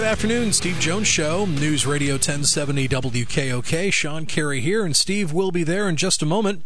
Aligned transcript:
Good 0.00 0.08
afternoon, 0.08 0.50
Steve 0.50 0.80
Jones 0.80 1.06
Show, 1.06 1.44
News 1.44 1.86
Radio 1.86 2.14
1070 2.14 2.88
WKOK. 2.88 3.92
Sean 3.92 4.24
Carey 4.24 4.62
here, 4.62 4.82
and 4.82 4.96
Steve 4.96 5.30
will 5.30 5.50
be 5.50 5.62
there 5.62 5.90
in 5.90 5.96
just 5.96 6.22
a 6.22 6.26
moment 6.26 6.64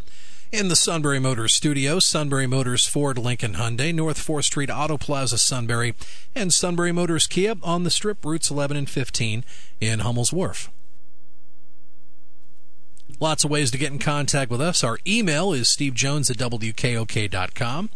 in 0.52 0.68
the 0.68 0.76
Sunbury 0.76 1.18
Motors 1.18 1.52
studio. 1.52 1.98
Sunbury 1.98 2.46
Motors 2.46 2.86
Ford 2.86 3.18
Lincoln 3.18 3.54
Hyundai, 3.54 3.92
North 3.92 4.24
4th 4.24 4.44
Street 4.44 4.70
Auto 4.70 4.96
Plaza 4.96 5.36
Sunbury, 5.36 5.96
and 6.32 6.54
Sunbury 6.54 6.92
Motors 6.92 7.26
Kia 7.26 7.56
on 7.60 7.82
the 7.82 7.90
strip 7.90 8.24
routes 8.24 8.52
11 8.52 8.76
and 8.76 8.88
15 8.88 9.44
in 9.80 9.98
Hummel's 9.98 10.32
Wharf. 10.32 10.70
Lots 13.18 13.42
of 13.42 13.50
ways 13.50 13.72
to 13.72 13.78
get 13.78 13.90
in 13.90 13.98
contact 13.98 14.48
with 14.48 14.60
us. 14.60 14.84
Our 14.84 15.00
email 15.04 15.52
is 15.52 15.66
stevejones 15.66 16.30
at 16.30 16.36
wkok.com. 16.36 17.90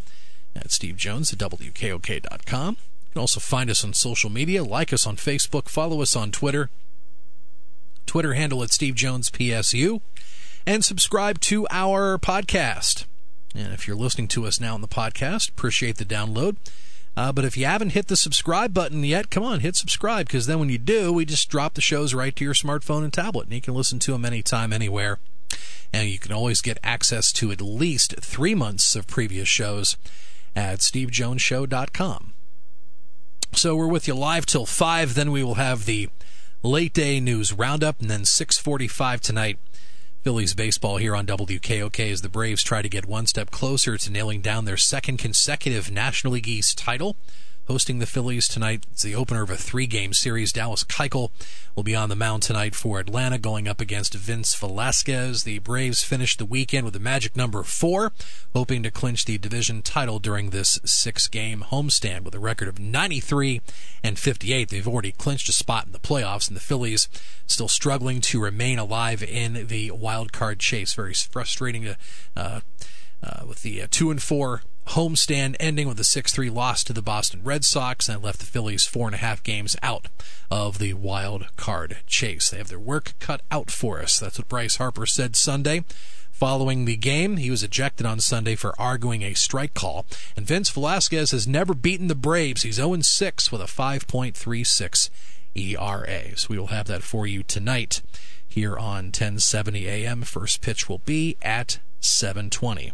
That's 0.53 0.77
stevejones 0.77 1.31
at 1.31 1.39
wkok.com. 1.39 2.75
Can 3.19 3.23
also 3.23 3.41
find 3.41 3.69
us 3.69 3.83
on 3.83 3.91
social 3.91 4.29
media, 4.29 4.63
like 4.63 4.93
us 4.93 5.05
on 5.05 5.17
Facebook, 5.17 5.67
follow 5.67 6.01
us 6.01 6.15
on 6.15 6.31
Twitter. 6.31 6.69
Twitter 8.05 8.33
handle 8.33 8.63
at 8.63 8.71
Steve 8.71 8.95
Jones 8.95 9.29
PSU, 9.29 9.99
and 10.65 10.85
subscribe 10.85 11.41
to 11.41 11.67
our 11.69 12.17
podcast. 12.17 13.03
And 13.53 13.73
if 13.73 13.85
you're 13.85 13.97
listening 13.97 14.29
to 14.29 14.45
us 14.45 14.61
now 14.61 14.73
on 14.73 14.79
the 14.79 14.87
podcast, 14.87 15.49
appreciate 15.49 15.97
the 15.97 16.05
download. 16.05 16.55
Uh, 17.17 17.33
but 17.33 17.43
if 17.43 17.57
you 17.57 17.65
haven't 17.65 17.89
hit 17.89 18.07
the 18.07 18.15
subscribe 18.15 18.73
button 18.73 19.03
yet, 19.03 19.29
come 19.29 19.43
on, 19.43 19.59
hit 19.59 19.75
subscribe 19.75 20.27
because 20.27 20.45
then 20.45 20.57
when 20.57 20.69
you 20.69 20.77
do, 20.77 21.11
we 21.11 21.25
just 21.25 21.49
drop 21.49 21.73
the 21.73 21.81
shows 21.81 22.13
right 22.13 22.33
to 22.37 22.45
your 22.45 22.53
smartphone 22.53 23.03
and 23.03 23.11
tablet, 23.11 23.47
and 23.47 23.53
you 23.53 23.59
can 23.59 23.73
listen 23.73 23.99
to 23.99 24.13
them 24.13 24.23
anytime, 24.23 24.71
anywhere. 24.71 25.19
And 25.91 26.07
you 26.07 26.19
can 26.19 26.31
always 26.31 26.61
get 26.61 26.77
access 26.85 27.33
to 27.33 27.51
at 27.51 27.59
least 27.59 28.15
three 28.21 28.55
months 28.55 28.95
of 28.95 29.07
previous 29.07 29.49
shows 29.49 29.97
at 30.55 30.79
stevejonesshow.com. 30.79 32.33
So 33.53 33.75
we're 33.75 33.87
with 33.87 34.07
you 34.07 34.13
live 34.13 34.45
till 34.45 34.65
5. 34.65 35.15
Then 35.15 35.31
we 35.31 35.43
will 35.43 35.55
have 35.55 35.85
the 35.85 36.09
late 36.63 36.93
day 36.93 37.19
news 37.19 37.51
roundup. 37.51 37.99
And 37.99 38.09
then 38.09 38.25
645 38.25 39.21
tonight, 39.21 39.59
Phillies 40.21 40.53
baseball 40.53 40.97
here 40.97 41.15
on 41.15 41.25
WKOK 41.25 42.11
as 42.11 42.21
the 42.21 42.29
Braves 42.29 42.63
try 42.63 42.81
to 42.81 42.89
get 42.89 43.05
one 43.05 43.25
step 43.25 43.51
closer 43.51 43.97
to 43.97 44.11
nailing 44.11 44.41
down 44.41 44.65
their 44.65 44.77
second 44.77 45.17
consecutive 45.17 45.91
National 45.91 46.33
League 46.33 46.47
East 46.47 46.77
title 46.77 47.17
hosting 47.69 47.99
the 47.99 48.07
Phillies 48.07 48.47
tonight. 48.47 48.87
It's 48.91 49.03
the 49.03 49.13
opener 49.13 49.43
of 49.43 49.51
a 49.51 49.55
three 49.55 49.85
game 49.85 50.11
series. 50.11 50.51
Dallas 50.51 50.83
Keuchel 50.83 51.29
will 51.75 51.83
be 51.83 51.95
on 51.95 52.09
the 52.09 52.15
mound 52.15 52.41
tonight 52.41 52.73
for 52.73 52.99
Atlanta, 52.99 53.37
going 53.37 53.67
up 53.67 53.79
against 53.79 54.15
Vince 54.15 54.55
Velasquez. 54.55 55.43
The 55.43 55.59
Braves 55.59 56.03
finished 56.03 56.39
the 56.39 56.45
weekend 56.45 56.83
with 56.83 56.95
a 56.95 56.99
magic 56.99 57.35
number 57.35 57.61
four, 57.61 58.11
hoping 58.55 58.81
to 58.81 58.89
clinch 58.89 59.25
the 59.25 59.37
division 59.37 59.83
title 59.83 60.17
during 60.17 60.49
this 60.49 60.79
six 60.83 61.27
game 61.27 61.63
homestand 61.69 62.21
with 62.23 62.33
a 62.33 62.39
record 62.39 62.69
of 62.69 62.79
93 62.79 63.61
and 64.03 64.17
58. 64.17 64.69
They've 64.69 64.87
already 64.87 65.11
clinched 65.11 65.47
a 65.47 65.53
spot 65.53 65.85
in 65.85 65.91
the 65.91 65.99
playoffs, 65.99 66.47
and 66.47 66.57
the 66.57 66.61
Phillies 66.61 67.07
still 67.45 67.67
struggling 67.67 68.19
to 68.21 68.41
remain 68.41 68.79
alive 68.79 69.21
in 69.21 69.67
the 69.67 69.91
wild 69.91 70.33
card 70.33 70.59
chase. 70.59 70.95
Very 70.95 71.13
frustrating 71.13 71.83
to. 71.83 71.97
Uh, 72.35 72.61
uh, 73.21 73.45
with 73.45 73.63
the 73.63 73.81
uh, 73.81 73.87
two 73.91 74.11
and 74.11 74.21
four 74.21 74.61
homestand 74.89 75.55
ending 75.59 75.87
with 75.87 75.99
a 75.99 76.03
6-3 76.03 76.53
loss 76.53 76.83
to 76.83 76.93
the 76.93 77.01
Boston 77.01 77.41
Red 77.43 77.63
Sox 77.63 78.09
and 78.09 78.23
left 78.23 78.39
the 78.39 78.45
Phillies 78.45 78.85
four 78.85 79.07
and 79.07 79.15
a 79.15 79.19
half 79.19 79.43
games 79.43 79.75
out 79.83 80.07
of 80.49 80.79
the 80.79 80.93
wild 80.93 81.47
card 81.57 81.97
chase. 82.07 82.49
They 82.49 82.57
have 82.57 82.69
their 82.69 82.79
work 82.79 83.13
cut 83.19 83.41
out 83.51 83.69
for 83.69 84.01
us. 84.01 84.17
That's 84.17 84.39
what 84.39 84.47
Bryce 84.47 84.77
Harper 84.77 85.05
said 85.05 85.35
Sunday. 85.35 85.83
Following 86.31 86.85
the 86.85 86.95
game, 86.95 87.37
he 87.37 87.51
was 87.51 87.63
ejected 87.63 88.05
on 88.05 88.19
Sunday 88.19 88.55
for 88.55 88.73
arguing 88.79 89.21
a 89.21 89.33
strike 89.33 89.73
call. 89.73 90.05
And 90.35 90.47
Vince 90.47 90.69
Velasquez 90.69 91.31
has 91.31 91.47
never 91.47 91.73
beaten 91.73 92.07
the 92.07 92.15
Braves. 92.15 92.63
He's 92.63 92.75
0 92.75 93.01
6 93.01 93.51
with 93.51 93.61
a 93.61 93.65
5.36 93.65 95.09
ERA. 95.55 96.37
So 96.37 96.47
we 96.49 96.57
will 96.57 96.67
have 96.67 96.87
that 96.87 97.03
for 97.03 97.27
you 97.27 97.43
tonight 97.43 98.01
here 98.47 98.77
on 98.77 99.05
1070 99.07 99.87
AM. 99.87 100.21
First 100.23 100.61
pitch 100.61 100.89
will 100.89 100.99
be 100.99 101.37
at 101.41 101.79
720. 101.99 102.93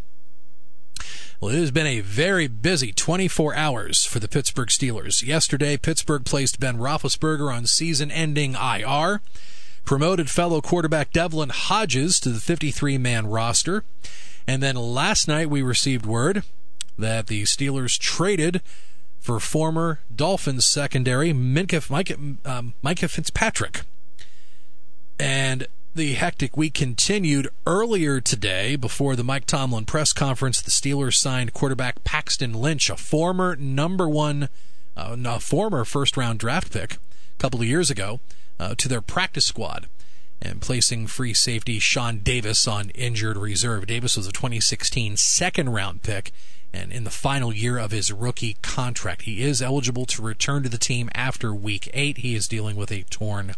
Well, 1.39 1.53
it 1.53 1.59
has 1.59 1.72
been 1.72 1.88
a 1.88 2.00
very 2.00 2.47
busy 2.47 2.94
24 2.94 3.56
hours 3.56 4.06
for 4.06 4.19
the 4.19 4.28
Pittsburgh 4.28 4.69
Steelers. 4.69 5.25
Yesterday, 5.25 5.78
Pittsburgh 5.78 6.25
placed 6.25 6.59
Ben 6.59 6.78
Roethlisberger 6.78 7.53
on 7.53 7.66
season-ending 7.66 8.56
IR, 8.56 9.22
promoted 9.83 10.29
fellow 10.29 10.61
quarterback 10.61 11.11
Devlin 11.11 11.50
Hodges 11.50 12.19
to 12.22 12.29
the 12.29 12.39
53-man 12.39 13.28
roster, 13.28 13.83
and 14.47 14.63
then 14.63 14.75
last 14.75 15.28
night 15.28 15.50
we 15.50 15.61
received 15.61 16.06
word 16.06 16.44
that 16.97 17.27
the 17.27 17.44
Steelers 17.44 18.00
traded 18.00 18.62
for 19.19 19.39
former 19.39 20.00
Dolphins 20.16 20.66
secondary 20.66 21.33
Minkah, 21.33 22.38
um, 22.45 22.73
Minkah 22.83 23.09
Fitzpatrick. 23.09 23.81
And 25.19 25.67
the 25.95 26.13
hectic 26.16 26.57
week 26.57 26.73
continued 26.73 27.47
earlier 27.66 28.19
today 28.19 28.75
before 28.75 29.16
the 29.16 29.23
Mike 29.23 29.45
Tomlin 29.45 29.85
press 29.85 30.11
conference. 30.11 30.61
The 30.61 30.69
Steelers 30.69 31.16
signed 31.16 31.53
quarterback 31.53 32.03
Paxton 32.03 32.53
Lynch, 32.53 32.89
a 32.89 32.97
former 32.97 33.56
number 33.56 34.09
one, 34.09 34.50
uh, 34.97 35.39
former 35.39 35.85
first 35.85 36.17
round 36.17 36.39
draft 36.39 36.73
pick 36.73 36.95
a 36.95 36.97
couple 37.38 37.61
of 37.61 37.66
years 37.66 37.89
ago, 37.89 38.19
uh, 38.59 38.75
to 38.75 38.89
their 38.89 39.00
practice 39.00 39.45
squad 39.45 39.88
and 40.41 40.61
placing 40.61 41.07
free 41.07 41.33
safety 41.33 41.79
Sean 41.79 42.19
Davis 42.19 42.67
on 42.67 42.89
injured 42.89 43.38
reserve. 43.38 43.88
Davis 43.88 44.17
was 44.17 44.27
a 44.27 44.33
2016 44.33 45.16
second 45.16 45.69
round 45.69 46.03
pick 46.03 46.33
and 46.73 46.91
in 46.91 47.06
the 47.06 47.09
final 47.09 47.53
year 47.53 47.77
of 47.77 47.91
his 47.91 48.12
rookie 48.12 48.57
contract. 48.62 49.22
He 49.22 49.41
is 49.41 49.62
eligible 49.62 50.06
to 50.07 50.22
return 50.22 50.62
to 50.63 50.69
the 50.69 50.77
team 50.77 51.09
after 51.16 51.56
week 51.56 51.89
eight. 51.94 52.17
He 52.17 52.35
is 52.35 52.50
dealing 52.50 52.75
with 52.75 52.91
a 52.91 53.03
torn 53.03 53.56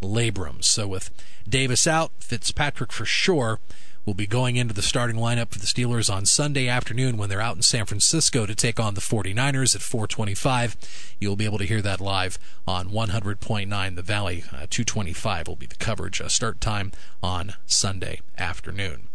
labrum. 0.00 0.62
So 0.62 0.86
with 0.86 1.10
Davis 1.48 1.86
out, 1.86 2.12
Fitzpatrick 2.20 2.92
for 2.92 3.04
sure 3.04 3.60
will 4.08 4.14
be 4.14 4.26
going 4.26 4.56
into 4.56 4.72
the 4.72 4.80
starting 4.80 5.16
lineup 5.16 5.50
for 5.50 5.58
the 5.58 5.66
Steelers 5.66 6.10
on 6.10 6.24
Sunday 6.24 6.66
afternoon 6.66 7.18
when 7.18 7.28
they're 7.28 7.42
out 7.42 7.56
in 7.56 7.60
San 7.62 7.84
Francisco 7.84 8.46
to 8.46 8.54
take 8.54 8.80
on 8.80 8.94
the 8.94 9.02
49ers 9.02 9.74
at 9.74 9.82
425. 9.82 11.14
You'll 11.20 11.36
be 11.36 11.44
able 11.44 11.58
to 11.58 11.66
hear 11.66 11.82
that 11.82 12.00
live 12.00 12.38
on 12.66 12.88
100.9 12.88 13.96
The 13.96 14.02
Valley. 14.02 14.44
Uh, 14.50 14.64
225 14.70 15.46
will 15.46 15.56
be 15.56 15.66
the 15.66 15.74
coverage 15.76 16.22
uh, 16.22 16.28
start 16.28 16.58
time 16.58 16.90
on 17.22 17.52
Sunday 17.66 18.22
afternoon. 18.38 19.08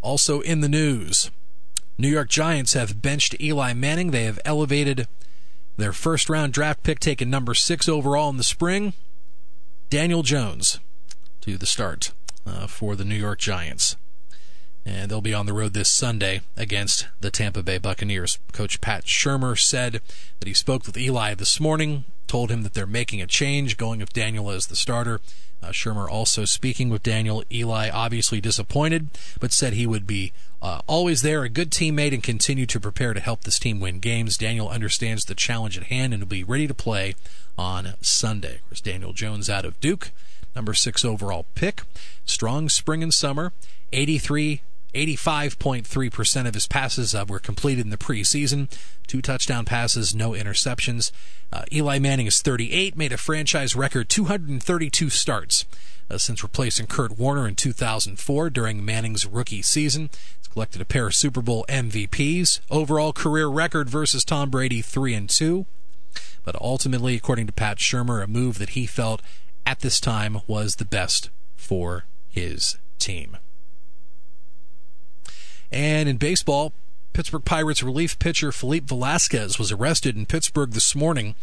Also 0.00 0.40
in 0.40 0.60
the 0.60 0.68
news, 0.68 1.32
New 1.98 2.08
York 2.08 2.28
Giants 2.28 2.74
have 2.74 3.02
benched 3.02 3.40
Eli 3.40 3.72
Manning. 3.72 4.12
They 4.12 4.22
have 4.22 4.38
elevated 4.44 5.08
their 5.76 5.92
first 5.92 6.30
round 6.30 6.52
draft 6.52 6.84
pick 6.84 7.00
taken 7.00 7.28
number 7.28 7.54
6 7.54 7.88
overall 7.88 8.30
in 8.30 8.36
the 8.36 8.44
spring 8.44 8.92
Daniel 9.92 10.22
Jones 10.22 10.80
to 11.42 11.58
the 11.58 11.66
start 11.66 12.12
uh, 12.46 12.66
for 12.66 12.96
the 12.96 13.04
New 13.04 13.14
York 13.14 13.38
Giants. 13.38 13.94
and 14.86 15.10
they'll 15.10 15.20
be 15.20 15.34
on 15.34 15.44
the 15.44 15.52
road 15.52 15.74
this 15.74 15.90
Sunday 15.90 16.40
against 16.56 17.08
the 17.20 17.30
Tampa 17.30 17.62
Bay 17.62 17.76
Buccaneers. 17.76 18.38
Coach 18.52 18.80
Pat 18.80 19.04
Shurmur 19.04 19.58
said 19.58 20.00
that 20.40 20.48
he 20.48 20.54
spoke 20.54 20.86
with 20.86 20.96
Eli 20.96 21.34
this 21.34 21.60
morning, 21.60 22.04
told 22.26 22.50
him 22.50 22.62
that 22.62 22.72
they're 22.72 22.86
making 22.86 23.20
a 23.20 23.26
change, 23.26 23.76
going 23.76 24.00
with 24.00 24.14
Daniel 24.14 24.50
as 24.50 24.68
the 24.68 24.76
starter. 24.76 25.20
Uh, 25.62 25.68
Shurmur 25.68 26.10
also 26.10 26.44
speaking 26.44 26.90
with 26.90 27.02
Daniel. 27.02 27.44
Eli 27.52 27.88
obviously 27.88 28.40
disappointed, 28.40 29.08
but 29.38 29.52
said 29.52 29.72
he 29.74 29.86
would 29.86 30.06
be 30.06 30.32
uh, 30.60 30.80
always 30.86 31.22
there, 31.22 31.42
a 31.42 31.48
good 31.48 31.70
teammate, 31.70 32.12
and 32.12 32.22
continue 32.22 32.66
to 32.66 32.80
prepare 32.80 33.14
to 33.14 33.20
help 33.20 33.42
this 33.42 33.58
team 33.58 33.80
win 33.80 33.98
games. 34.00 34.36
Daniel 34.36 34.68
understands 34.68 35.24
the 35.24 35.34
challenge 35.34 35.76
at 35.76 35.84
hand 35.84 36.12
and 36.12 36.22
will 36.22 36.28
be 36.28 36.44
ready 36.44 36.66
to 36.66 36.74
play 36.74 37.14
on 37.56 37.94
Sunday. 38.00 38.60
There's 38.68 38.80
Daniel 38.80 39.12
Jones 39.12 39.48
out 39.48 39.64
of 39.64 39.78
Duke, 39.80 40.10
number 40.54 40.74
six 40.74 41.04
overall 41.04 41.46
pick. 41.54 41.82
Strong 42.24 42.68
spring 42.70 43.02
and 43.02 43.12
summer, 43.12 43.52
83 43.92 44.62
85.3% 44.94 46.46
of 46.46 46.54
his 46.54 46.66
passes 46.66 47.14
uh, 47.14 47.24
were 47.28 47.38
completed 47.38 47.84
in 47.84 47.90
the 47.90 47.96
preseason. 47.96 48.70
Two 49.06 49.22
touchdown 49.22 49.64
passes, 49.64 50.14
no 50.14 50.32
interceptions. 50.32 51.12
Uh, 51.52 51.64
Eli 51.72 51.98
Manning 51.98 52.26
is 52.26 52.42
38, 52.42 52.96
made 52.96 53.12
a 53.12 53.16
franchise 53.16 53.74
record 53.74 54.08
232 54.08 55.10
starts 55.10 55.64
uh, 56.10 56.18
since 56.18 56.42
replacing 56.42 56.86
Kurt 56.86 57.18
Warner 57.18 57.48
in 57.48 57.54
2004 57.54 58.50
during 58.50 58.84
Manning's 58.84 59.26
rookie 59.26 59.62
season. 59.62 60.10
He's 60.38 60.48
collected 60.48 60.80
a 60.80 60.86
pair 60.86 61.06
of 61.06 61.14
Super 61.14 61.42
Bowl 61.42 61.64
MVPs. 61.68 62.60
Overall 62.70 63.12
career 63.12 63.48
record 63.48 63.88
versus 63.88 64.24
Tom 64.24 64.50
Brady 64.50 64.82
3 64.82 65.14
and 65.14 65.30
2. 65.30 65.66
But 66.44 66.60
ultimately, 66.60 67.14
according 67.14 67.46
to 67.46 67.52
Pat 67.52 67.78
Shurmur, 67.78 68.22
a 68.22 68.26
move 68.26 68.58
that 68.58 68.70
he 68.70 68.86
felt 68.86 69.22
at 69.64 69.80
this 69.80 70.00
time 70.00 70.40
was 70.46 70.76
the 70.76 70.84
best 70.84 71.30
for 71.56 72.04
his 72.28 72.76
team. 72.98 73.38
And 75.72 76.08
in 76.08 76.18
baseball, 76.18 76.72
Pittsburgh 77.12 77.44
Pirates 77.44 77.82
relief 77.82 78.18
pitcher 78.18 78.52
Felipe 78.52 78.84
Velasquez 78.84 79.58
was 79.58 79.72
arrested 79.72 80.16
in 80.16 80.26
Pittsburgh 80.26 80.70
this 80.72 80.94
morning 80.94 81.34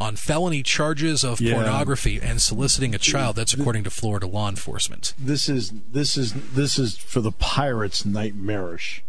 on 0.00 0.16
felony 0.16 0.62
charges 0.62 1.24
of 1.24 1.40
yeah. 1.40 1.54
pornography 1.54 2.20
and 2.22 2.40
soliciting 2.40 2.94
a 2.94 2.98
child. 2.98 3.36
That's 3.36 3.52
according 3.52 3.84
to 3.84 3.90
Florida 3.90 4.26
law 4.26 4.48
enforcement. 4.48 5.14
This 5.18 5.48
is 5.48 5.72
this 5.90 6.16
is 6.16 6.34
this 6.52 6.78
is 6.78 6.96
for 6.96 7.20
the 7.20 7.32
Pirates 7.32 8.04
nightmarish. 8.04 9.02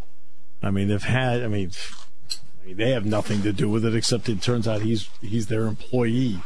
I 0.62 0.70
mean, 0.70 0.88
they've 0.88 1.02
had. 1.02 1.42
I 1.42 1.48
mean, 1.48 1.70
I 2.30 2.66
mean, 2.66 2.76
they 2.76 2.90
have 2.90 3.06
nothing 3.06 3.42
to 3.42 3.52
do 3.52 3.68
with 3.68 3.84
it 3.84 3.94
except 3.94 4.28
it 4.28 4.42
turns 4.42 4.66
out 4.66 4.82
he's 4.82 5.08
he's 5.20 5.46
their 5.46 5.66
employee. 5.66 6.42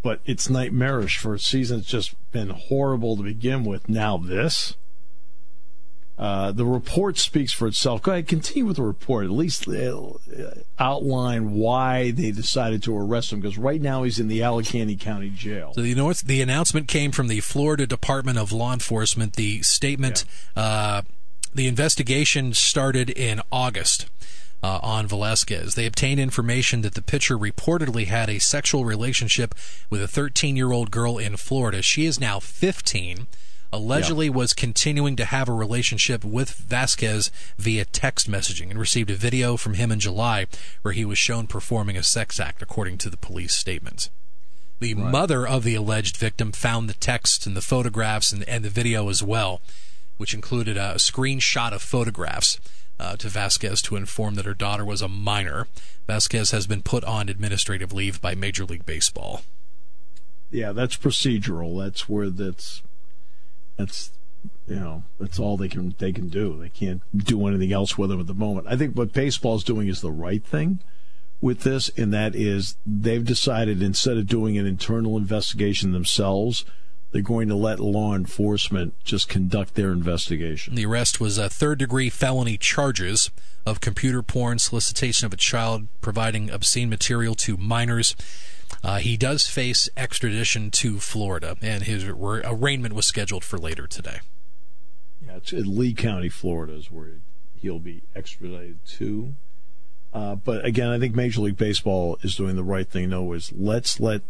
But 0.00 0.20
it's 0.24 0.48
nightmarish 0.48 1.18
for 1.18 1.34
a 1.34 1.40
season 1.40 1.78
that's 1.78 1.88
just 1.88 2.14
been 2.30 2.50
horrible 2.50 3.16
to 3.16 3.22
begin 3.22 3.64
with. 3.64 3.88
Now 3.88 4.16
this. 4.16 4.76
Uh, 6.18 6.50
the 6.50 6.64
report 6.64 7.16
speaks 7.16 7.52
for 7.52 7.68
itself. 7.68 8.02
Go 8.02 8.10
ahead, 8.10 8.26
continue 8.26 8.66
with 8.66 8.76
the 8.76 8.82
report. 8.82 9.26
At 9.26 9.30
least 9.30 9.68
uh, 9.68 10.14
outline 10.76 11.52
why 11.52 12.10
they 12.10 12.32
decided 12.32 12.82
to 12.84 12.96
arrest 12.96 13.32
him, 13.32 13.40
because 13.40 13.56
right 13.56 13.80
now 13.80 14.02
he's 14.02 14.18
in 14.18 14.26
the 14.26 14.42
Allegheny 14.42 14.96
County 14.96 15.30
Jail. 15.30 15.74
So 15.74 15.82
you 15.82 15.94
know? 15.94 16.12
The 16.12 16.42
announcement 16.42 16.88
came 16.88 17.12
from 17.12 17.28
the 17.28 17.38
Florida 17.40 17.86
Department 17.86 18.36
of 18.36 18.50
Law 18.50 18.72
Enforcement. 18.72 19.34
The 19.34 19.62
statement, 19.62 20.24
yeah. 20.56 20.62
uh, 20.62 21.02
the 21.54 21.68
investigation 21.68 22.52
started 22.52 23.10
in 23.10 23.40
August. 23.52 24.06
Uh, 24.60 24.80
on 24.82 25.06
Velasquez. 25.06 25.76
They 25.76 25.86
obtained 25.86 26.18
information 26.18 26.80
that 26.80 26.94
the 26.94 27.00
pitcher 27.00 27.38
reportedly 27.38 28.08
had 28.08 28.28
a 28.28 28.40
sexual 28.40 28.84
relationship 28.84 29.54
with 29.88 30.02
a 30.02 30.08
13 30.08 30.56
year 30.56 30.72
old 30.72 30.90
girl 30.90 31.16
in 31.16 31.36
Florida. 31.36 31.80
She 31.80 32.06
is 32.06 32.18
now 32.18 32.40
15 32.40 33.28
allegedly 33.72 34.26
yeah. 34.26 34.32
was 34.32 34.52
continuing 34.52 35.16
to 35.16 35.24
have 35.24 35.48
a 35.48 35.52
relationship 35.52 36.24
with 36.24 36.50
Vasquez 36.50 37.30
via 37.58 37.84
text 37.84 38.30
messaging 38.30 38.70
and 38.70 38.78
received 38.78 39.10
a 39.10 39.14
video 39.14 39.56
from 39.56 39.74
him 39.74 39.92
in 39.92 40.00
July 40.00 40.46
where 40.82 40.94
he 40.94 41.04
was 41.04 41.18
shown 41.18 41.46
performing 41.46 41.96
a 41.96 42.02
sex 42.02 42.40
act, 42.40 42.62
according 42.62 42.98
to 42.98 43.10
the 43.10 43.16
police 43.16 43.54
statement. 43.54 44.10
The 44.80 44.94
right. 44.94 45.10
mother 45.10 45.46
of 45.46 45.64
the 45.64 45.74
alleged 45.74 46.16
victim 46.16 46.52
found 46.52 46.88
the 46.88 46.94
text 46.94 47.46
and 47.46 47.56
the 47.56 47.60
photographs 47.60 48.32
and, 48.32 48.44
and 48.44 48.64
the 48.64 48.70
video 48.70 49.08
as 49.08 49.22
well, 49.22 49.60
which 50.16 50.34
included 50.34 50.76
a 50.76 50.94
screenshot 50.94 51.72
of 51.72 51.82
photographs. 51.82 52.58
Uh, 53.00 53.14
to 53.14 53.28
Vasquez 53.28 53.80
to 53.80 53.94
inform 53.94 54.34
that 54.34 54.44
her 54.44 54.54
daughter 54.54 54.84
was 54.84 55.00
a 55.02 55.06
minor. 55.06 55.68
Vasquez 56.08 56.50
has 56.50 56.66
been 56.66 56.82
put 56.82 57.04
on 57.04 57.28
administrative 57.28 57.92
leave 57.92 58.20
by 58.20 58.34
Major 58.34 58.64
League 58.64 58.84
Baseball. 58.84 59.42
Yeah, 60.50 60.72
that's 60.72 60.96
procedural. 60.96 61.80
That's 61.80 62.08
where 62.08 62.28
that's 62.28 62.82
that's 63.78 64.12
you 64.66 64.76
know 64.76 65.04
that's 65.18 65.38
all 65.38 65.56
they 65.56 65.68
can 65.68 65.94
they 65.98 66.12
can 66.12 66.28
do. 66.28 66.58
They 66.58 66.68
can't 66.68 67.00
do 67.16 67.46
anything 67.46 67.72
else 67.72 67.96
with 67.96 68.10
them 68.10 68.20
at 68.20 68.26
the 68.26 68.34
moment. 68.34 68.66
I 68.68 68.76
think 68.76 68.94
what 68.94 69.14
baseball's 69.14 69.64
doing 69.64 69.88
is 69.88 70.02
the 70.02 70.10
right 70.10 70.44
thing 70.44 70.80
with 71.40 71.60
this, 71.60 71.88
and 71.96 72.12
that 72.12 72.34
is 72.34 72.76
they've 72.84 73.24
decided 73.24 73.80
instead 73.80 74.18
of 74.18 74.26
doing 74.26 74.58
an 74.58 74.66
internal 74.66 75.16
investigation 75.16 75.92
themselves, 75.92 76.64
they're 77.12 77.22
going 77.22 77.48
to 77.48 77.54
let 77.54 77.80
law 77.80 78.14
enforcement 78.14 78.92
just 79.04 79.28
conduct 79.28 79.74
their 79.74 79.92
investigation. 79.92 80.74
The 80.74 80.86
arrest 80.86 81.20
was 81.20 81.38
a 81.38 81.48
third 81.48 81.78
degree 81.78 82.10
felony 82.10 82.58
charges 82.58 83.30
of 83.64 83.80
computer 83.80 84.22
porn, 84.22 84.58
solicitation 84.58 85.26
of 85.26 85.32
a 85.32 85.36
child, 85.36 85.88
providing 86.00 86.50
obscene 86.50 86.90
material 86.90 87.34
to 87.36 87.56
minors. 87.56 88.14
Uh, 88.88 88.96
he 88.96 89.18
does 89.18 89.46
face 89.46 89.90
extradition 89.98 90.70
to 90.70 90.98
Florida, 90.98 91.58
and 91.60 91.82
his 91.82 92.04
arraignment 92.04 92.94
was 92.94 93.04
scheduled 93.04 93.44
for 93.44 93.58
later 93.58 93.86
today. 93.86 94.20
Yeah, 95.26 95.36
it's 95.36 95.52
in 95.52 95.76
Lee 95.76 95.92
County, 95.92 96.30
Florida, 96.30 96.72
is 96.72 96.90
where 96.90 97.20
he'll 97.60 97.80
be 97.80 98.00
extradited 98.16 98.78
to. 98.86 99.34
Uh, 100.14 100.36
but 100.36 100.64
again, 100.64 100.88
I 100.88 100.98
think 100.98 101.14
Major 101.14 101.42
League 101.42 101.58
Baseball 101.58 102.18
is 102.22 102.34
doing 102.34 102.56
the 102.56 102.64
right 102.64 102.88
thing. 102.88 103.04
In 103.04 103.12
other 103.12 103.24
words, 103.24 103.52
let's 103.54 104.00
let 104.00 104.22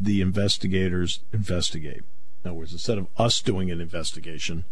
the 0.00 0.22
investigators 0.22 1.20
investigate. 1.30 2.02
In 2.42 2.52
other 2.52 2.54
words, 2.54 2.72
instead 2.72 2.96
of 2.96 3.08
us 3.18 3.42
doing 3.42 3.70
an 3.70 3.82
investigation, 3.82 4.64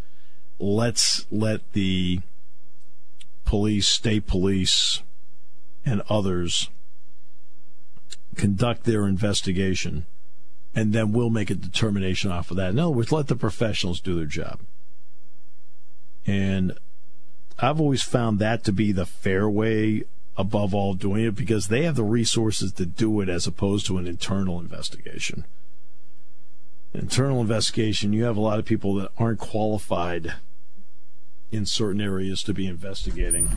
let's 0.58 1.26
let 1.30 1.70
the 1.74 2.20
police, 3.44 3.88
state 3.88 4.26
police, 4.26 5.02
and 5.84 6.00
others 6.08 6.70
conduct 8.34 8.84
their 8.84 9.06
investigation, 9.06 10.06
and 10.74 10.92
then 10.92 11.12
we'll 11.12 11.30
make 11.30 11.50
a 11.50 11.54
determination 11.54 12.30
off 12.30 12.50
of 12.50 12.56
that. 12.56 12.70
In 12.70 12.78
other 12.78 12.90
words, 12.90 13.12
let 13.12 13.28
the 13.28 13.36
professionals 13.36 14.00
do 14.00 14.14
their 14.14 14.26
job. 14.26 14.60
And 16.26 16.78
I've 17.58 17.80
always 17.80 18.02
found 18.02 18.38
that 18.38 18.64
to 18.64 18.72
be 18.72 18.92
the 18.92 19.06
fair 19.06 19.48
way 19.48 20.04
above 20.36 20.74
all 20.74 20.94
doing 20.94 21.24
it 21.24 21.36
because 21.36 21.68
they 21.68 21.84
have 21.84 21.94
the 21.94 22.02
resources 22.02 22.72
to 22.72 22.86
do 22.86 23.20
it 23.20 23.28
as 23.28 23.46
opposed 23.46 23.86
to 23.86 23.98
an 23.98 24.06
internal 24.06 24.58
investigation. 24.58 25.44
Internal 26.92 27.40
investigation, 27.40 28.12
you 28.12 28.24
have 28.24 28.36
a 28.36 28.40
lot 28.40 28.58
of 28.58 28.64
people 28.64 28.94
that 28.94 29.10
aren't 29.18 29.38
qualified 29.38 30.34
in 31.50 31.66
certain 31.66 32.00
areas 32.00 32.42
to 32.42 32.54
be 32.54 32.66
investigating. 32.66 33.48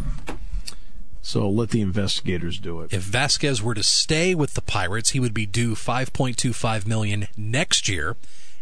So 1.22 1.50
let 1.50 1.70
the 1.70 1.82
investigators 1.82 2.60
do 2.60 2.82
it. 2.82 2.94
If 2.94 3.04
Vasquez 3.04 3.62
were 3.62 3.74
to 3.74 3.84
stay 3.84 4.34
with 4.34 4.54
the 4.54 4.62
Pirates, 4.62 5.10
he 5.12 5.20
would 5.20 5.34
be 5.34 5.46
due 5.46 5.76
5.25 5.76 6.88
million 6.88 7.28
next 7.36 7.90
year 7.90 8.16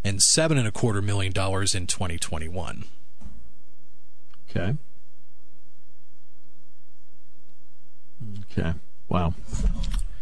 and 0.04 0.22
seven 0.22 0.58
and 0.58 0.68
a 0.68 0.72
quarter 0.72 1.02
million 1.02 1.34
dollars 1.34 1.76
in 1.76 1.88
2021. 1.88 2.86
Okay. 4.50 4.76
Okay. 8.52 8.74
Wow. 9.10 9.34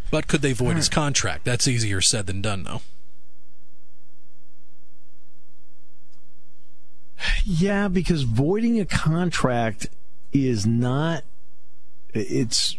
But 0.09 0.27
could 0.27 0.41
they 0.41 0.53
void 0.53 0.75
his 0.75 0.89
contract? 0.89 1.43
That's 1.45 1.67
easier 1.67 2.01
said 2.01 2.27
than 2.27 2.41
done, 2.41 2.63
though. 2.63 2.81
Yeah, 7.45 7.87
because 7.87 8.23
voiding 8.23 8.79
a 8.79 8.85
contract 8.85 9.87
is 10.31 10.65
not 10.65 11.23
it's 12.13 12.77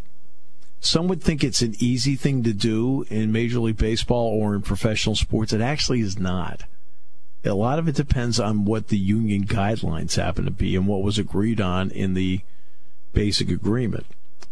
some 0.85 1.09
would 1.09 1.23
think 1.23 1.43
it's 1.43 1.63
an 1.63 1.75
easy 1.79 2.15
thing 2.15 2.43
to 2.43 2.53
do 2.53 3.07
in 3.09 3.33
Major 3.33 3.59
League 3.59 3.79
Baseball 3.79 4.29
or 4.29 4.55
in 4.55 4.61
professional 4.61 5.17
sports. 5.17 5.55
It 5.55 5.63
actually 5.63 6.01
is 6.01 6.19
not. 6.19 6.65
A 7.43 7.55
lot 7.55 7.79
of 7.79 7.89
it 7.89 7.95
depends 7.95 8.39
on 8.39 8.67
what 8.67 8.89
the 8.89 8.99
union 8.99 9.47
guidelines 9.47 10.17
happen 10.17 10.45
to 10.45 10.51
be 10.51 10.77
and 10.77 10.87
what 10.87 11.03
was 11.03 11.19
agreed 11.19 11.59
on 11.59 11.91
in 11.91 12.13
the 12.13 12.41
basic 13.15 13.49
agreement. 13.49 14.07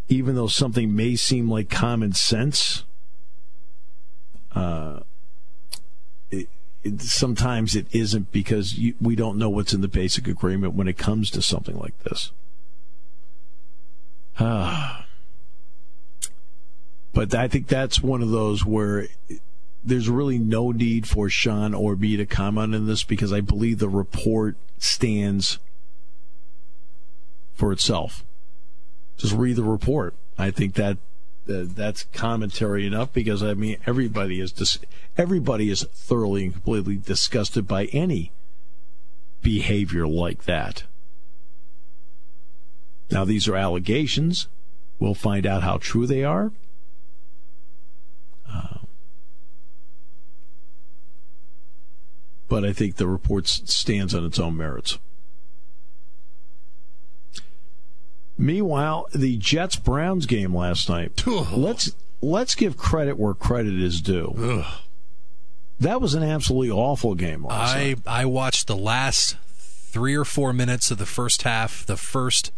Even 0.09 0.35
though 0.35 0.47
something 0.47 0.97
may 0.97 1.17
seem 1.17 1.51
like 1.51 1.69
common 1.69 2.15
sense, 2.15 2.85
uh, 4.55 5.01
it, 6.31 6.49
it, 6.83 7.03
sometimes 7.03 7.77
it 7.77 7.87
isn't 7.93 8.33
because 8.33 8.79
you, 8.79 8.95
we 9.03 9.17
don't 9.17 9.37
know 9.37 9.51
what's 9.51 9.75
in 9.75 9.83
the 9.83 9.89
basic 9.89 10.27
agreement 10.27 10.73
when 10.75 10.89
it 10.89 10.97
comes 10.97 11.31
to 11.31 11.43
something 11.43 11.79
like 11.79 11.99
this. 12.05 12.33
But 14.39 15.05
I 17.35 17.49
think 17.49 17.69
that's 17.69 18.01
one 18.01 18.23
of 18.23 18.31
those 18.31 18.65
where 18.65 19.09
there's 19.85 20.09
really 20.09 20.39
no 20.39 20.71
need 20.71 21.07
for 21.07 21.29
Sean 21.29 21.75
or 21.75 21.97
me 21.97 22.17
to 22.17 22.27
comment 22.27 22.75
on 22.75 22.87
this 22.87 23.05
because 23.05 23.33
I 23.33 23.41
believe 23.41 23.79
the 23.79 23.89
report 23.89 24.57
stands 24.79 25.59
for 27.55 27.73
itself. 27.73 28.25
Just 29.17 29.35
read 29.35 29.57
the 29.57 29.65
report. 29.65 30.15
I 30.39 30.51
think 30.51 30.75
that 30.75 30.99
uh, 31.49 31.65
that's 31.67 32.05
commentary 32.13 32.87
enough 32.87 33.13
because 33.13 33.43
I 33.43 33.55
mean 33.55 33.77
everybody 33.87 34.41
is 34.41 34.53
dis- 34.53 34.79
everybody 35.19 35.71
is 35.71 35.83
thoroughly 35.93 36.45
and 36.45 36.53
completely 36.53 36.97
disgusted 36.97 37.67
by 37.67 37.87
any 37.87 38.33
behavior 39.43 40.07
like 40.07 40.45
that. 40.45 40.85
Now 43.13 43.25
these 43.27 43.47
are 43.47 43.57
allegations. 43.57 44.49
We'll 44.99 45.15
find 45.15 45.47
out 45.47 45.63
how 45.63 45.77
true 45.77 46.07
they 46.07 46.25
are. 46.25 46.51
Uh, 48.51 48.79
but 52.49 52.65
I 52.65 52.73
think 52.73 52.97
the 52.97 53.07
report 53.07 53.47
stands 53.47 54.15
on 54.15 54.25
its 54.25 54.39
own 54.39 54.57
merits. 54.57 54.99
Meanwhile, 58.39 59.09
the 59.15 59.37
Jets 59.37 59.77
Browns 59.77 60.27
game 60.27 60.57
last 60.57 60.89
night. 60.89 61.27
let's 61.27 61.95
let's 62.23 62.55
give 62.55 62.77
credit 62.77 63.19
where 63.19 63.35
credit 63.35 63.81
is 63.81 64.01
due. 64.01 64.35
Ugh. 64.39 64.81
That 65.79 66.01
was 66.01 66.15
an 66.15 66.23
absolutely 66.23 66.71
awful 66.71 67.15
game 67.15 67.45
last 67.45 67.77
I 67.77 67.89
night. 67.89 67.99
I 68.07 68.25
watched 68.25 68.69
the 68.69 68.77
last 68.77 69.37
three 69.47 70.15
or 70.15 70.25
four 70.25 70.53
minutes 70.53 70.91
of 70.91 70.99
the 70.99 71.07
first 71.07 71.43
half, 71.43 71.85
the 71.85 71.97
first 71.97 72.53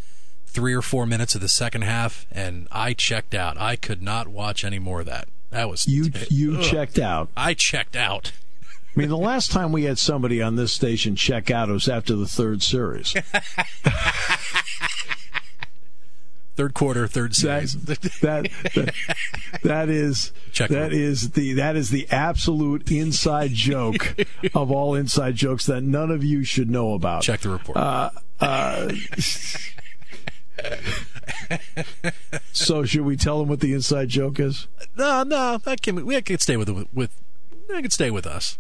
three 0.55 0.73
or 0.73 0.81
four 0.83 1.05
minutes 1.05 1.35
of 1.35 1.41
the 1.41 1.49
second 1.49 1.83
half, 1.83 2.27
and 2.33 2.67
I 2.73 2.95
checked 2.95 3.35
out. 3.35 3.61
I 3.61 3.77
could 3.77 4.01
not 4.01 4.29
watch 4.29 4.65
any 4.65 4.79
more 4.79 5.01
of 5.01 5.07
that. 5.07 5.29
That 5.51 5.69
was 5.69 5.87
You 5.87 6.11
you 6.31 6.57
Ugh. 6.59 6.65
checked 6.65 6.99
out. 6.99 7.29
I 7.37 7.55
checked 7.55 7.97
out. 7.97 8.33
I 8.97 9.01
mean, 9.01 9.09
the 9.09 9.17
last 9.17 9.51
time 9.51 9.73
we 9.73 9.85
had 9.85 9.99
somebody 9.99 10.41
on 10.41 10.55
this 10.57 10.73
station 10.73 11.17
check 11.17 11.51
out 11.51 11.69
was 11.69 11.89
after 11.89 12.15
the 12.15 12.27
third 12.29 12.63
series. 12.63 13.15
Third 16.57 16.73
quarter, 16.73 17.09
third 17.09 17.35
series. 17.35 17.73
that, 17.87 18.01
that 18.23 18.95
that 19.65 19.89
is 19.89 20.31
Check 20.53 20.71
that 20.71 20.93
is 20.93 21.31
the 21.31 21.55
that 21.55 21.75
is 21.75 21.91
the 21.91 22.07
absolute 22.13 22.93
inside 22.93 23.53
joke 23.53 24.15
of 24.55 24.71
all 24.71 24.95
inside 24.95 25.35
jokes 25.35 25.67
that 25.67 25.83
none 25.83 26.13
of 26.13 26.23
you 26.23 26.45
should 26.45 26.71
know 26.71 26.95
about. 26.95 27.23
Check 27.23 27.41
the 27.41 27.49
report. 27.49 27.77
Uh, 27.77 28.11
So 32.53 32.85
should 32.85 33.03
we 33.03 33.17
tell 33.17 33.39
them 33.41 33.49
what 33.49 33.61
the 33.61 33.73
inside 33.75 34.09
joke 34.09 34.39
is? 34.41 34.69
no, 34.97 35.23
no, 35.25 35.59
that 35.59 35.83
can 35.83 36.05
we 36.07 36.21
could 36.23 36.41
stay 36.41 36.57
with 36.57 36.69
it 36.69 36.89
with. 36.95 37.11
I 37.75 37.83
could 37.83 37.93
stay 37.93 38.11
with 38.11 38.27
us. 38.27 38.59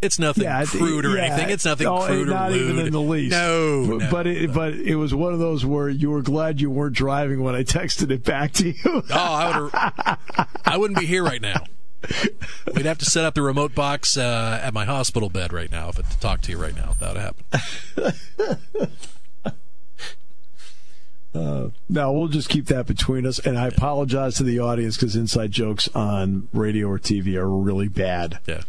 It's 0.00 0.18
nothing 0.18 0.44
Yeah, 0.44 0.58
I 0.60 0.64
crude 0.64 1.04
or 1.04 1.16
yeah. 1.16 1.24
anything. 1.24 1.50
It's 1.50 1.64
nothing 1.64 1.86
Oh, 1.86 2.06
crude 2.06 2.28
not 2.28 2.50
or 2.50 2.54
lewd. 2.54 2.70
even 2.70 2.86
in 2.86 2.92
the 2.92 3.00
least. 3.00 3.32
No, 3.32 3.86
but, 3.88 3.98
no, 3.98 4.10
but 4.10 4.26
it 4.26 4.52
but 4.52 4.74
it 4.74 4.96
was 4.96 5.14
one 5.14 5.32
of 5.32 5.38
those 5.38 5.64
where 5.66 5.88
you 5.88 6.10
were 6.10 6.22
glad 6.22 6.60
you 6.60 6.70
weren't 6.70 6.94
driving 6.94 7.42
when 7.42 7.54
I 7.54 7.62
texted 7.64 8.10
it 8.10 8.22
back 8.24 8.52
to 8.54 8.68
you. 8.70 8.74
Oh, 8.84 9.02
I 9.10 9.60
would. 9.60 9.72
I 10.64 10.76
wouldn't 10.76 10.98
be 11.00 11.06
here 11.06 11.24
right 11.24 11.42
now. 11.42 11.64
We'd 12.74 12.86
have 12.86 12.98
to 12.98 13.04
set 13.04 13.24
up 13.24 13.34
the 13.34 13.42
remote 13.42 13.74
box 13.74 14.16
uh, 14.16 14.60
at 14.62 14.72
my 14.72 14.84
hospital 14.84 15.30
bed 15.30 15.52
right 15.52 15.70
now 15.70 15.88
if 15.88 15.98
it 15.98 16.08
to 16.10 16.20
talk 16.20 16.42
to 16.42 16.52
you 16.52 16.58
right 16.58 16.74
now. 16.76 16.90
If 16.92 16.98
that 17.00 17.16
happened. 17.16 18.90
No, 21.88 22.12
we'll 22.12 22.28
just 22.28 22.48
keep 22.48 22.66
that 22.66 22.86
between 22.86 23.26
us. 23.26 23.38
And 23.38 23.58
I 23.58 23.68
apologize 23.68 24.36
to 24.36 24.42
the 24.42 24.58
audience 24.60 24.96
because 24.96 25.16
inside 25.16 25.50
jokes 25.52 25.88
on 25.94 26.48
radio 26.52 26.88
or 26.88 26.98
TV 26.98 27.36
are 27.36 27.48
really 27.48 27.88
bad. 27.88 28.38
Yeah, 28.46 28.62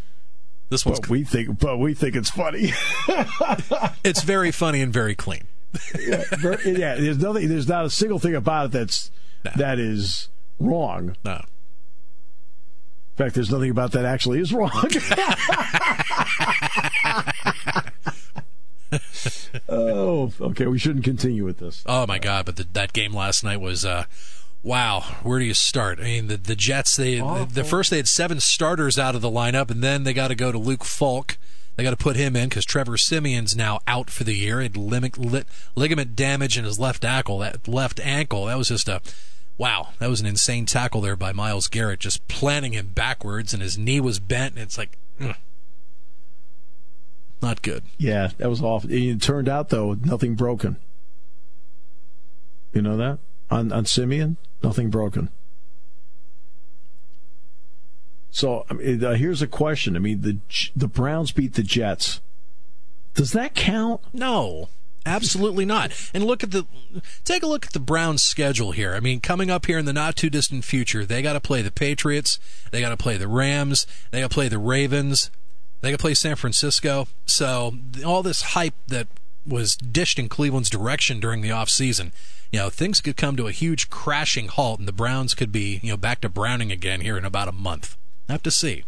this 0.70 0.86
one's 0.86 1.00
But 1.00 1.10
we 1.10 1.24
think, 1.24 1.60
but 1.60 1.78
we 1.78 1.94
think 1.94 2.16
it's 2.16 2.30
funny. 2.30 2.72
it's 4.04 4.22
very 4.24 4.52
funny 4.52 4.82
and 4.82 4.92
very 4.94 5.16
clean. 5.16 5.44
yeah, 6.00 6.24
very- 6.38 6.78
yeah, 6.80 6.96
there's 6.96 7.18
nothing. 7.20 7.48
There's 7.50 7.68
not 7.68 7.86
a 7.86 7.90
single 7.90 8.20
thing 8.20 8.36
about 8.36 8.68
it 8.68 8.72
that's 8.72 9.12
No. 9.46 9.52
that 9.58 9.80
is 9.80 10.30
wrong. 10.60 11.16
No, 11.24 11.36
In 11.36 11.44
fact, 13.18 13.36
there's 13.36 13.52
nothing 13.52 13.70
about 13.72 13.92
that 13.94 14.06
actually 14.06 14.40
is 14.40 14.54
wrong. 14.54 14.72
oh, 19.70 20.32
okay. 20.40 20.68
We 20.68 20.80
shouldn't 20.80 21.06
continue 21.06 21.46
with 21.46 21.60
this. 21.60 21.84
oh 21.86 22.06
my 22.08 22.20
god! 22.20 22.46
But 22.46 22.56
the, 22.58 22.68
that 22.74 22.94
game 22.94 23.14
last 23.14 23.44
night 23.44 23.62
was. 23.62 23.86
Uh, 23.86 24.06
Wow, 24.62 25.06
where 25.24 25.40
do 25.40 25.46
you 25.46 25.54
start? 25.54 26.02
I 26.02 26.04
mean, 26.04 26.28
the 26.28 26.36
the 26.36 26.54
Jets. 26.56 26.98
They 26.98 27.16
the, 27.20 27.48
the 27.50 27.64
first 27.64 27.90
they 27.90 27.96
had 27.96 28.10
seven 28.10 28.42
starters 28.42 29.00
out 29.00 29.16
of 29.16 29.22
the 29.22 29.30
lineup, 29.32 29.72
and 29.72 29.82
then 29.82 30.04
they 30.04 30.12
got 30.12 30.28
to 30.28 30.36
go 30.36 30.52
to 30.52 30.58
Luke 30.58 30.84
Falk. 30.84 31.38
They 31.78 31.84
got 31.84 31.92
to 31.92 31.96
put 31.96 32.18
him 32.18 32.36
in 32.36 32.50
because 32.50 32.66
Trevor 32.66 32.98
Siemian's 32.98 33.56
now 33.56 33.80
out 33.88 34.10
for 34.10 34.26
the 34.26 34.36
year. 34.36 34.60
He 34.60 34.64
had 34.64 34.76
lig- 34.76 35.18
li- 35.18 35.46
ligament 35.76 36.14
damage 36.14 36.58
in 36.58 36.66
his 36.66 36.78
left 36.78 37.06
ankle. 37.06 37.40
That 37.40 37.70
left 37.70 38.02
ankle. 38.02 38.48
That 38.48 38.58
was 38.58 38.68
just 38.68 38.90
a 38.90 39.00
wow. 39.58 39.92
That 40.00 40.10
was 40.10 40.20
an 40.20 40.28
insane 40.28 40.66
tackle 40.66 41.00
there 41.00 41.16
by 41.16 41.32
Myles 41.32 41.70
Garrett, 41.70 42.02
just 42.02 42.28
planting 42.28 42.74
him 42.74 42.88
backwards, 42.88 43.54
and 43.54 43.64
his 43.64 43.78
knee 43.78 44.02
was 44.02 44.20
bent. 44.20 44.56
And 44.56 44.64
it's 44.64 44.78
like. 44.78 44.98
Not 47.42 47.62
good. 47.62 47.84
Yeah, 47.98 48.32
that 48.38 48.50
was 48.50 48.62
awful. 48.62 48.92
It 48.92 49.22
turned 49.22 49.48
out 49.48 49.70
though, 49.70 49.94
nothing 49.94 50.36
broken. 50.36 50.78
You 52.74 52.82
know 52.82 52.98
that 52.98 53.20
on 53.50 53.72
on 53.72 53.86
Siemian, 53.86 54.38
nothing 54.64 54.90
broken. 54.90 55.30
So 58.32 58.66
I 58.70 58.74
mean, 58.74 59.04
uh, 59.04 59.16
here's 59.16 59.42
a 59.42 59.48
question. 59.48 59.96
I 59.96 60.00
mean, 60.00 60.22
the 60.22 60.38
the 60.76 60.88
Browns 60.88 61.32
beat 61.32 61.54
the 61.56 61.64
Jets. 61.64 62.22
Does 63.16 63.32
that 63.32 63.56
count? 63.56 64.02
No, 64.14 64.70
absolutely 65.06 65.66
not. 65.66 65.92
And 66.14 66.24
look 66.24 66.44
at 66.44 66.52
the 66.52 66.66
take 67.26 67.44
a 67.44 67.48
look 67.48 67.66
at 67.66 67.74
the 67.74 67.80
Browns' 67.80 68.22
schedule 68.22 68.72
here. 68.72 68.94
I 68.94 69.00
mean, 69.00 69.20
coming 69.20 69.50
up 69.50 69.66
here 69.66 69.80
in 69.80 69.86
the 69.86 69.94
not 69.94 70.16
too 70.16 70.30
distant 70.30 70.64
future, 70.64 71.06
they 71.06 71.22
got 71.22 71.34
to 71.34 71.40
play 71.40 71.62
the 71.62 71.72
Patriots, 71.72 72.40
they 72.72 72.82
got 72.82 72.90
to 72.90 72.98
play 72.98 73.18
the 73.18 73.28
Rams, 73.28 73.88
they 74.12 74.22
got 74.22 74.30
to 74.30 74.34
play 74.34 74.48
the 74.48 74.60
Ravens, 74.60 75.32
they 75.82 75.92
could 75.92 76.00
play 76.00 76.14
San 76.14 76.36
Francisco. 76.36 77.08
So 77.26 77.78
all 78.06 78.24
this 78.24 78.42
hype 78.42 78.76
that 78.88 79.08
was 79.48 79.76
dished 79.76 80.20
in 80.20 80.30
Cleveland's 80.30 80.70
direction 80.70 81.20
during 81.20 81.42
the 81.42 81.50
offseason, 81.50 82.12
you 82.52 82.60
know, 82.60 82.70
things 82.70 83.02
could 83.02 83.18
come 83.18 83.36
to 83.38 83.48
a 83.48 83.52
huge 83.52 83.90
crashing 83.90 84.48
halt, 84.48 84.80
and 84.80 84.88
the 84.88 84.94
Browns 84.94 85.34
could 85.34 85.52
be, 85.52 85.80
you 85.84 85.92
know, 85.92 85.98
back 85.98 86.22
to 86.22 86.30
Browning 86.30 86.72
again 86.72 87.02
here 87.02 87.18
in 87.18 87.26
about 87.26 87.48
a 87.48 87.54
month. 87.54 87.96
Have 88.28 88.44
to 88.44 88.52
see. 88.52 88.84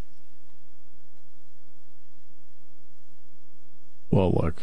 Well, 4.09 4.31
look. 4.31 4.61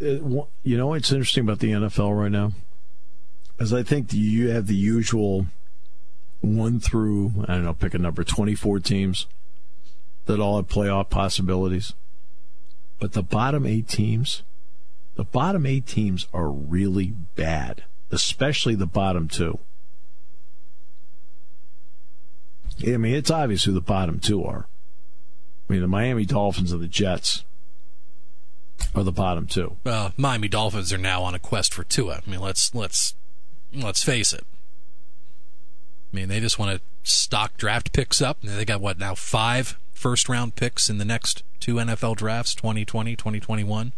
Uh, 0.00 0.06
it, 0.06 0.48
you 0.62 0.78
know 0.78 0.88
what's 0.88 1.12
interesting 1.12 1.44
about 1.44 1.58
the 1.58 1.72
NFL 1.72 2.18
right 2.18 2.32
now? 2.32 2.52
Is 3.58 3.74
I 3.74 3.82
think 3.82 4.12
you 4.14 4.48
have 4.48 4.66
the 4.66 4.74
usual 4.74 5.46
one 6.40 6.80
through, 6.80 7.44
I 7.46 7.54
don't 7.54 7.64
know, 7.64 7.74
pick 7.74 7.92
a 7.92 7.98
number, 7.98 8.24
24 8.24 8.80
teams 8.80 9.26
that 10.26 10.40
all 10.40 10.56
have 10.56 10.68
playoff 10.68 11.10
possibilities. 11.10 11.94
But 12.98 13.12
the 13.12 13.22
bottom 13.22 13.66
eight 13.66 13.88
teams, 13.88 14.42
the 15.16 15.24
bottom 15.24 15.66
eight 15.66 15.86
teams 15.86 16.28
are 16.32 16.50
really 16.50 17.14
bad, 17.34 17.84
especially 18.10 18.74
the 18.74 18.86
bottom 18.86 19.28
two. 19.28 19.58
I 22.86 22.96
mean, 22.96 23.14
it's 23.14 23.30
obvious 23.30 23.64
who 23.64 23.72
the 23.72 23.80
bottom 23.80 24.20
two 24.20 24.44
are. 24.44 24.66
I 25.68 25.72
mean, 25.72 25.82
the 25.82 25.88
Miami 25.88 26.24
Dolphins 26.24 26.72
and 26.72 26.82
the 26.82 26.88
Jets 26.88 27.44
are 28.94 29.02
the 29.02 29.12
bottom 29.12 29.46
two. 29.46 29.76
uh, 29.84 30.10
Miami 30.16 30.48
Dolphins 30.48 30.92
are 30.92 30.98
now 30.98 31.22
on 31.22 31.34
a 31.34 31.38
quest 31.38 31.74
for 31.74 31.84
Tua. 31.84 32.22
I 32.26 32.30
mean, 32.30 32.40
let's 32.40 32.74
let's 32.74 33.14
let's 33.74 34.02
face 34.02 34.32
it. 34.32 34.44
I 36.12 36.16
mean, 36.16 36.28
they 36.28 36.40
just 36.40 36.58
want 36.58 36.76
to 36.76 36.82
stock 37.10 37.56
draft 37.56 37.92
picks 37.92 38.20
up. 38.20 38.40
They 38.42 38.64
got 38.64 38.80
what 38.80 38.98
now 38.98 39.14
five 39.14 39.78
first 40.00 40.28
round 40.30 40.56
picks 40.56 40.88
in 40.88 40.96
the 40.96 41.04
next 41.04 41.42
two 41.60 41.74
NFL 41.74 42.16
drafts, 42.16 42.54
2020, 42.54 43.14
2021. 43.16 43.92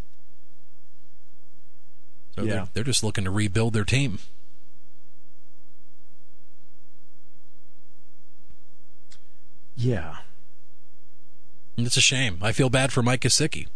So 2.35 2.43
Yeah. 2.43 2.51
they're, 2.55 2.69
they're 2.75 2.85
just 2.85 3.05
looking 3.05 3.23
to 3.25 3.31
rebuild 3.31 3.73
their 3.73 3.85
team. 3.85 4.19
Yeah. 9.77 10.17
And 11.77 11.87
it's 11.87 11.97
a 11.97 12.01
shame. 12.03 12.39
I 12.43 12.53
feel 12.53 12.69
bad 12.69 12.93
for 12.93 13.03
Mike 13.03 13.21
Gesicki. 13.21 13.67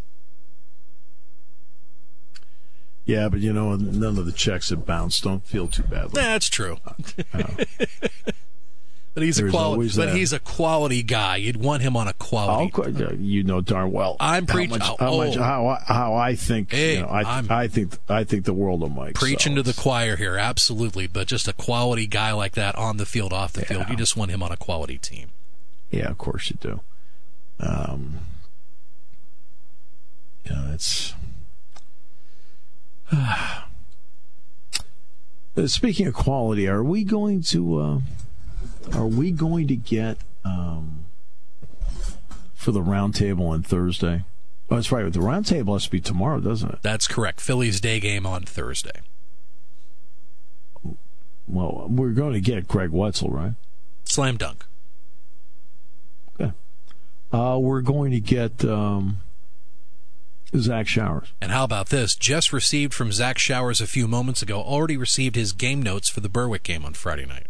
Yeah, 3.04 3.28
but 3.28 3.38
you 3.40 3.52
know, 3.52 3.76
none 3.76 4.18
of 4.18 4.26
the 4.26 4.32
checks 4.32 4.70
have 4.70 4.84
bounced. 4.84 5.22
Don't 5.22 5.44
feel 5.46 5.68
too 5.68 5.84
badly. 5.84 6.20
That's 6.20 6.48
true. 6.48 6.78
but 9.16 9.22
he's 9.22 9.38
a 9.38 9.48
quality. 9.48 9.90
But 9.96 10.08
that. 10.08 10.14
he's 10.14 10.34
a 10.34 10.38
quality 10.38 11.02
guy. 11.02 11.36
You'd 11.36 11.56
want 11.56 11.80
him 11.80 11.96
on 11.96 12.06
a 12.06 12.12
quality. 12.12 12.70
I'll, 12.76 13.14
you 13.14 13.44
know 13.44 13.62
darn 13.62 13.90
well. 13.90 14.18
I'm 14.20 14.46
how 14.46 14.52
preach- 14.52 14.68
much, 14.68 14.82
oh, 14.84 14.96
how, 15.00 15.16
much, 15.16 15.38
oh. 15.38 15.42
how, 15.42 15.68
I- 15.68 15.82
how 15.86 16.14
I 16.14 16.34
think. 16.34 16.70
Hey, 16.70 16.96
you 16.96 17.00
know, 17.00 17.08
I, 17.08 17.42
I 17.48 17.66
think 17.66 17.96
I 18.10 18.24
think 18.24 18.44
the 18.44 18.52
world 18.52 18.82
of 18.82 18.94
Mike. 18.94 19.14
preaching 19.14 19.52
so 19.52 19.56
to 19.56 19.62
the 19.62 19.72
choir 19.72 20.16
here, 20.16 20.36
absolutely. 20.36 21.06
But 21.06 21.28
just 21.28 21.48
a 21.48 21.54
quality 21.54 22.06
guy 22.06 22.32
like 22.32 22.52
that 22.56 22.74
on 22.74 22.98
the 22.98 23.06
field, 23.06 23.32
off 23.32 23.54
the 23.54 23.64
field, 23.64 23.88
you 23.88 23.96
just 23.96 24.18
want 24.18 24.32
him 24.32 24.42
on 24.42 24.52
a 24.52 24.56
quality 24.58 24.98
team. 24.98 25.28
Yeah, 25.90 26.10
of 26.10 26.18
course 26.18 26.50
you 26.50 26.58
do. 26.60 26.80
Um, 27.58 28.18
yeah, 30.44 30.74
it's 30.74 31.14
Speaking 35.72 36.06
of 36.06 36.12
quality, 36.12 36.68
are 36.68 36.84
we 36.84 37.02
going 37.02 37.40
to 37.44 37.80
uh, 37.80 38.00
are 38.94 39.06
we 39.06 39.30
going 39.30 39.68
to 39.68 39.76
get 39.76 40.18
um, 40.44 41.06
for 42.54 42.72
the 42.72 42.80
roundtable 42.80 43.48
on 43.48 43.62
Thursday? 43.62 44.24
Oh, 44.70 44.74
that's 44.74 44.90
right. 44.90 45.12
The 45.12 45.20
roundtable 45.20 45.74
has 45.74 45.84
to 45.84 45.90
be 45.90 46.00
tomorrow, 46.00 46.40
doesn't 46.40 46.70
it? 46.70 46.78
That's 46.82 47.06
correct. 47.06 47.40
Phillies 47.40 47.80
day 47.80 48.00
game 48.00 48.26
on 48.26 48.42
Thursday. 48.42 49.00
Well, 51.46 51.86
we're 51.88 52.10
going 52.10 52.32
to 52.32 52.40
get 52.40 52.66
Greg 52.66 52.90
Wetzel, 52.90 53.30
right? 53.30 53.52
Slam 54.04 54.36
dunk. 54.36 54.64
Okay. 56.40 56.52
Uh, 57.32 57.58
we're 57.58 57.82
going 57.82 58.10
to 58.10 58.20
get 58.20 58.64
um, 58.64 59.18
Zach 60.56 60.88
Showers. 60.88 61.28
And 61.40 61.52
how 61.52 61.62
about 61.62 61.90
this? 61.90 62.16
Just 62.16 62.52
received 62.52 62.92
from 62.92 63.12
Zach 63.12 63.38
Showers 63.38 63.80
a 63.80 63.86
few 63.86 64.08
moments 64.08 64.42
ago, 64.42 64.60
already 64.60 64.96
received 64.96 65.36
his 65.36 65.52
game 65.52 65.80
notes 65.80 66.08
for 66.08 66.18
the 66.18 66.28
Berwick 66.28 66.64
game 66.64 66.84
on 66.84 66.94
Friday 66.94 67.26
night. 67.26 67.46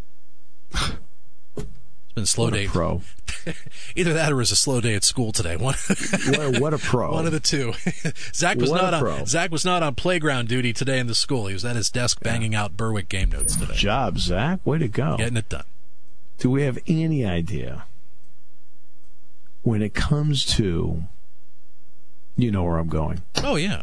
Been 2.17 2.23
a 2.23 2.27
slow 2.27 2.47
What 2.47 2.55
a 2.55 2.57
day. 2.57 2.67
pro. 2.67 3.03
Either 3.95 4.15
that 4.15 4.33
or 4.33 4.37
it 4.37 4.39
was 4.39 4.51
a 4.51 4.57
slow 4.57 4.81
day 4.81 4.95
at 4.95 5.05
school 5.05 5.33
today. 5.33 5.55
One, 5.59 5.75
What 6.29 6.57
a, 6.57 6.59
what 6.61 6.73
a 6.75 6.79
pro. 6.79 7.13
one 7.13 7.27
of 7.27 7.33
the 7.33 7.41
two. 7.41 7.75
Zach 8.35 8.57
was 8.57 8.71
What 8.71 8.81
not 8.91 8.99
pro. 9.03 9.17
on 9.17 9.27
Zach 9.27 9.51
was 9.51 9.67
not 9.67 9.83
on 9.83 9.95
playground 9.97 10.49
duty 10.49 10.73
today 10.73 10.99
in 10.99 11.09
the 11.09 11.15
school. 11.15 11.47
He 11.47 11.53
was 11.53 11.63
at 11.67 11.77
his 11.77 11.91
desk 11.91 12.21
banging 12.23 12.55
out 12.55 12.75
Berwick 12.75 13.11
game 13.11 13.31
notes 13.33 13.55
today. 13.55 13.75
job, 13.75 14.19
Zach. 14.19 14.61
Way 14.65 14.79
to 14.79 14.89
go. 14.89 15.19
Getting 15.19 15.37
it 15.37 15.51
done. 15.51 15.65
Do 16.39 16.51
we 16.51 16.63
have 16.63 16.79
any 16.87 17.23
idea 17.27 17.85
when 19.63 19.83
it 19.83 19.93
comes 19.93 20.45
to, 20.57 21.03
you 22.35 22.51
know 22.51 22.65
where 22.65 22.79
I'm 22.79 22.89
going? 22.89 23.21
Oh 23.45 23.57
yeah. 23.57 23.83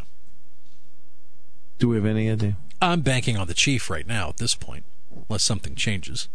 Do 1.78 1.88
we 1.90 1.98
have 1.98 2.06
any 2.06 2.32
idea? 2.32 2.58
I'm 2.82 3.02
banking 3.02 3.38
on 3.38 3.46
the 3.46 3.54
chief 3.54 3.92
right 3.92 4.08
now 4.08 4.30
at 4.30 4.38
this 4.38 4.56
point, 4.56 4.86
unless 5.30 5.44
something 5.44 5.76
changes. 5.76 6.30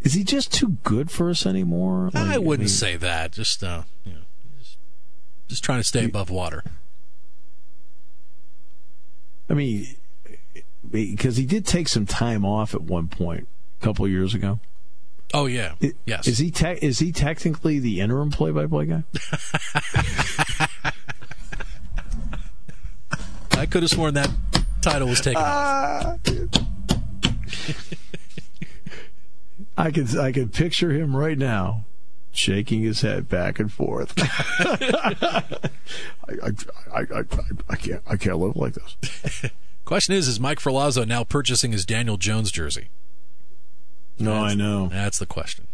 Is 0.00 0.14
he 0.14 0.22
just 0.24 0.52
too 0.52 0.76
good 0.84 1.10
for 1.10 1.28
us 1.28 1.44
anymore? 1.44 2.10
I 2.14 2.38
wouldn't 2.38 2.60
mean, 2.60 2.68
say 2.68 2.96
that. 2.96 3.32
Just 3.32 3.64
uh, 3.64 3.82
you 4.04 4.12
know, 4.12 4.20
just, 4.58 4.78
just 5.48 5.64
trying 5.64 5.80
to 5.80 5.84
stay 5.84 6.04
above 6.04 6.30
water. 6.30 6.62
I 9.50 9.54
mean, 9.54 9.86
because 10.88 11.36
he 11.36 11.46
did 11.46 11.66
take 11.66 11.88
some 11.88 12.06
time 12.06 12.44
off 12.44 12.74
at 12.74 12.82
one 12.82 13.08
point 13.08 13.48
a 13.80 13.84
couple 13.84 14.04
of 14.04 14.10
years 14.10 14.34
ago. 14.34 14.60
Oh 15.34 15.46
yeah, 15.46 15.74
I- 15.82 15.92
yes. 16.06 16.26
Is 16.26 16.38
he 16.38 16.50
te- 16.50 16.78
is 16.80 17.00
he 17.00 17.12
technically 17.12 17.78
the 17.80 18.00
interim 18.00 18.30
play-by-play 18.30 18.86
guy? 18.86 19.02
I 23.52 23.66
could 23.66 23.82
have 23.82 23.90
sworn 23.90 24.14
that 24.14 24.30
title 24.80 25.08
was 25.08 25.20
taken 25.20 25.42
off. 25.42 26.18
I 29.78 29.92
could 29.92 30.18
I 30.18 30.32
could 30.32 30.52
picture 30.52 30.90
him 30.90 31.14
right 31.14 31.38
now, 31.38 31.84
shaking 32.32 32.82
his 32.82 33.02
head 33.02 33.28
back 33.28 33.60
and 33.60 33.72
forth. 33.72 34.12
I, 34.18 35.44
I, 36.28 36.50
I, 36.92 37.00
I, 37.00 37.22
I 37.68 37.76
can't 37.76 38.02
I 38.04 38.16
can't 38.16 38.38
live 38.38 38.56
like 38.56 38.74
this. 38.74 39.52
Question 39.84 40.16
is, 40.16 40.26
is 40.26 40.40
Mike 40.40 40.58
Ferlazzo 40.58 41.06
now 41.06 41.22
purchasing 41.22 41.70
his 41.70 41.86
Daniel 41.86 42.16
Jones 42.16 42.50
jersey? 42.50 42.90
No, 44.18 44.34
I 44.34 44.54
know. 44.54 44.88
That's 44.88 45.20
the 45.20 45.26
question. 45.26 45.68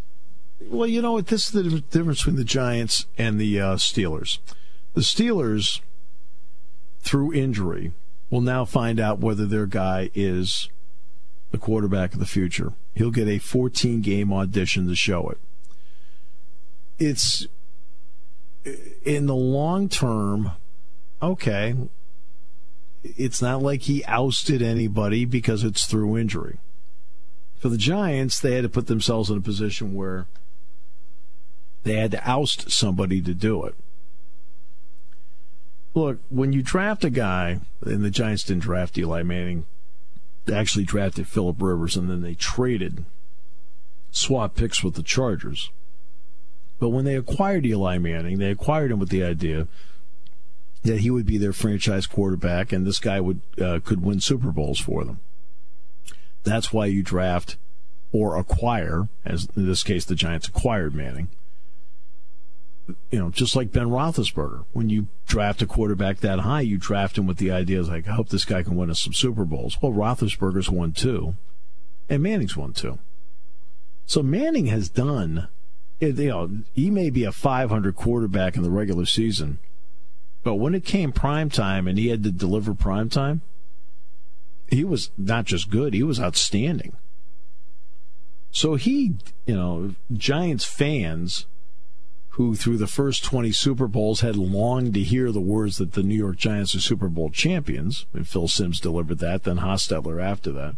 Well, 0.60 0.86
you 0.86 1.00
know 1.00 1.12
what? 1.12 1.28
This 1.28 1.46
is 1.46 1.52
the 1.52 1.80
difference 1.80 2.20
between 2.20 2.36
the 2.36 2.44
Giants 2.44 3.06
and 3.16 3.40
the 3.40 3.58
uh, 3.58 3.76
Steelers. 3.76 4.38
The 4.92 5.00
Steelers, 5.00 5.80
through 7.00 7.32
injury, 7.32 7.92
will 8.28 8.42
now 8.42 8.66
find 8.66 9.00
out 9.00 9.18
whether 9.18 9.46
their 9.46 9.66
guy 9.66 10.10
is 10.14 10.68
the 11.50 11.58
quarterback 11.58 12.12
of 12.12 12.20
the 12.20 12.26
future. 12.26 12.74
He'll 12.94 13.10
get 13.10 13.28
a 13.28 13.38
14 13.38 14.00
game 14.00 14.32
audition 14.32 14.86
to 14.88 14.94
show 14.94 15.28
it. 15.28 15.38
It's 16.98 17.46
in 19.04 19.26
the 19.26 19.34
long 19.34 19.88
term, 19.88 20.52
okay. 21.20 21.74
It's 23.02 23.42
not 23.42 23.62
like 23.62 23.82
he 23.82 24.04
ousted 24.04 24.62
anybody 24.62 25.24
because 25.24 25.64
it's 25.64 25.86
through 25.86 26.16
injury. 26.16 26.58
For 27.58 27.68
the 27.68 27.76
Giants, 27.76 28.40
they 28.40 28.54
had 28.54 28.62
to 28.62 28.68
put 28.68 28.86
themselves 28.86 29.30
in 29.30 29.38
a 29.38 29.42
position 29.42 29.94
where 29.94 30.26
they 31.82 31.96
had 31.96 32.12
to 32.12 32.30
oust 32.30 32.70
somebody 32.70 33.20
to 33.22 33.34
do 33.34 33.64
it. 33.64 33.74
Look, 35.94 36.18
when 36.28 36.52
you 36.52 36.62
draft 36.62 37.04
a 37.04 37.10
guy, 37.10 37.60
and 37.82 38.04
the 38.04 38.10
Giants 38.10 38.42
didn't 38.44 38.62
draft 38.62 38.98
Eli 38.98 39.22
Manning, 39.22 39.66
actually 40.52 40.84
drafted 40.84 41.26
Philip 41.26 41.60
Rivers, 41.60 41.96
and 41.96 42.08
then 42.08 42.22
they 42.22 42.34
traded, 42.34 43.04
swap 44.10 44.54
picks 44.54 44.82
with 44.82 44.94
the 44.94 45.02
Chargers. 45.02 45.70
But 46.78 46.90
when 46.90 47.04
they 47.04 47.16
acquired 47.16 47.64
Eli 47.64 47.98
Manning, 47.98 48.38
they 48.38 48.50
acquired 48.50 48.90
him 48.90 48.98
with 48.98 49.08
the 49.08 49.22
idea 49.22 49.68
that 50.82 51.00
he 51.00 51.10
would 51.10 51.24
be 51.24 51.38
their 51.38 51.52
franchise 51.52 52.06
quarterback, 52.06 52.72
and 52.72 52.86
this 52.86 52.98
guy 52.98 53.20
would 53.20 53.40
uh, 53.60 53.80
could 53.82 54.02
win 54.02 54.20
Super 54.20 54.52
Bowls 54.52 54.78
for 54.78 55.04
them. 55.04 55.20
That's 56.42 56.72
why 56.72 56.86
you 56.86 57.02
draft 57.02 57.56
or 58.12 58.36
acquire, 58.36 59.08
as 59.24 59.48
in 59.56 59.66
this 59.66 59.82
case, 59.82 60.04
the 60.04 60.14
Giants 60.14 60.46
acquired 60.46 60.94
Manning. 60.94 61.28
You 63.10 63.18
know, 63.18 63.30
just 63.30 63.56
like 63.56 63.72
Ben 63.72 63.88
Roethlisberger, 63.88 64.66
when 64.72 64.90
you 64.90 65.08
draft 65.26 65.62
a 65.62 65.66
quarterback 65.66 66.18
that 66.20 66.40
high, 66.40 66.60
you 66.60 66.76
draft 66.76 67.16
him 67.16 67.26
with 67.26 67.38
the 67.38 67.50
idea 67.50 67.82
like, 67.82 68.06
I 68.06 68.12
hope 68.12 68.28
this 68.28 68.44
guy 68.44 68.62
can 68.62 68.76
win 68.76 68.90
us 68.90 69.00
some 69.00 69.14
Super 69.14 69.44
Bowls. 69.44 69.78
Well, 69.80 69.92
Roethlisberger's 69.92 70.68
won 70.68 70.92
two, 70.92 71.34
and 72.08 72.22
Manning's 72.22 72.56
won 72.56 72.74
two. 72.74 72.98
So 74.06 74.22
Manning 74.22 74.66
has 74.66 74.90
done, 74.90 75.48
you 75.98 76.12
know, 76.12 76.50
he 76.74 76.90
may 76.90 77.08
be 77.08 77.24
a 77.24 77.32
500 77.32 77.96
quarterback 77.96 78.56
in 78.56 78.62
the 78.62 78.70
regular 78.70 79.06
season, 79.06 79.58
but 80.42 80.56
when 80.56 80.74
it 80.74 80.84
came 80.84 81.10
prime 81.10 81.48
time 81.48 81.88
and 81.88 81.98
he 81.98 82.08
had 82.08 82.22
to 82.24 82.30
deliver 82.30 82.74
prime 82.74 83.08
time, 83.08 83.40
he 84.68 84.84
was 84.84 85.10
not 85.16 85.46
just 85.46 85.70
good, 85.70 85.94
he 85.94 86.02
was 86.02 86.20
outstanding. 86.20 86.96
So 88.50 88.76
he, 88.76 89.14
you 89.46 89.56
know, 89.56 89.94
Giants 90.12 90.64
fans 90.64 91.46
who 92.34 92.56
through 92.56 92.76
the 92.76 92.88
first 92.88 93.22
20 93.22 93.52
Super 93.52 93.86
Bowls 93.86 94.20
had 94.20 94.36
longed 94.36 94.92
to 94.94 95.02
hear 95.02 95.30
the 95.30 95.40
words 95.40 95.78
that 95.78 95.92
the 95.92 96.02
New 96.02 96.16
York 96.16 96.36
Giants 96.36 96.74
are 96.74 96.80
Super 96.80 97.08
Bowl 97.08 97.30
champions, 97.30 98.06
and 98.12 98.26
Phil 98.26 98.48
Simms 98.48 98.80
delivered 98.80 99.20
that, 99.20 99.44
then 99.44 99.58
Hostetler 99.58 100.20
after 100.20 100.50
that, 100.50 100.74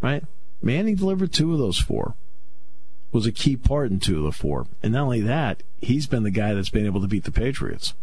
right? 0.00 0.22
Manning 0.62 0.94
delivered 0.94 1.32
two 1.32 1.52
of 1.52 1.58
those 1.58 1.80
four, 1.80 2.14
was 3.10 3.26
a 3.26 3.32
key 3.32 3.56
part 3.56 3.90
in 3.90 3.98
two 3.98 4.18
of 4.18 4.22
the 4.22 4.30
four. 4.30 4.68
And 4.80 4.92
not 4.92 5.02
only 5.02 5.20
that, 5.22 5.64
he's 5.80 6.06
been 6.06 6.22
the 6.22 6.30
guy 6.30 6.54
that's 6.54 6.70
been 6.70 6.86
able 6.86 7.00
to 7.00 7.08
beat 7.08 7.24
the 7.24 7.32
Patriots. 7.32 7.94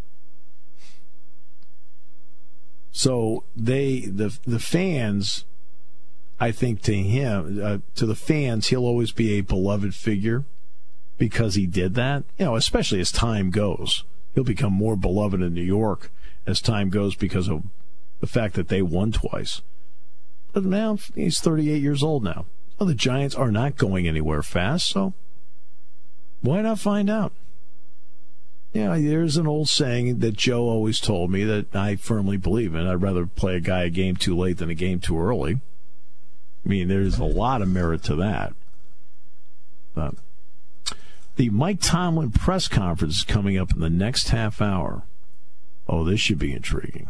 So 2.92 3.46
they 3.56 4.02
the 4.02 4.38
the 4.46 4.60
fans, 4.60 5.46
I 6.38 6.52
think 6.52 6.82
to 6.82 6.94
him 6.94 7.62
uh, 7.64 7.78
to 7.96 8.06
the 8.06 8.14
fans 8.14 8.68
he'll 8.68 8.86
always 8.86 9.12
be 9.12 9.34
a 9.34 9.42
beloved 9.42 9.96
figure 9.96 10.44
because 11.18 11.56
he 11.56 11.66
did 11.66 11.96
that. 11.96 12.24
You 12.38 12.46
know, 12.46 12.56
especially 12.56 13.00
as 13.00 13.12
time 13.12 13.50
goes, 13.50 14.04
he'll 14.34 14.44
become 14.44 14.74
more 14.74 14.96
beloved 14.96 15.42
in 15.42 15.54
New 15.54 15.62
York 15.62 16.12
as 16.46 16.62
time 16.62 16.90
goes 16.90 17.16
because 17.16 17.48
of 17.48 17.64
the 18.20 18.28
fact 18.28 18.56
that 18.56 18.68
they 18.68 18.82
won 18.82 19.12
twice. 19.12 19.62
But 20.52 20.66
now 20.66 20.98
he's 21.16 21.40
38 21.40 21.82
years 21.82 22.04
old 22.04 22.24
now. 22.24 22.46
Well, 22.78 22.88
the 22.88 22.96
Giants 22.96 23.36
are 23.36 23.52
not 23.52 23.78
going 23.78 24.08
anywhere 24.08 24.44
fast, 24.44 24.88
so 24.88 25.14
why 26.42 26.62
not 26.62 26.80
find 26.80 27.10
out? 27.10 27.34
Yeah, 28.74 28.98
there's 28.98 29.38
an 29.38 29.46
old 29.46 29.70
saying 29.70 30.20
that 30.20 30.36
Joe 30.36 30.64
always 30.64 31.00
told 31.00 31.30
me 31.30 31.44
that 31.44 31.76
I 31.76 31.96
firmly 31.96 32.38
believe 32.38 32.74
in. 32.74 32.88
I'd 32.88 33.02
rather 33.02 33.28
play 33.28 33.56
a 33.56 33.60
guy 33.60 33.84
a 33.84 33.90
game 33.90 34.16
too 34.16 34.36
late 34.36 34.58
than 34.58 34.72
a 34.72 34.76
game 34.76 35.00
too 35.00 35.20
early. 35.20 35.62
I 36.66 36.70
mean, 36.70 36.88
there's 36.88 37.20
a 37.20 37.24
lot 37.24 37.62
of 37.62 37.68
merit 37.68 38.04
to 38.04 38.16
that. 38.16 38.54
But 39.94 40.16
the 41.36 41.50
Mike 41.50 41.80
Tomlin 41.82 42.32
press 42.32 42.68
conference 42.68 43.18
is 43.18 43.24
coming 43.24 43.58
up 43.58 43.74
in 43.74 43.80
the 43.80 43.90
next 43.90 44.30
half 44.30 44.62
hour. 44.62 45.04
Oh, 45.88 46.04
this 46.04 46.20
should 46.20 46.40
be 46.40 46.54
intriguing. 46.54 47.08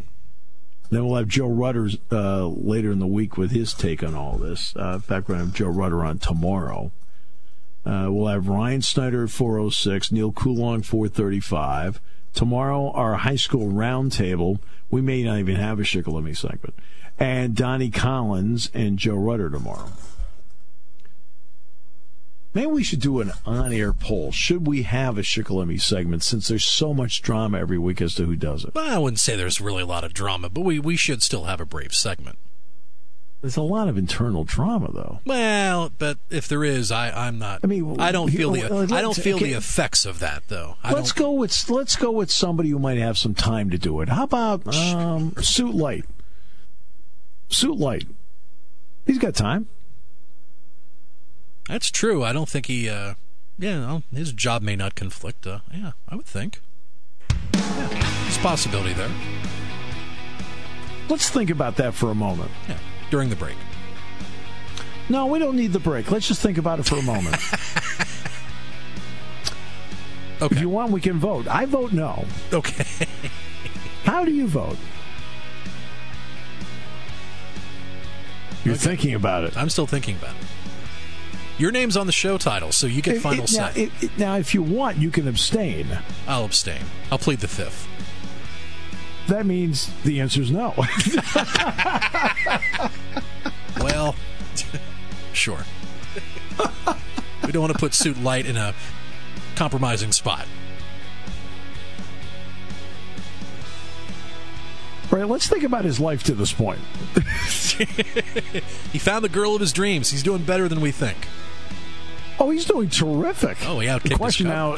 Then 0.89 1.05
we'll 1.05 1.17
have 1.17 1.27
Joe 1.27 1.47
Rutter 1.47 1.89
uh, 2.12 2.47
later 2.47 2.91
in 2.91 2.99
the 2.99 3.07
week 3.07 3.38
with 3.38 3.51
his 3.51 3.73
take 3.73 4.03
on 4.03 4.15
all 4.15 4.38
this. 4.38 4.75
Uh, 4.75 4.93
in 4.95 4.99
fact, 5.01 5.27
we're 5.27 5.36
going 5.36 5.39
to 5.39 5.45
have 5.47 5.55
Joe 5.55 5.67
Rutter 5.67 6.03
on 6.03 6.19
tomorrow. 6.19 6.91
Uh, 7.86 8.07
we'll 8.09 8.27
have 8.27 8.47
Ryan 8.47 8.81
Snyder 8.81 9.25
at 9.25 9.29
406, 9.29 10.12
Neil 10.12 10.31
Coolong 10.31 10.83
435. 10.83 11.99
Tomorrow, 12.33 12.91
our 12.91 13.15
high 13.15 13.36
school 13.36 13.71
roundtable. 13.71 14.59
We 14.89 15.01
may 15.01 15.23
not 15.23 15.39
even 15.39 15.55
have 15.55 15.79
a 15.79 15.83
Shikellamy 15.83 16.38
segment. 16.38 16.75
And 17.19 17.55
Donnie 17.55 17.91
Collins 17.91 18.71
and 18.73 18.97
Joe 18.97 19.15
Rutter 19.15 19.49
tomorrow. 19.49 19.91
Maybe 22.53 22.67
we 22.67 22.83
should 22.83 22.99
do 22.99 23.19
an 23.19 23.31
on-air 23.45 23.93
poll. 23.93 24.31
Should 24.31 24.67
we 24.67 24.83
have 24.83 25.17
a 25.17 25.21
Shikellamy 25.21 25.81
segment 25.81 26.23
since 26.23 26.47
there's 26.47 26.65
so 26.65 26.93
much 26.93 27.21
drama 27.21 27.59
every 27.59 27.79
week 27.79 28.01
as 28.01 28.13
to 28.15 28.25
who 28.25 28.35
does 28.35 28.63
it? 28.63 28.75
Well, 28.75 28.93
I 28.93 28.99
wouldn't 28.99 29.19
say 29.19 29.35
there's 29.35 29.59
really 29.59 29.83
a 29.83 29.87
lot 29.87 30.03
of 30.03 30.13
drama, 30.13 30.49
but 30.49 30.61
we, 30.61 30.79
we 30.79 30.95
should 30.95 31.23
still 31.23 31.45
have 31.45 31.59
a 31.59 31.65
brave 31.65 31.95
segment. 31.95 32.37
There's 33.41 33.57
a 33.57 33.61
lot 33.61 33.89
of 33.89 33.97
internal 33.97 34.45
drama, 34.45 34.89
though. 34.93 35.19
Well, 35.25 35.91
but 35.97 36.17
if 36.29 36.47
there 36.47 36.63
is, 36.63 36.93
I, 36.93 37.27
I'm 37.27 37.39
not. 37.39 37.59
I 37.61 37.67
mean, 37.67 37.99
I 37.99 38.13
don't 38.13 38.29
feel 38.29 38.51
the 38.51 38.63
I 38.63 39.01
don't 39.01 39.17
feel 39.17 39.35
okay. 39.35 39.47
the 39.47 39.53
effects 39.57 40.05
of 40.05 40.19
that, 40.19 40.43
though. 40.47 40.77
I 40.81 40.93
let's 40.93 41.11
go 41.11 41.33
with 41.33 41.69
let's 41.69 41.97
go 41.97 42.09
with 42.09 42.31
somebody 42.31 42.69
who 42.69 42.79
might 42.79 42.99
have 42.99 43.17
some 43.17 43.33
time 43.35 43.69
to 43.71 43.77
do 43.77 43.99
it. 43.99 44.07
How 44.07 44.23
about 44.23 44.65
um, 44.73 45.33
Suit 45.41 45.75
Light? 45.75 46.05
Suit 47.49 47.77
Light. 47.77 48.05
He's 49.05 49.17
got 49.17 49.35
time. 49.35 49.67
That's 51.67 51.89
true. 51.89 52.23
I 52.23 52.34
don't 52.34 52.49
think 52.49 52.65
he. 52.67 52.89
Uh, 52.89 53.13
yeah, 53.58 53.80
well, 53.80 54.04
his 54.13 54.34
job 54.34 54.62
may 54.62 54.76
not 54.76 54.95
conflict. 54.95 55.47
Uh, 55.47 55.60
yeah, 55.73 55.91
I 56.10 56.15
would 56.15 56.26
think. 56.26 56.62
Yeah, 57.54 57.88
there's 57.89 58.38
a 58.38 58.41
possibility 58.41 58.93
there. 58.93 59.12
Let's 61.10 61.30
think 61.30 61.49
about 61.49 61.76
that 61.78 61.93
for 61.93 62.10
a 62.10 62.15
moment. 62.15 62.52
Yeah, 62.67 62.78
during 63.10 63.30
the 63.30 63.36
break. 63.36 63.56
No, 65.10 65.26
we 65.28 65.38
don't 65.39 65.56
need 65.56 65.73
the 65.73 65.80
break. 65.80 66.10
Let's 66.12 66.28
just 66.28 66.41
think 66.41 66.58
about 66.58 66.80
it 66.80 66.86
for 66.86 66.95
a 66.95 67.02
moment. 67.02 67.36
okay. 70.41 70.56
If 70.56 70.62
you 70.62 70.69
want, 70.69 70.91
we 70.91 71.02
can 71.02 71.19
vote. 71.19 71.47
I 71.47 71.65
vote 71.65 71.91
no. 71.91 72.26
Okay. 72.52 72.86
How 74.06 74.23
do 74.26 74.32
you 74.32 74.47
vote? 74.47 74.78
You're 78.63 78.76
okay. 78.76 78.84
thinking 78.84 79.13
about 79.13 79.43
it. 79.43 79.58
I'm 79.58 79.69
still 79.69 79.88
thinking 79.88 80.15
about 80.15 80.36
it. 80.36 80.47
Your 81.63 81.71
name's 81.71 81.95
on 81.95 82.08
the 82.08 82.12
show 82.12 82.38
title, 82.38 82.73
so 82.73 82.88
you 82.88 83.02
get 83.02 83.21
final 83.21 83.45
it, 83.45 83.47
say. 83.47 83.58
Now, 83.58 83.71
it, 83.73 84.17
now, 84.17 84.36
if 84.36 84.54
you 84.54 84.62
want, 84.62 84.97
you 84.97 85.10
can 85.10 85.30
abstain. 85.30 85.88
I'll 86.28 86.43
abstain. 86.43 86.82
I'll 87.10 87.17
plead 87.17 87.39
the 87.39 87.47
fifth. 87.47 87.88
That 89.30 89.45
means 89.45 89.89
the 90.04 90.19
answer 90.19 90.41
is 90.41 90.52
no. 90.52 90.73
well, 93.80 94.13
sure. 95.32 95.60
we 97.45 97.54
don't 97.54 97.62
want 97.62 97.71
to 97.71 97.80
put 97.80 97.93
Suit 97.93 98.21
Light 98.21 98.45
in 98.45 98.58
a 98.58 98.76
compromising 99.56 100.12
spot. 100.12 100.45
Right, 105.10 105.26
let's 105.26 105.47
think 105.47 105.63
about 105.63 105.86
his 105.86 106.02
life 106.02 106.23
to 106.23 106.34
this 106.34 106.52
point. 106.52 106.82
he 108.91 108.99
found 108.99 109.23
the 109.23 109.30
girl 109.30 109.56
of 109.56 109.62
his 109.62 109.71
dreams. 109.71 110.12
He's 110.12 110.23
doing 110.23 110.43
better 110.43 110.67
than 110.67 110.82
we 110.82 110.91
think. 110.91 111.30
Oh, 112.43 112.49
he's 112.49 112.65
doing 112.65 112.89
terrific. 112.89 113.58
Oh, 113.65 113.79
yeah. 113.79 113.99
The 113.99 114.15
question 114.15 114.47
now, 114.47 114.75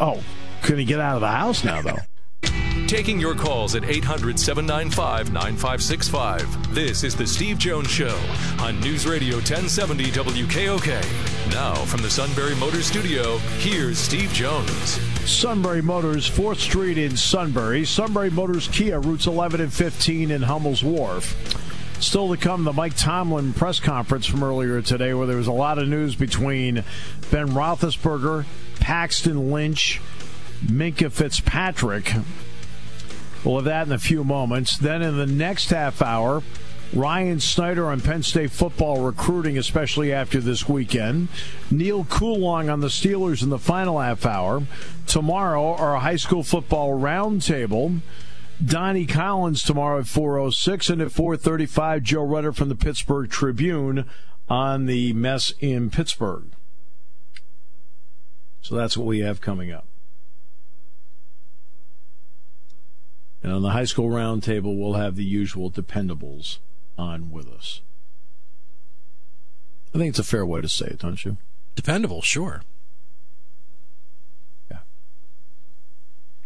oh, 0.00 0.20
can 0.62 0.76
he 0.76 0.84
get 0.84 0.98
out 0.98 1.14
of 1.14 1.20
the 1.20 1.28
house 1.28 1.62
now, 1.62 1.80
though? 1.80 1.98
Taking 2.88 3.20
your 3.20 3.36
calls 3.36 3.76
at 3.76 3.84
800 3.84 4.40
795 4.40 5.32
9565. 5.32 6.74
This 6.74 7.04
is 7.04 7.14
The 7.14 7.24
Steve 7.24 7.58
Jones 7.58 7.88
Show 7.88 8.18
on 8.58 8.80
News 8.80 9.06
Radio 9.06 9.36
1070 9.36 10.06
WKOK. 10.06 11.52
Now, 11.52 11.76
from 11.84 12.02
the 12.02 12.10
Sunbury 12.10 12.56
Motors 12.56 12.86
Studio, 12.86 13.38
here's 13.60 13.98
Steve 13.98 14.32
Jones. 14.32 14.98
Sunbury 15.30 15.82
Motors, 15.82 16.28
4th 16.28 16.56
Street 16.58 16.98
in 16.98 17.16
Sunbury. 17.16 17.84
Sunbury 17.84 18.30
Motors 18.30 18.66
Kia, 18.66 18.98
routes 18.98 19.28
11 19.28 19.60
and 19.60 19.72
15 19.72 20.32
in 20.32 20.42
Hummel's 20.42 20.82
Wharf. 20.82 21.36
Still 21.98 22.28
to 22.28 22.36
come, 22.36 22.64
the 22.64 22.72
Mike 22.72 22.96
Tomlin 22.96 23.52
press 23.54 23.80
conference 23.80 24.26
from 24.26 24.44
earlier 24.44 24.82
today, 24.82 25.14
where 25.14 25.26
there 25.26 25.36
was 25.36 25.46
a 25.46 25.52
lot 25.52 25.78
of 25.78 25.88
news 25.88 26.14
between 26.14 26.84
Ben 27.30 27.48
Roethlisberger, 27.48 28.44
Paxton 28.80 29.50
Lynch, 29.50 30.00
Minkah 30.64 31.10
Fitzpatrick. 31.10 32.12
We'll 33.44 33.56
have 33.56 33.64
that 33.64 33.86
in 33.86 33.92
a 33.92 33.98
few 33.98 34.24
moments. 34.24 34.76
Then 34.76 35.02
in 35.02 35.16
the 35.16 35.26
next 35.26 35.70
half 35.70 36.02
hour, 36.02 36.42
Ryan 36.92 37.40
Snyder 37.40 37.90
on 37.90 38.00
Penn 38.00 38.22
State 38.22 38.50
football 38.50 39.00
recruiting, 39.00 39.58
especially 39.58 40.12
after 40.12 40.40
this 40.40 40.68
weekend. 40.68 41.28
Neil 41.70 42.04
Coolong 42.04 42.68
on 42.68 42.80
the 42.80 42.88
Steelers 42.88 43.42
in 43.42 43.48
the 43.48 43.58
final 43.58 44.00
half 44.00 44.24
hour. 44.26 44.62
Tomorrow, 45.06 45.74
our 45.74 45.96
high 45.96 46.16
school 46.16 46.42
football 46.42 46.98
roundtable. 46.98 48.00
Donnie 48.64 49.06
Collins 49.06 49.62
tomorrow 49.62 50.00
at 50.00 50.06
4.06 50.06 50.90
and 50.90 51.02
at 51.02 51.08
4.35, 51.08 52.02
Joe 52.02 52.24
Rutter 52.24 52.52
from 52.52 52.68
the 52.68 52.74
Pittsburgh 52.74 53.30
Tribune 53.30 54.06
on 54.48 54.86
the 54.86 55.12
mess 55.12 55.52
in 55.60 55.90
Pittsburgh. 55.90 56.44
So 58.62 58.74
that's 58.74 58.96
what 58.96 59.06
we 59.06 59.20
have 59.20 59.40
coming 59.40 59.70
up. 59.70 59.86
And 63.42 63.52
on 63.52 63.62
the 63.62 63.70
high 63.70 63.84
school 63.84 64.08
roundtable, 64.08 64.76
we'll 64.76 64.94
have 64.94 65.16
the 65.16 65.24
usual 65.24 65.70
dependables 65.70 66.58
on 66.98 67.30
with 67.30 67.46
us. 67.48 67.80
I 69.94 69.98
think 69.98 70.10
it's 70.10 70.18
a 70.18 70.24
fair 70.24 70.44
way 70.44 70.60
to 70.60 70.68
say 70.68 70.86
it, 70.86 70.98
don't 70.98 71.24
you? 71.24 71.36
Dependable, 71.74 72.22
sure. 72.22 72.62
Yeah. 74.70 74.78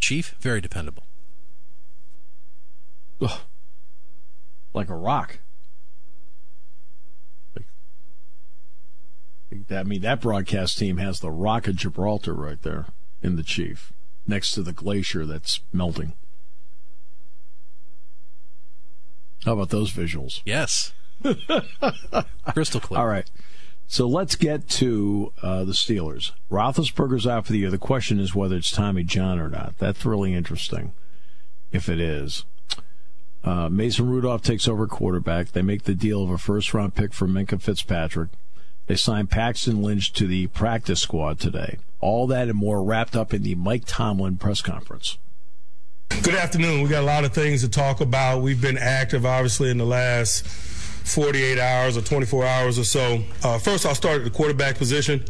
Chief, 0.01 0.35
very 0.41 0.61
dependable. 0.61 1.05
Ugh. 3.21 3.41
Like 4.73 4.89
a 4.89 4.95
rock. 4.95 5.39
I 9.71 9.83
mean, 9.83 10.03
that 10.03 10.21
broadcast 10.21 10.79
team 10.79 10.99
has 10.99 11.21
the 11.21 11.31
Rock 11.31 11.67
of 11.67 11.77
Gibraltar 11.77 12.35
right 12.35 12.61
there 12.63 12.87
in 13.23 13.37
the 13.37 13.43
Chief, 13.43 13.93
next 14.27 14.53
to 14.53 14.63
the 14.63 14.73
glacier 14.73 15.27
that's 15.27 15.61
melting. 15.73 16.13
How 19.45 19.55
about 19.55 19.71
those 19.71 19.91
visuals? 19.93 20.43
Yes. 20.45 20.93
Crystal 22.53 22.81
clear. 22.81 23.01
All 23.01 23.07
right. 23.07 23.29
So 23.87 24.07
let's 24.07 24.37
get 24.37 24.69
to 24.69 25.33
uh, 25.43 25.65
the 25.65 25.73
Steelers. 25.73 26.33
Roethlisberger's 26.51 27.27
out 27.27 27.47
for 27.47 27.53
the 27.53 27.59
year. 27.59 27.71
The 27.71 27.79
question 27.79 28.21
is 28.21 28.35
whether 28.35 28.57
it's 28.57 28.71
Tommy 28.71 29.03
John 29.03 29.41
or 29.41 29.49
not. 29.49 29.79
That's 29.79 30.05
really 30.05 30.35
interesting. 30.35 30.93
If 31.73 31.89
it 31.89 32.01
is, 32.01 32.45
uh, 33.45 33.69
Mason 33.69 34.09
Rudolph 34.09 34.43
takes 34.43 34.69
over 34.69 34.87
quarterback. 34.87 35.53
They 35.53 35.63
make 35.63 35.85
the 35.85 35.95
deal 35.95 36.23
of 36.23 36.31
a 36.31 36.39
first 36.39 36.75
round 36.75 36.95
pick 36.95 37.13
for 37.13 37.27
Minkah 37.27 37.61
Fitzpatrick. 37.61 38.31
They 38.87 38.97
sign 38.97 39.29
Paxton 39.29 39.83
Lynch 39.83 40.13
to 40.15 40.27
the 40.27 40.49
practice 40.49 41.01
squad 41.01 41.39
today. 41.39 41.79
All 42.01 42.27
that 42.27 42.49
and 42.49 42.59
more 42.59 42.83
wrapped 42.83 43.15
up 43.15 43.33
in 43.33 43.43
the 43.43 43.55
Mike 43.55 43.85
Tomlin 43.87 44.37
press 44.37 44.61
conference. 44.61 45.17
Good 46.23 46.35
afternoon. 46.35 46.83
We 46.83 46.89
got 46.89 47.03
a 47.03 47.07
lot 47.07 47.25
of 47.25 47.33
things 47.33 47.63
to 47.63 47.69
talk 47.69 48.01
about. 48.01 48.43
We've 48.43 48.61
been 48.61 48.77
active, 48.77 49.25
obviously, 49.25 49.71
in 49.71 49.79
the 49.79 49.87
last 49.87 50.47
48 50.47 51.59
hours 51.59 51.97
or 51.97 52.03
24 52.03 52.45
hours 52.45 52.79
or 52.79 52.85
so. 52.85 53.23
Uh, 53.43 53.59
first, 53.59 53.87
I'll 53.87 53.95
start 53.95 54.19
at 54.19 54.25
the 54.25 54.31
quarterback 54.31 54.77
position. 54.77 55.25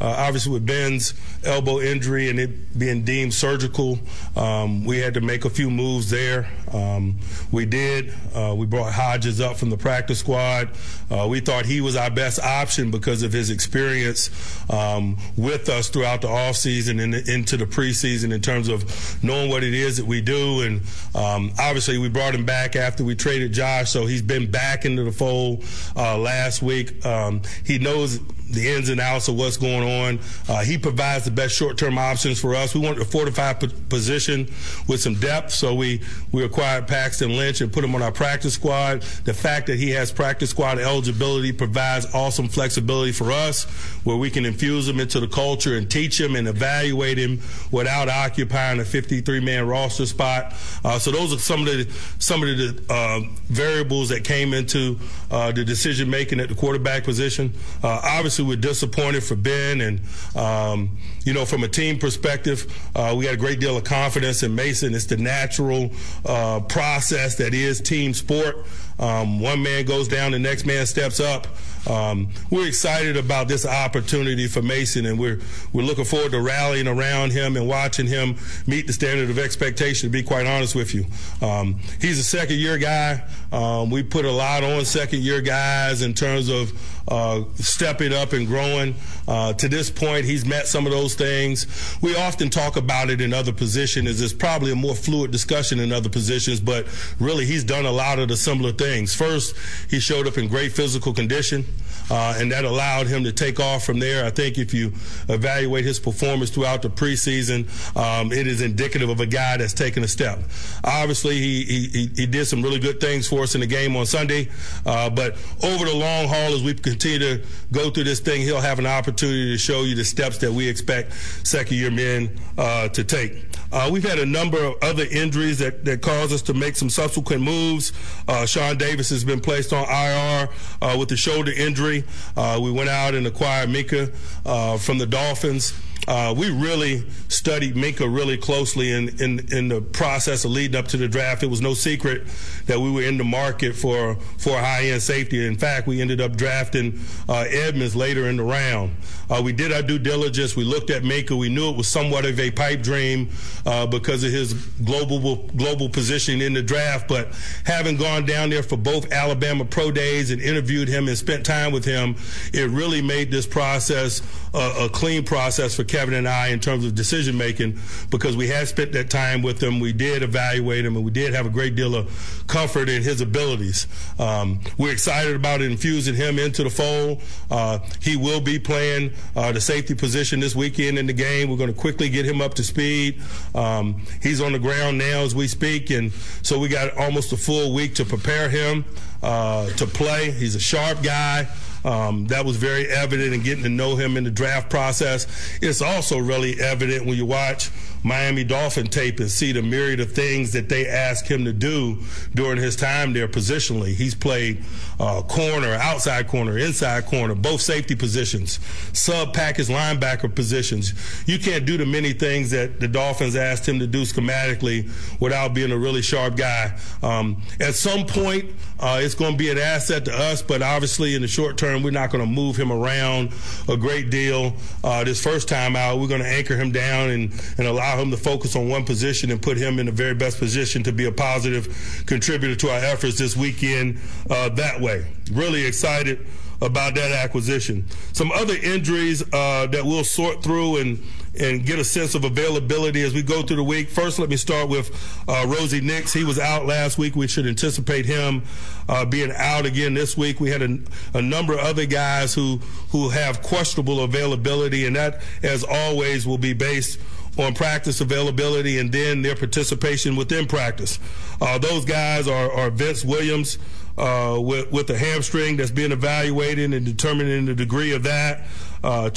Uh, 0.00 0.14
obviously, 0.18 0.52
with 0.52 0.66
Ben's 0.66 1.14
elbow 1.44 1.80
injury 1.80 2.28
and 2.28 2.38
it 2.38 2.78
being 2.78 3.02
deemed 3.02 3.32
surgical, 3.32 3.98
um, 4.36 4.84
we 4.84 4.98
had 4.98 5.14
to 5.14 5.20
make 5.20 5.44
a 5.44 5.50
few 5.50 5.70
moves 5.70 6.10
there. 6.10 6.50
Um, 6.72 7.18
we 7.50 7.64
did. 7.64 8.12
Uh, 8.34 8.54
we 8.56 8.66
brought 8.66 8.92
Hodges 8.92 9.40
up 9.40 9.56
from 9.56 9.70
the 9.70 9.76
practice 9.76 10.18
squad. 10.18 10.70
Uh, 11.10 11.26
we 11.28 11.40
thought 11.40 11.64
he 11.64 11.80
was 11.80 11.96
our 11.96 12.10
best 12.10 12.40
option 12.40 12.90
because 12.90 13.22
of 13.22 13.32
his 13.32 13.50
experience 13.50 14.30
um, 14.70 15.16
with 15.36 15.68
us 15.68 15.88
throughout 15.88 16.20
the 16.20 16.28
offseason 16.28 17.02
and 17.02 17.14
into 17.14 17.56
the 17.56 17.64
preseason 17.64 18.32
in 18.32 18.40
terms 18.40 18.68
of 18.68 19.22
knowing 19.22 19.48
what 19.48 19.64
it 19.64 19.72
is 19.72 19.96
that 19.96 20.06
we 20.06 20.20
do. 20.20 20.60
And 20.62 20.82
um, 21.14 21.52
obviously, 21.58 21.98
we 21.98 22.08
brought 22.08 22.34
him 22.34 22.44
back 22.44 22.76
after 22.76 23.04
we 23.04 23.14
traded 23.14 23.52
Josh, 23.52 23.90
so 23.90 24.04
he's 24.04 24.22
been 24.22 24.50
back 24.50 24.84
into 24.84 25.04
the 25.04 25.12
fold 25.12 25.64
uh, 25.96 26.18
last 26.18 26.62
week. 26.62 27.04
Um, 27.06 27.42
he 27.64 27.78
knows 27.78 28.20
the 28.50 28.68
ins 28.68 28.88
and 28.88 29.00
outs 29.00 29.28
of 29.28 29.36
what's 29.36 29.56
going 29.56 29.82
on. 29.82 30.20
Uh, 30.48 30.62
he 30.62 30.78
provides 30.78 31.24
the 31.24 31.30
best 31.30 31.54
short-term 31.54 31.98
options 31.98 32.40
for 32.40 32.54
us. 32.54 32.74
We 32.74 32.80
wanted 32.80 33.00
to 33.00 33.04
fortify 33.04 33.54
p- 33.54 33.68
position 33.88 34.48
with 34.86 35.00
some 35.00 35.14
depth, 35.14 35.52
so 35.52 35.74
we 35.74 36.00
we 36.32 36.44
acquired 36.44 36.86
Paxton 36.86 37.36
Lynch 37.36 37.60
and 37.60 37.72
put 37.72 37.84
him 37.84 37.94
on 37.94 38.02
our 38.02 38.12
practice 38.12 38.54
squad. 38.54 39.02
The 39.24 39.34
fact 39.34 39.66
that 39.66 39.78
he 39.78 39.90
has 39.90 40.12
practice 40.12 40.50
squad 40.50 40.78
eligibility 40.78 41.52
provides 41.52 42.06
awesome 42.14 42.48
flexibility 42.48 43.12
for 43.12 43.32
us, 43.32 43.64
where 44.04 44.16
we 44.16 44.30
can 44.30 44.44
infuse 44.44 44.88
him 44.88 45.00
into 45.00 45.20
the 45.20 45.28
culture 45.28 45.76
and 45.76 45.90
teach 45.90 46.20
him 46.20 46.36
and 46.36 46.46
evaluate 46.46 47.18
him 47.18 47.40
without 47.70 48.08
occupying 48.08 48.80
a 48.80 48.84
53-man 48.84 49.66
roster 49.66 50.06
spot. 50.06 50.54
Uh, 50.84 50.98
so 50.98 51.10
those 51.10 51.32
are 51.32 51.38
some 51.38 51.60
of 51.60 51.66
the 51.66 51.90
some 52.18 52.42
of 52.42 52.48
the 52.48 52.82
uh, 52.88 53.20
variables 53.46 54.08
that 54.08 54.24
came 54.24 54.54
into 54.54 54.98
uh, 55.30 55.50
the 55.52 55.64
decision 55.64 56.08
making 56.08 56.40
at 56.40 56.48
the 56.48 56.54
quarterback 56.54 57.04
position. 57.04 57.52
Uh, 57.82 58.00
obviously 58.04 58.35
obviously 58.38 58.56
we're 58.56 58.60
disappointed 58.60 59.24
for 59.24 59.34
Ben, 59.34 59.80
and 59.80 60.00
um, 60.36 60.90
you 61.24 61.32
know, 61.32 61.46
from 61.46 61.64
a 61.64 61.68
team 61.68 61.98
perspective, 61.98 62.66
uh, 62.94 63.14
we 63.16 63.24
had 63.24 63.34
a 63.34 63.38
great 63.38 63.60
deal 63.60 63.76
of 63.76 63.84
confidence 63.84 64.42
in 64.42 64.54
Mason. 64.54 64.94
It's 64.94 65.06
the 65.06 65.16
natural 65.16 65.90
uh, 66.24 66.60
process 66.60 67.36
that 67.36 67.54
is 67.54 67.80
team 67.80 68.12
sport. 68.12 68.66
Um, 68.98 69.40
one 69.40 69.62
man 69.62 69.86
goes 69.86 70.08
down, 70.08 70.32
the 70.32 70.38
next 70.38 70.66
man 70.66 70.84
steps 70.86 71.18
up. 71.18 71.46
Um, 71.86 72.28
we're 72.50 72.66
excited 72.66 73.16
about 73.16 73.48
this 73.48 73.64
opportunity 73.64 74.46
for 74.46 74.62
Mason, 74.62 75.06
and 75.06 75.18
we're 75.18 75.40
we're 75.72 75.82
looking 75.82 76.04
forward 76.04 76.32
to 76.32 76.40
rallying 76.40 76.88
around 76.88 77.32
him 77.32 77.56
and 77.56 77.68
watching 77.68 78.06
him 78.06 78.36
meet 78.66 78.86
the 78.86 78.92
standard 78.92 79.30
of 79.30 79.38
expectation. 79.38 80.08
To 80.08 80.12
be 80.12 80.22
quite 80.22 80.46
honest 80.46 80.74
with 80.74 80.94
you, 80.94 81.06
um, 81.40 81.78
he's 82.00 82.18
a 82.18 82.24
second 82.24 82.56
year 82.56 82.78
guy. 82.78 83.22
Um, 83.52 83.90
we 83.90 84.02
put 84.02 84.24
a 84.24 84.30
lot 84.30 84.64
on 84.64 84.84
second 84.84 85.20
year 85.22 85.40
guys 85.40 86.02
in 86.02 86.14
terms 86.14 86.48
of 86.48 86.72
uh, 87.08 87.44
stepping 87.54 88.12
up 88.12 88.32
and 88.32 88.46
growing. 88.46 88.94
Uh, 89.28 89.52
to 89.54 89.68
this 89.68 89.90
point, 89.90 90.24
he's 90.24 90.44
met 90.44 90.66
some 90.66 90.86
of 90.86 90.92
those 90.92 91.14
things. 91.14 91.66
We 92.02 92.16
often 92.16 92.50
talk 92.50 92.76
about 92.76 93.10
it 93.10 93.20
in 93.20 93.32
other 93.32 93.52
positions. 93.52 94.20
It's 94.20 94.32
probably 94.32 94.72
a 94.72 94.76
more 94.76 94.94
fluid 94.94 95.30
discussion 95.30 95.78
in 95.78 95.92
other 95.92 96.08
positions, 96.08 96.60
but 96.60 96.86
really 97.20 97.44
he's 97.44 97.64
done 97.64 97.86
a 97.86 97.92
lot 97.92 98.18
of 98.18 98.28
the 98.28 98.36
similar 98.36 98.72
things. 98.72 99.14
First, 99.14 99.56
he 99.88 100.00
showed 100.00 100.26
up 100.26 100.36
in 100.38 100.48
great 100.48 100.72
physical 100.72 101.14
condition 101.14 101.64
uh, 102.10 102.36
and 102.38 102.52
that 102.52 102.64
allowed 102.64 103.06
him 103.06 103.24
to 103.24 103.32
take 103.32 103.60
off 103.60 103.84
from 103.84 103.98
there. 103.98 104.24
I 104.24 104.30
think 104.30 104.58
if 104.58 104.72
you 104.72 104.92
evaluate 105.28 105.84
his 105.84 105.98
performance 105.98 106.50
throughout 106.50 106.82
the 106.82 106.90
preseason, 106.90 107.66
um, 107.96 108.32
it 108.32 108.46
is 108.46 108.60
indicative 108.60 109.08
of 109.08 109.20
a 109.20 109.26
guy 109.26 109.56
that's 109.56 109.72
taken 109.72 110.04
a 110.04 110.08
step. 110.08 110.38
Obviously, 110.84 111.36
he, 111.36 111.64
he, 111.64 112.10
he 112.14 112.26
did 112.26 112.46
some 112.46 112.62
really 112.62 112.78
good 112.78 113.00
things 113.00 113.28
for 113.28 113.42
us 113.42 113.54
in 113.54 113.60
the 113.60 113.66
game 113.66 113.96
on 113.96 114.06
Sunday, 114.06 114.48
uh, 114.84 115.10
but 115.10 115.32
over 115.62 115.84
the 115.84 115.94
long 115.94 116.28
haul, 116.28 116.54
as 116.54 116.62
we 116.62 116.74
continue 116.74 117.18
to 117.18 117.42
go 117.72 117.90
through 117.90 118.04
this 118.04 118.20
thing, 118.20 118.42
he'll 118.42 118.60
have 118.60 118.78
an 118.78 118.86
opportunity 118.86 119.52
to 119.52 119.58
show 119.58 119.82
you 119.82 119.94
the 119.94 120.04
steps 120.04 120.38
that 120.38 120.52
we 120.52 120.68
expect 120.68 121.12
second 121.44 121.76
year 121.76 121.90
men 121.90 122.38
uh, 122.58 122.88
to 122.88 123.02
take. 123.04 123.44
Uh, 123.72 123.88
we've 123.92 124.08
had 124.08 124.18
a 124.18 124.26
number 124.26 124.58
of 124.58 124.74
other 124.82 125.04
injuries 125.10 125.58
that, 125.58 125.84
that 125.84 126.02
caused 126.02 126.32
us 126.32 126.42
to 126.42 126.54
make 126.54 126.76
some 126.76 126.90
subsequent 126.90 127.42
moves. 127.42 127.92
Uh, 128.28 128.46
Sean 128.46 128.76
Davis 128.76 129.10
has 129.10 129.24
been 129.24 129.40
placed 129.40 129.72
on 129.72 129.84
IR 129.84 130.48
uh, 130.82 130.96
with 130.98 131.10
a 131.12 131.16
shoulder 131.16 131.52
injury. 131.52 132.04
Uh, 132.36 132.58
we 132.62 132.70
went 132.70 132.88
out 132.88 133.14
and 133.14 133.26
acquired 133.26 133.68
Minkah 133.68 134.14
uh, 134.44 134.78
from 134.78 134.98
the 134.98 135.06
Dolphins. 135.06 135.72
Uh, 136.08 136.32
we 136.36 136.50
really 136.50 137.04
studied 137.28 137.74
Minkah 137.74 138.12
really 138.12 138.36
closely 138.36 138.92
in, 138.92 139.20
in, 139.20 139.52
in 139.52 139.68
the 139.68 139.80
process 139.80 140.44
of 140.44 140.52
leading 140.52 140.76
up 140.76 140.86
to 140.88 140.96
the 140.96 141.08
draft. 141.08 141.42
It 141.42 141.48
was 141.48 141.60
no 141.60 141.74
secret 141.74 142.22
that 142.66 142.78
we 142.78 142.90
were 142.90 143.02
in 143.02 143.18
the 143.18 143.24
market 143.24 143.74
for 143.74 144.14
for 144.38 144.56
high 144.56 144.84
end 144.84 145.02
safety. 145.02 145.44
In 145.44 145.56
fact, 145.56 145.88
we 145.88 146.00
ended 146.00 146.20
up 146.20 146.36
drafting 146.36 147.00
uh, 147.28 147.44
Edmunds 147.48 147.96
later 147.96 148.28
in 148.28 148.36
the 148.36 148.44
round. 148.44 148.94
Uh, 149.28 149.40
we 149.44 149.52
did 149.52 149.72
our 149.72 149.82
due 149.82 149.98
diligence. 149.98 150.56
We 150.56 150.64
looked 150.64 150.90
at 150.90 151.02
Minkah. 151.02 151.38
We 151.38 151.48
knew 151.48 151.70
it 151.70 151.76
was 151.76 151.88
somewhat 151.88 152.24
of 152.24 152.38
a 152.38 152.50
pipe 152.50 152.82
dream 152.82 153.30
uh, 153.64 153.86
because 153.86 154.22
of 154.24 154.30
his 154.30 154.54
global 154.84 155.46
global 155.56 155.88
position 155.88 156.40
in 156.40 156.52
the 156.52 156.62
draft. 156.62 157.08
But 157.08 157.28
having 157.64 157.96
gone 157.96 158.26
down 158.26 158.50
there 158.50 158.62
for 158.62 158.76
both 158.76 159.12
Alabama 159.12 159.64
pro 159.64 159.90
days 159.90 160.30
and 160.30 160.40
interviewed 160.40 160.88
him 160.88 161.08
and 161.08 161.16
spent 161.16 161.44
time 161.44 161.72
with 161.72 161.84
him, 161.84 162.16
it 162.52 162.70
really 162.70 163.02
made 163.02 163.30
this 163.30 163.46
process 163.46 164.22
a, 164.56 164.84
a 164.84 164.88
clean 164.88 165.24
process 165.24 165.74
for 165.74 165.84
Kevin 165.84 166.14
and 166.14 166.28
I 166.28 166.48
in 166.48 166.60
terms 166.60 166.84
of 166.84 166.94
decision 166.94 167.36
making 167.36 167.78
because 168.10 168.36
we 168.36 168.48
had 168.48 168.68
spent 168.68 168.92
that 168.92 169.10
time 169.10 169.42
with 169.42 169.62
him. 169.62 169.80
We 169.80 169.92
did 169.92 170.22
evaluate 170.22 170.84
him, 170.84 170.96
and 170.96 171.04
we 171.04 171.10
did 171.10 171.34
have 171.34 171.46
a 171.46 171.50
great 171.50 171.76
deal 171.76 171.94
of 171.94 172.44
comfort 172.46 172.88
in 172.88 173.02
his 173.02 173.20
abilities. 173.20 173.86
Um, 174.18 174.60
we're 174.78 174.92
excited 174.92 175.36
about 175.36 175.60
infusing 175.60 176.14
him 176.14 176.38
into 176.38 176.64
the 176.64 176.70
fold. 176.70 177.22
Uh, 177.50 177.80
he 178.00 178.16
will 178.16 178.40
be 178.40 178.58
playing 178.58 179.12
uh, 179.34 179.52
the 179.52 179.60
safety 179.60 179.94
position 179.94 180.40
this 180.40 180.54
weekend 180.54 180.98
in 180.98 181.06
the 181.06 181.12
game. 181.12 181.50
We're 181.50 181.56
going 181.56 181.72
to 181.72 181.78
quickly 181.78 182.08
get 182.08 182.24
him 182.24 182.40
up 182.40 182.54
to 182.54 182.64
speed. 182.64 183.20
Um, 183.54 184.02
he's 184.22 184.40
on 184.40 184.52
the 184.52 184.58
ground 184.58 184.98
now 184.98 185.20
as 185.20 185.34
we 185.34 185.48
speak, 185.48 185.90
and 185.90 186.12
so 186.42 186.58
we 186.58 186.68
got 186.68 186.96
almost 186.96 187.32
a 187.32 187.36
full 187.36 187.74
week 187.74 187.94
to 187.96 188.04
prepare 188.04 188.48
him 188.48 188.84
uh, 189.22 189.68
to 189.70 189.86
play. 189.86 190.30
He's 190.30 190.54
a 190.54 190.60
sharp 190.60 191.02
guy. 191.02 191.48
Um, 191.84 192.26
that 192.26 192.44
was 192.44 192.56
very 192.56 192.88
evident 192.88 193.32
in 193.32 193.42
getting 193.42 193.62
to 193.62 193.68
know 193.68 193.94
him 193.94 194.16
in 194.16 194.24
the 194.24 194.30
draft 194.30 194.70
process. 194.70 195.26
It's 195.62 195.80
also 195.80 196.18
really 196.18 196.60
evident 196.60 197.06
when 197.06 197.16
you 197.16 197.26
watch 197.26 197.70
Miami 198.06 198.44
Dolphin 198.44 198.86
tape 198.86 199.18
and 199.18 199.28
see 199.28 199.50
the 199.50 199.62
myriad 199.62 199.98
of 199.98 200.12
things 200.12 200.52
that 200.52 200.68
they 200.68 200.86
ask 200.86 201.26
him 201.26 201.44
to 201.44 201.52
do 201.52 201.98
during 202.36 202.56
his 202.56 202.76
time 202.76 203.12
there 203.12 203.26
positionally. 203.26 203.94
He's 203.94 204.14
played 204.14 204.62
uh, 205.00 205.22
corner, 205.22 205.74
outside 205.74 206.28
corner, 206.28 206.56
inside 206.56 207.06
corner, 207.06 207.34
both 207.34 207.60
safety 207.60 207.96
positions, 207.96 208.60
sub 208.92 209.34
package 209.34 209.66
linebacker 209.66 210.32
positions. 210.32 210.94
You 211.26 211.40
can't 211.40 211.66
do 211.66 211.76
the 211.76 211.84
many 211.84 212.12
things 212.12 212.50
that 212.52 212.78
the 212.78 212.86
Dolphins 212.86 213.34
asked 213.34 213.68
him 213.68 213.80
to 213.80 213.88
do 213.88 214.02
schematically 214.02 214.88
without 215.20 215.52
being 215.52 215.72
a 215.72 215.76
really 215.76 216.00
sharp 216.00 216.36
guy. 216.36 216.78
Um, 217.02 217.42
at 217.58 217.74
some 217.74 218.06
point, 218.06 218.54
uh, 218.78 219.00
it's 219.02 219.16
going 219.16 219.32
to 219.32 219.38
be 219.38 219.50
an 219.50 219.58
asset 219.58 220.04
to 220.04 220.14
us, 220.14 220.42
but 220.42 220.62
obviously 220.62 221.16
in 221.16 221.22
the 221.22 221.28
short 221.28 221.58
term, 221.58 221.82
we're 221.82 221.90
not 221.90 222.10
going 222.10 222.24
to 222.24 222.30
move 222.30 222.56
him 222.56 222.70
around 222.70 223.32
a 223.68 223.76
great 223.76 224.10
deal. 224.10 224.54
Uh, 224.84 225.02
this 225.02 225.20
first 225.20 225.48
time 225.48 225.74
out, 225.74 225.98
we're 225.98 226.06
going 226.06 226.22
to 226.22 226.28
anchor 226.28 226.56
him 226.56 226.70
down 226.70 227.10
and, 227.10 227.32
and 227.58 227.66
allow 227.66 227.95
him 227.98 228.10
to 228.10 228.16
focus 228.16 228.56
on 228.56 228.68
one 228.68 228.84
position 228.84 229.30
and 229.30 229.40
put 229.40 229.56
him 229.56 229.78
in 229.78 229.86
the 229.86 229.92
very 229.92 230.14
best 230.14 230.38
position 230.38 230.82
to 230.84 230.92
be 230.92 231.04
a 231.06 231.12
positive 231.12 232.04
contributor 232.06 232.54
to 232.56 232.68
our 232.70 232.78
efforts 232.78 233.18
this 233.18 233.36
weekend 233.36 233.98
uh, 234.30 234.48
that 234.50 234.80
way. 234.80 235.06
Really 235.32 235.64
excited 235.66 236.26
about 236.62 236.94
that 236.94 237.12
acquisition. 237.12 237.86
Some 238.12 238.32
other 238.32 238.54
injuries 238.54 239.22
uh, 239.32 239.66
that 239.66 239.84
we'll 239.84 240.04
sort 240.04 240.42
through 240.42 240.78
and 240.78 241.02
and 241.38 241.66
get 241.66 241.78
a 241.78 241.84
sense 241.84 242.14
of 242.14 242.24
availability 242.24 243.02
as 243.02 243.12
we 243.12 243.22
go 243.22 243.42
through 243.42 243.56
the 243.56 243.62
week. 243.62 243.90
First, 243.90 244.18
let 244.18 244.30
me 244.30 244.36
start 244.36 244.70
with 244.70 244.90
uh, 245.28 245.44
Rosie 245.46 245.80
Nix. 245.80 246.12
He 246.12 246.24
was 246.24 246.38
out 246.38 246.66
last 246.66 246.96
week. 246.96 247.14
We 247.14 247.26
should 247.26 247.46
anticipate 247.46 248.06
him 248.06 248.42
uh, 248.88 249.04
being 249.04 249.32
out 249.36 249.66
again 249.66 249.94
this 249.94 250.16
week. 250.16 250.40
We 250.40 250.50
had 250.50 250.62
a, 250.62 250.78
a, 251.14 251.20
number 251.20 251.52
of 251.52 251.58
other 251.60 251.84
guys 251.84 252.32
who 252.32 252.56
who 252.90 253.10
have 253.10 253.42
questionable 253.42 254.00
availability, 254.00 254.86
and 254.86 254.96
that, 254.96 255.20
as 255.42 255.62
always, 255.62 256.26
will 256.26 256.38
be 256.38 256.54
based 256.54 256.98
on 257.38 257.54
practice 257.54 258.00
availability 258.00 258.78
and 258.78 258.92
then 258.92 259.22
their 259.22 259.36
participation 259.36 260.16
within 260.16 260.46
practice. 260.46 260.98
Uh, 261.40 261.58
those 261.58 261.84
guys 261.84 262.28
are, 262.28 262.50
are 262.52 262.70
Vince 262.70 263.04
Williams 263.04 263.58
uh, 263.98 264.38
with, 264.38 264.70
with 264.72 264.90
a 264.90 264.98
hamstring 264.98 265.56
that's 265.56 265.70
being 265.70 265.92
evaluated 265.92 266.72
and 266.72 266.84
determining 266.84 267.46
the 267.46 267.54
degree 267.54 267.92
of 267.92 268.02
that. 268.02 268.46
Uh, 268.84 269.10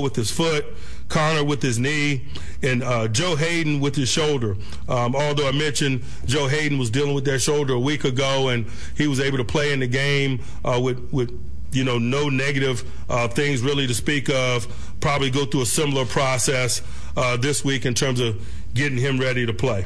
with 0.00 0.14
his 0.14 0.30
foot. 0.30 0.64
Conner 1.08 1.42
with 1.42 1.62
his 1.62 1.78
knee, 1.78 2.26
and 2.62 2.82
uh, 2.82 3.08
Joe 3.08 3.34
Haden 3.34 3.80
with 3.80 3.96
his 3.96 4.10
shoulder. 4.10 4.56
Um, 4.88 5.16
although 5.16 5.48
I 5.48 5.52
mentioned 5.52 6.04
Joe 6.26 6.48
Haden 6.48 6.78
was 6.78 6.90
dealing 6.90 7.14
with 7.14 7.24
that 7.24 7.38
shoulder 7.38 7.72
a 7.72 7.80
week 7.80 8.04
ago, 8.04 8.48
and 8.48 8.66
he 8.94 9.06
was 9.06 9.18
able 9.18 9.38
to 9.38 9.44
play 9.44 9.72
in 9.72 9.80
the 9.80 9.86
game 9.86 10.42
uh, 10.64 10.78
with 10.82 11.10
with 11.10 11.30
you 11.72 11.84
know 11.84 11.98
no 11.98 12.28
negative 12.28 12.84
uh, 13.08 13.26
things 13.26 13.62
really 13.62 13.86
to 13.86 13.94
speak 13.94 14.28
of. 14.28 14.66
Probably 15.00 15.30
go 15.30 15.46
through 15.46 15.62
a 15.62 15.66
similar 15.66 16.04
process 16.04 16.82
uh, 17.18 17.36
this 17.36 17.64
week 17.64 17.84
in 17.84 17.94
terms 17.94 18.20
of 18.20 18.40
getting 18.74 18.96
him 18.96 19.18
ready 19.18 19.44
to 19.44 19.52
play. 19.52 19.84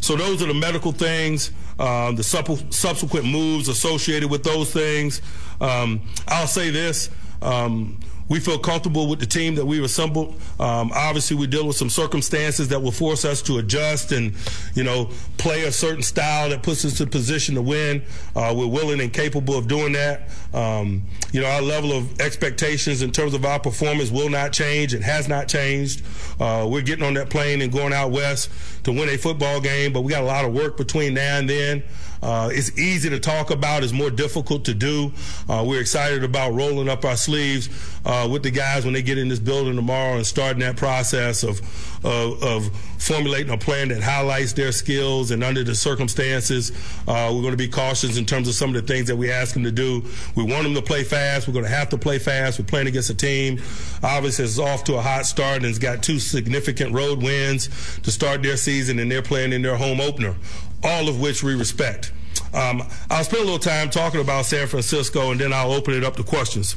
So 0.00 0.16
those 0.16 0.42
are 0.42 0.46
the 0.46 0.54
medical 0.54 0.92
things, 0.92 1.52
um, 1.78 2.16
the 2.16 2.22
subsequent 2.22 3.26
moves 3.26 3.68
associated 3.68 4.30
with 4.30 4.42
those 4.44 4.72
things. 4.72 5.20
Um, 5.60 6.00
I'll 6.26 6.46
say 6.46 6.70
this. 6.70 7.10
Um, 7.42 8.00
we 8.30 8.38
feel 8.38 8.58
comfortable 8.58 9.08
with 9.08 9.18
the 9.18 9.26
team 9.26 9.56
that 9.56 9.66
we've 9.66 9.82
assembled. 9.82 10.34
Um, 10.60 10.92
obviously, 10.94 11.36
we 11.36 11.48
deal 11.48 11.66
with 11.66 11.76
some 11.76 11.90
circumstances 11.90 12.68
that 12.68 12.80
will 12.80 12.92
force 12.92 13.24
us 13.24 13.42
to 13.42 13.58
adjust 13.58 14.12
and, 14.12 14.34
you 14.74 14.84
know, 14.84 15.10
play 15.36 15.64
a 15.64 15.72
certain 15.72 16.02
style 16.02 16.48
that 16.50 16.62
puts 16.62 16.84
us 16.84 17.00
in 17.00 17.10
position 17.10 17.56
to 17.56 17.62
win. 17.62 18.04
Uh, 18.36 18.54
we're 18.56 18.68
willing 18.68 19.00
and 19.00 19.12
capable 19.12 19.58
of 19.58 19.66
doing 19.66 19.92
that. 19.94 20.28
Um, 20.54 21.02
you 21.32 21.40
know, 21.40 21.48
our 21.48 21.60
level 21.60 21.92
of 21.92 22.20
expectations 22.20 23.02
in 23.02 23.10
terms 23.10 23.34
of 23.34 23.44
our 23.44 23.58
performance 23.58 24.12
will 24.12 24.30
not 24.30 24.52
change. 24.52 24.94
It 24.94 25.02
has 25.02 25.28
not 25.28 25.48
changed. 25.48 26.04
Uh, 26.40 26.68
we're 26.70 26.82
getting 26.82 27.04
on 27.04 27.14
that 27.14 27.30
plane 27.30 27.60
and 27.62 27.72
going 27.72 27.92
out 27.92 28.12
west 28.12 28.48
to 28.84 28.92
win 28.92 29.08
a 29.08 29.18
football 29.18 29.60
game, 29.60 29.92
but 29.92 30.02
we 30.02 30.10
got 30.12 30.22
a 30.22 30.26
lot 30.26 30.44
of 30.44 30.54
work 30.54 30.76
between 30.76 31.14
now 31.14 31.38
and 31.38 31.50
then. 31.50 31.82
Uh, 32.22 32.50
it's 32.52 32.76
easy 32.78 33.08
to 33.10 33.18
talk 33.18 33.50
about. 33.50 33.82
It's 33.82 33.92
more 33.92 34.10
difficult 34.10 34.64
to 34.66 34.74
do. 34.74 35.12
Uh, 35.48 35.64
we're 35.66 35.80
excited 35.80 36.24
about 36.24 36.52
rolling 36.52 36.88
up 36.88 37.04
our 37.04 37.16
sleeves 37.16 37.68
uh, 38.04 38.28
with 38.30 38.42
the 38.42 38.50
guys 38.50 38.84
when 38.84 38.94
they 38.94 39.02
get 39.02 39.18
in 39.18 39.28
this 39.28 39.38
building 39.38 39.76
tomorrow 39.76 40.16
and 40.16 40.26
starting 40.26 40.60
that 40.60 40.76
process 40.76 41.42
of, 41.42 41.60
of, 42.04 42.42
of 42.42 42.76
formulating 42.98 43.52
a 43.52 43.58
plan 43.58 43.88
that 43.88 44.02
highlights 44.02 44.52
their 44.52 44.72
skills 44.72 45.30
and 45.30 45.42
under 45.42 45.64
the 45.64 45.74
circumstances. 45.74 46.72
Uh, 47.08 47.30
we're 47.32 47.40
going 47.40 47.52
to 47.52 47.56
be 47.56 47.68
cautious 47.68 48.18
in 48.18 48.26
terms 48.26 48.48
of 48.48 48.54
some 48.54 48.74
of 48.74 48.74
the 48.74 48.92
things 48.92 49.06
that 49.08 49.16
we 49.16 49.30
ask 49.30 49.54
them 49.54 49.64
to 49.64 49.72
do. 49.72 50.04
We 50.34 50.44
want 50.44 50.64
them 50.64 50.74
to 50.74 50.82
play 50.82 51.04
fast. 51.04 51.48
We're 51.48 51.54
going 51.54 51.64
to 51.64 51.70
have 51.70 51.88
to 51.90 51.98
play 51.98 52.18
fast. 52.18 52.58
We're 52.58 52.66
playing 52.66 52.88
against 52.88 53.10
a 53.10 53.14
team. 53.14 53.60
Obviously, 54.02 54.44
it's 54.44 54.58
off 54.58 54.84
to 54.84 54.96
a 54.96 55.00
hot 55.00 55.26
start 55.26 55.58
and 55.58 55.66
it's 55.66 55.78
got 55.78 56.02
two 56.02 56.18
significant 56.18 56.92
road 56.92 57.22
wins 57.22 57.68
to 58.00 58.10
start 58.10 58.42
their 58.42 58.56
season, 58.56 58.98
and 58.98 59.10
they're 59.10 59.22
playing 59.22 59.52
in 59.52 59.62
their 59.62 59.76
home 59.76 60.00
opener 60.00 60.34
all 60.82 61.08
of 61.08 61.20
which 61.20 61.42
we 61.42 61.54
respect. 61.54 62.12
Um, 62.52 62.82
I'll 63.10 63.24
spend 63.24 63.42
a 63.42 63.44
little 63.44 63.58
time 63.58 63.90
talking 63.90 64.20
about 64.20 64.46
San 64.46 64.66
Francisco, 64.66 65.30
and 65.30 65.40
then 65.40 65.52
I'll 65.52 65.72
open 65.72 65.94
it 65.94 66.04
up 66.04 66.16
to 66.16 66.22
questions. 66.22 66.76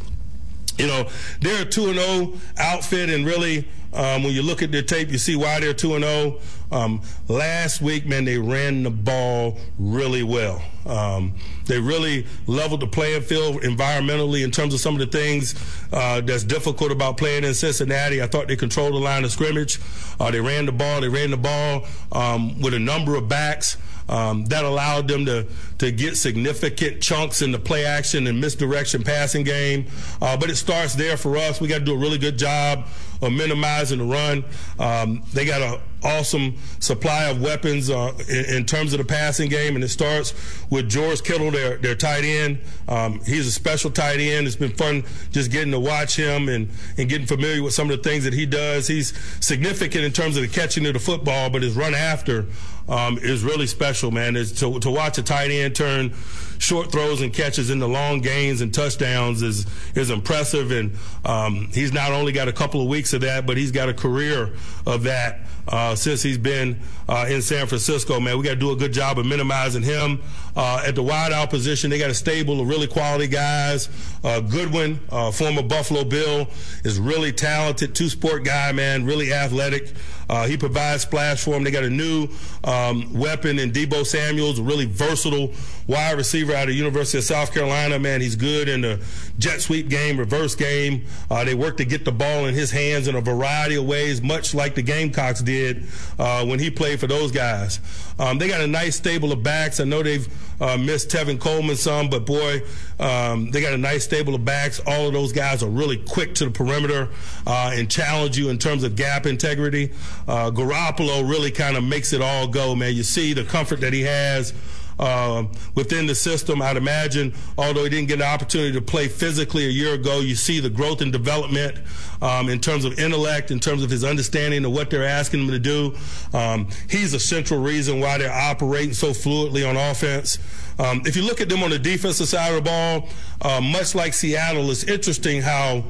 you 0.77 0.87
know, 0.87 1.07
they're 1.41 1.63
a 1.63 1.65
2 1.65 1.93
0 1.93 2.33
outfit, 2.57 3.09
and 3.09 3.25
really, 3.25 3.67
um, 3.93 4.23
when 4.23 4.33
you 4.33 4.41
look 4.41 4.61
at 4.61 4.71
their 4.71 4.81
tape, 4.81 5.09
you 5.09 5.17
see 5.17 5.35
why 5.35 5.59
they're 5.59 5.73
2 5.73 5.99
0. 5.99 6.39
Um, 6.71 7.01
last 7.27 7.81
week, 7.81 8.07
man, 8.07 8.25
they 8.25 8.39
ran 8.39 8.83
the 8.83 8.89
ball 8.89 9.59
really 9.77 10.23
well. 10.23 10.61
Um, 10.87 11.35
they 11.65 11.79
really 11.79 12.25
leveled 12.47 12.81
the 12.81 12.87
playing 12.87 13.21
field 13.21 13.61
environmentally 13.61 14.43
in 14.43 14.49
terms 14.51 14.73
of 14.73 14.79
some 14.79 14.95
of 14.95 14.99
the 14.99 15.05
things 15.17 15.53
uh, 15.93 16.21
that's 16.21 16.43
difficult 16.43 16.91
about 16.91 17.17
playing 17.17 17.43
in 17.43 17.53
Cincinnati. 17.53 18.21
I 18.21 18.27
thought 18.27 18.47
they 18.47 18.55
controlled 18.55 18.93
the 18.93 18.99
line 18.99 19.23
of 19.23 19.31
scrimmage. 19.31 19.79
Uh, 20.19 20.31
they 20.31 20.41
ran 20.41 20.65
the 20.65 20.71
ball. 20.71 21.01
They 21.01 21.09
ran 21.09 21.29
the 21.29 21.37
ball 21.37 21.85
um, 22.11 22.59
with 22.59 22.73
a 22.73 22.79
number 22.79 23.15
of 23.15 23.29
backs. 23.29 23.77
Um, 24.09 24.45
that 24.45 24.65
allowed 24.65 25.07
them 25.07 25.25
to 25.25 25.47
to 25.79 25.91
get 25.91 26.17
significant 26.17 27.01
chunks 27.01 27.41
in 27.41 27.51
the 27.51 27.59
play 27.59 27.85
action 27.85 28.27
and 28.27 28.39
misdirection 28.39 29.03
passing 29.03 29.43
game. 29.43 29.87
Uh, 30.21 30.37
but 30.37 30.49
it 30.49 30.55
starts 30.55 30.95
there 30.95 31.17
for 31.17 31.37
us. 31.37 31.59
We 31.59 31.67
got 31.67 31.79
to 31.79 31.85
do 31.85 31.93
a 31.93 31.97
really 31.97 32.17
good 32.17 32.37
job 32.37 32.85
of 33.21 33.31
minimizing 33.31 33.99
the 33.99 34.05
run. 34.05 34.43
Um, 34.79 35.23
they 35.33 35.45
got 35.45 35.61
an 35.61 35.79
awesome 36.03 36.57
supply 36.79 37.25
of 37.25 37.41
weapons 37.41 37.89
uh, 37.89 38.13
in, 38.29 38.45
in, 38.57 38.65
terms 38.65 38.93
of 38.93 38.99
the 38.99 39.05
passing 39.05 39.49
game, 39.49 39.75
and 39.75 39.83
it 39.83 39.89
starts 39.89 40.33
with 40.69 40.89
George 40.89 41.23
Kittle, 41.23 41.51
their 41.51 41.77
their 41.77 41.95
tight 41.95 42.23
end. 42.23 42.59
Um, 42.87 43.19
he's 43.25 43.47
a 43.47 43.51
special 43.51 43.91
tight 43.91 44.19
end. 44.19 44.47
It's 44.47 44.55
been 44.55 44.73
fun 44.73 45.03
just 45.31 45.51
getting 45.51 45.71
to 45.71 45.79
watch 45.79 46.15
him 46.15 46.49
and 46.49 46.69
and 46.97 47.09
getting 47.09 47.27
familiar 47.27 47.63
with 47.63 47.73
some 47.73 47.89
of 47.89 47.97
the 47.97 48.09
things 48.09 48.23
that 48.25 48.33
he 48.33 48.45
does. 48.45 48.87
He's 48.87 49.13
significant 49.39 50.03
in 50.03 50.11
terms 50.11 50.35
of 50.35 50.43
the 50.43 50.49
catching 50.49 50.85
of 50.85 50.93
the 50.93 50.99
football, 50.99 51.49
but 51.49 51.61
his 51.61 51.75
run 51.75 51.95
after 51.95 52.45
um, 52.87 53.17
is 53.17 53.43
really 53.43 53.67
special, 53.67 54.11
man. 54.11 54.33
To, 54.33 54.79
to 54.79 54.91
watch 54.91 55.17
a 55.17 55.23
tight 55.23 55.51
end 55.51 55.75
turn 55.75 56.13
short 56.59 56.91
throws 56.91 57.21
and 57.21 57.33
catches 57.33 57.69
into 57.69 57.85
long 57.87 58.21
gains 58.21 58.61
and 58.61 58.73
touchdowns 58.73 59.41
is 59.41 59.65
is 59.95 60.09
impressive. 60.09 60.71
And 60.71 60.95
um, 61.25 61.69
he's 61.73 61.91
not 61.93 62.11
only 62.11 62.31
got 62.31 62.47
a 62.47 62.53
couple 62.53 62.81
of 62.81 62.87
weeks 62.87 63.13
of 63.13 63.21
that, 63.21 63.45
but 63.45 63.57
he's 63.57 63.71
got 63.71 63.89
a 63.89 63.93
career 63.93 64.53
of 64.85 65.03
that 65.03 65.41
uh, 65.67 65.95
since 65.95 66.21
he's 66.21 66.37
been 66.37 66.79
uh, 67.07 67.25
in 67.29 67.41
San 67.41 67.67
Francisco. 67.67 68.19
Man, 68.19 68.37
we 68.37 68.43
got 68.43 68.51
to 68.51 68.55
do 68.55 68.71
a 68.71 68.75
good 68.75 68.93
job 68.93 69.19
of 69.19 69.25
minimizing 69.25 69.83
him. 69.83 70.21
Uh, 70.55 70.83
at 70.85 70.93
the 70.95 71.03
wideout 71.03 71.49
position, 71.49 71.89
they 71.89 71.97
got 71.97 72.11
a 72.11 72.13
stable 72.13 72.61
of 72.61 72.67
really 72.67 72.87
quality 72.87 73.27
guys. 73.27 73.89
Uh, 74.23 74.39
Goodwin, 74.39 74.99
uh, 75.09 75.31
former 75.31 75.63
Buffalo 75.63 76.03
Bill, 76.03 76.47
is 76.83 76.99
really 76.99 77.31
talented, 77.31 77.95
two 77.95 78.07
sport 78.07 78.43
guy, 78.43 78.71
man, 78.71 79.05
really 79.05 79.33
athletic. 79.33 79.91
Uh, 80.29 80.47
he 80.47 80.55
provides 80.55 81.03
splash 81.03 81.43
for 81.43 81.51
them. 81.51 81.63
They 81.63 81.71
got 81.71 81.83
a 81.83 81.89
new 81.89 82.29
um, 82.63 83.11
weapon 83.13 83.59
in 83.59 83.71
Deebo 83.71 84.05
Samuels, 84.05 84.59
a 84.59 84.63
really 84.63 84.85
versatile 84.85 85.53
wide 85.87 86.17
receiver 86.17 86.55
out 86.55 86.69
of 86.69 86.75
University 86.75 87.17
of 87.17 87.23
South 87.25 87.53
Carolina. 87.53 87.99
Man, 87.99 88.21
he's 88.21 88.35
good 88.35 88.69
in 88.69 88.81
the 88.81 89.03
jet 89.37 89.59
sweep 89.59 89.89
game, 89.89 90.17
reverse 90.17 90.55
game. 90.55 91.05
Uh, 91.29 91.43
they 91.43 91.55
work 91.55 91.77
to 91.77 91.85
get 91.85 92.05
the 92.05 92.11
ball 92.11 92.45
in 92.45 92.53
his 92.53 92.71
hands 92.71 93.07
in 93.07 93.15
a 93.15 93.21
variety 93.21 93.75
of 93.75 93.85
ways, 93.85 94.21
much 94.21 94.53
like 94.53 94.75
the 94.75 94.81
Gamecocks 94.81 95.41
did 95.41 95.83
when 96.17 96.59
he 96.59 96.69
played 96.69 96.92
for 96.97 97.07
those 97.07 97.31
guys. 97.31 97.79
Um, 98.19 98.37
they 98.37 98.47
got 98.47 98.61
a 98.61 98.67
nice 98.67 98.95
stable 98.95 99.31
of 99.31 99.43
backs. 99.43 99.79
I 99.79 99.83
know 99.85 100.03
they've 100.03 100.27
uh, 100.61 100.77
missed 100.77 101.09
Tevin 101.09 101.39
Coleman 101.39 101.75
some, 101.75 102.09
but 102.09 102.25
boy, 102.25 102.61
um, 102.99 103.51
they 103.51 103.61
got 103.61 103.73
a 103.73 103.77
nice 103.77 104.03
stable 104.03 104.35
of 104.35 104.45
backs. 104.45 104.79
All 104.85 105.07
of 105.07 105.13
those 105.13 105.33
guys 105.33 105.63
are 105.63 105.69
really 105.69 105.97
quick 105.97 106.35
to 106.35 106.45
the 106.45 106.51
perimeter 106.51 107.09
uh, 107.47 107.71
and 107.73 107.89
challenge 107.89 108.37
you 108.37 108.49
in 108.49 108.57
terms 108.57 108.83
of 108.83 108.95
gap 108.95 109.25
integrity. 109.25 109.91
Uh, 110.27 110.51
Garoppolo 110.51 111.27
really 111.27 111.51
kind 111.51 111.75
of 111.77 111.83
makes 111.83 112.13
it 112.13 112.21
all 112.21 112.47
go, 112.47 112.75
man. 112.75 112.93
You 112.93 113.03
see 113.03 113.33
the 113.33 113.43
comfort 113.43 113.81
that 113.81 113.93
he 113.93 114.01
has 114.01 114.53
uh, 114.99 115.43
within 115.75 116.07
the 116.07 116.15
system. 116.15 116.61
I'd 116.61 116.77
imagine, 116.77 117.33
although 117.57 117.83
he 117.83 117.89
didn't 117.89 118.07
get 118.07 118.19
an 118.19 118.27
opportunity 118.27 118.73
to 118.73 118.81
play 118.81 119.07
physically 119.07 119.65
a 119.65 119.69
year 119.69 119.93
ago, 119.93 120.19
you 120.19 120.35
see 120.35 120.59
the 120.59 120.69
growth 120.69 121.01
and 121.01 121.11
development 121.11 121.77
um, 122.21 122.49
in 122.49 122.59
terms 122.59 122.85
of 122.85 122.99
intellect, 122.99 123.51
in 123.51 123.59
terms 123.59 123.83
of 123.83 123.89
his 123.89 124.03
understanding 124.03 124.65
of 124.65 124.71
what 124.71 124.89
they're 124.89 125.05
asking 125.05 125.41
him 125.41 125.51
to 125.51 125.59
do. 125.59 125.95
Um, 126.33 126.67
he's 126.89 127.13
a 127.13 127.19
central 127.19 127.61
reason 127.61 127.99
why 127.99 128.17
they're 128.17 128.31
operating 128.31 128.93
so 128.93 129.09
fluidly 129.09 129.67
on 129.67 129.75
offense. 129.75 130.39
Um, 130.79 131.01
if 131.05 131.15
you 131.15 131.23
look 131.23 131.41
at 131.41 131.49
them 131.49 131.61
on 131.63 131.69
the 131.69 131.79
defensive 131.79 132.27
side 132.27 132.53
of 132.53 132.63
the 132.63 132.69
ball, 132.69 133.09
uh, 133.41 133.61
much 133.61 133.93
like 133.93 134.13
Seattle, 134.13 134.69
it's 134.71 134.83
interesting 134.83 135.41
how 135.41 135.83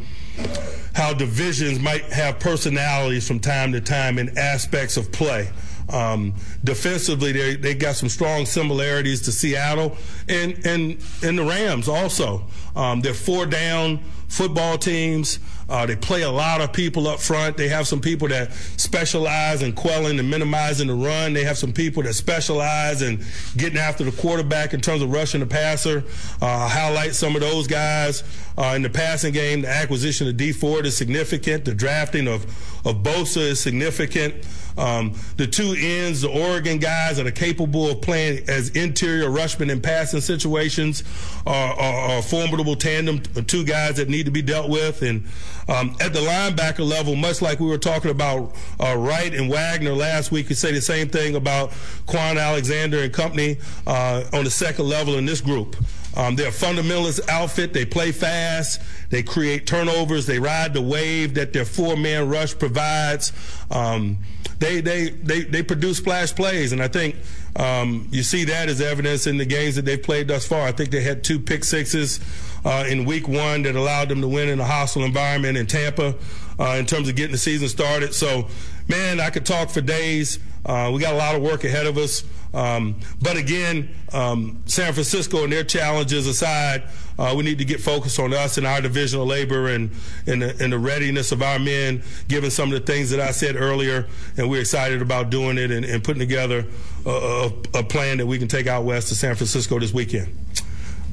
how 0.94 1.14
divisions 1.14 1.80
might 1.80 2.04
have 2.06 2.40
personalities 2.40 3.28
from 3.28 3.40
time 3.40 3.72
to 3.72 3.82
time 3.82 4.20
in 4.20 4.38
aspects 4.38 4.96
of 4.98 5.12
play. 5.12 5.50
Um, 5.90 6.34
defensively, 6.64 7.32
they 7.32 7.56
they 7.56 7.76
got 7.76 7.96
some 7.96 8.10
strong 8.10 8.46
similarities 8.46 9.22
to 9.24 9.32
Seattle 9.32 9.98
and 10.30 10.66
and 10.66 10.98
and 11.24 11.38
the 11.38 11.44
Rams 11.44 11.88
also. 11.88 12.46
Um, 12.76 13.02
they're 13.02 13.14
four 13.14 13.46
down 13.46 14.00
football 14.34 14.78
teams. 14.78 15.40
Uh, 15.70 15.86
they 15.86 15.96
play 15.96 16.24
a 16.24 16.32
lot 16.32 16.60
of 16.60 16.74
people 16.74 17.08
up 17.08 17.20
front. 17.20 17.56
They 17.56 17.70
have 17.70 17.88
some 17.88 18.02
people 18.02 18.28
that 18.30 18.52
specialize 18.54 19.62
in 19.62 19.74
quelling 19.74 20.20
and 20.20 20.30
minimizing 20.30 20.88
the 20.88 20.94
run. 20.94 21.34
They 21.34 21.44
have 21.44 21.58
some 21.58 21.72
people 21.72 22.04
that 22.04 22.14
specialize 22.14 23.02
in 23.02 23.24
getting 23.56 23.78
after 23.78 24.04
the 24.04 24.12
quarterback 24.12 24.74
in 24.74 24.82
terms 24.82 25.02
of 25.02 25.12
rushing 25.12 25.40
the 25.40 25.46
passer. 25.46 26.04
Uh, 26.42 26.68
highlight 26.68 27.16
some 27.16 27.36
of 27.36 27.42
those 27.42 27.68
guys 27.68 28.24
uh, 28.58 28.74
in 28.76 28.82
the 28.82 28.90
passing 28.90 29.34
game. 29.34 29.62
The 29.62 29.70
acquisition 29.70 30.28
of 30.28 30.36
Dee 30.36 30.52
Ford 30.52 30.86
is 30.86 30.98
significant. 30.98 31.66
The 31.66 31.74
drafting 31.76 32.28
of, 32.28 32.44
of 32.86 33.04
Bosa 33.04 33.38
is 33.38 33.60
significant. 33.60 34.34
Um, 34.78 35.14
the 35.38 35.48
two 35.48 35.76
ends, 35.78 36.22
the 36.22 36.30
Oregon 36.30 36.80
guys 36.80 37.18
that 37.18 37.28
are 37.28 37.32
capable 37.32 37.90
of 37.90 38.02
playing 38.02 38.44
as 38.48 38.70
interior 38.70 39.30
rushman 39.30 39.70
in 39.70 39.82
passing 39.82 40.22
situations, 40.22 41.04
are, 41.46 41.74
are, 41.74 42.10
are 42.12 42.22
formidable 42.22 42.76
tandem. 42.76 43.20
Two 43.20 43.66
guys 43.66 43.98
that 43.98 44.10
need 44.10 44.26
to 44.26 44.32
be 44.32 44.42
dealt 44.42 44.70
with, 44.70 45.02
and 45.02 45.26
um, 45.68 45.96
at 46.00 46.14
the 46.14 46.20
linebacker 46.20 46.88
level, 46.88 47.16
much 47.16 47.42
like 47.42 47.60
we 47.60 47.68
were 47.68 47.78
talking 47.78 48.12
about 48.12 48.56
uh, 48.80 48.96
Wright 48.98 49.34
and 49.34 49.50
Wagner 49.50 49.94
last 49.94 50.32
week, 50.32 50.50
you 50.50 50.56
say 50.56 50.72
the 50.72 50.82
same 50.82 51.10
thing 51.10 51.36
about 51.36 51.72
Kwon 52.08 52.42
Alexander 52.42 53.00
and 53.00 53.14
company 53.14 53.58
uh, 53.88 54.24
on 54.34 54.44
the 54.44 54.52
second 54.52 54.88
level 54.88 55.16
in 55.16 55.26
this 55.26 55.42
group. 55.42 55.76
Um, 56.16 56.36
they're 56.36 56.50
a 56.50 56.52
fundamentalist 56.52 57.28
outfit. 57.30 57.74
They 57.74 57.86
play 57.86 58.12
fast. 58.12 58.82
They 59.10 59.24
create 59.24 59.66
turnovers. 59.66 60.26
They 60.26 60.40
ride 60.40 60.74
the 60.74 60.82
wave 60.82 61.34
that 61.36 61.54
their 61.54 61.66
four-man 61.66 62.30
rush 62.30 62.58
provides. 62.58 63.34
Um, 63.72 64.18
they, 64.60 64.82
they, 64.82 65.10
they, 65.10 65.42
they 65.42 65.64
produce 65.64 65.98
splash 65.98 66.34
plays, 66.34 66.72
and 66.72 66.82
I 66.82 66.88
think 66.88 67.16
um, 67.56 68.08
you 68.12 68.24
see 68.24 68.46
that 68.46 68.70
as 68.70 68.82
evidence 68.82 69.28
in 69.28 69.38
the 69.38 69.46
games 69.46 69.76
that 69.76 69.86
they've 69.86 70.02
played 70.02 70.28
thus 70.28 70.46
far. 70.46 70.62
I 70.62 70.72
think 70.72 70.90
they 70.90 71.02
had 71.02 71.24
two 71.24 71.40
pick 71.40 71.64
sixes 71.64 72.20
uh, 72.64 72.86
in 72.88 73.06
week 73.06 73.28
one 73.28 73.64
that 73.64 73.76
allowed 73.76 74.10
them 74.10 74.22
to 74.22 74.28
win 74.28 74.50
in 74.50 74.60
a 74.60 74.66
hostile 74.66 75.04
environment 75.04 75.58
in 75.58 75.68
Tampa 75.68 76.16
uh, 76.60 76.76
in 76.80 76.86
terms 76.86 77.10
of 77.10 77.16
getting 77.16 77.34
the 77.34 77.38
season 77.38 77.68
started. 77.68 78.14
So, 78.14 78.48
man, 78.88 79.20
I 79.20 79.30
could 79.30 79.46
talk 79.46 79.70
for 79.70 79.82
days. 79.82 80.40
Uh, 80.66 80.92
we 80.94 81.02
got 81.02 81.14
a 81.14 81.18
lot 81.18 81.36
of 81.36 81.42
work 81.42 81.64
ahead 81.64 81.86
of 81.86 81.98
us. 81.98 82.24
Um, 82.54 83.00
but 83.22 83.36
again, 83.36 83.90
um, 84.12 84.62
San 84.66 84.94
Francisco 84.94 85.44
and 85.44 85.52
their 85.52 85.64
challenges 85.64 86.28
aside, 86.28 86.84
uh, 87.18 87.34
we 87.36 87.44
need 87.44 87.58
to 87.58 87.66
get 87.66 87.82
focused 87.82 88.20
on 88.20 88.34
us 88.34 88.58
and 88.58 88.68
our 88.68 88.82
divisional 88.82 89.26
labor 89.26 89.70
and, 89.70 89.92
and 90.28 90.42
the, 90.42 90.64
and, 90.64 90.74
the, 90.74 90.80
readiness 90.80 91.32
of 91.32 91.42
our 91.42 91.58
men, 91.60 92.04
given 92.28 92.52
some 92.52 92.72
of 92.72 92.80
the 92.80 92.92
things 92.92 93.10
that 93.10 93.20
I 93.20 93.32
said 93.32 93.56
earlier. 93.56 94.08
And 94.38 94.50
we're 94.50 94.62
excited 94.62 95.02
about 95.02 95.30
doing 95.30 95.58
it 95.58 95.72
and, 95.72 95.86
and 95.86 96.04
putting 96.04 96.20
together 96.20 96.66
a, 97.06 97.10
a, 97.10 97.80
a 97.80 97.84
plan 97.84 98.18
that 98.18 98.26
we 98.26 98.38
can 98.38 98.48
take 98.48 98.68
out 98.68 98.84
west 98.84 99.10
to 99.10 99.16
San 99.16 99.36
Francisco 99.36 99.80
this 99.80 99.94
weekend. 99.94 100.43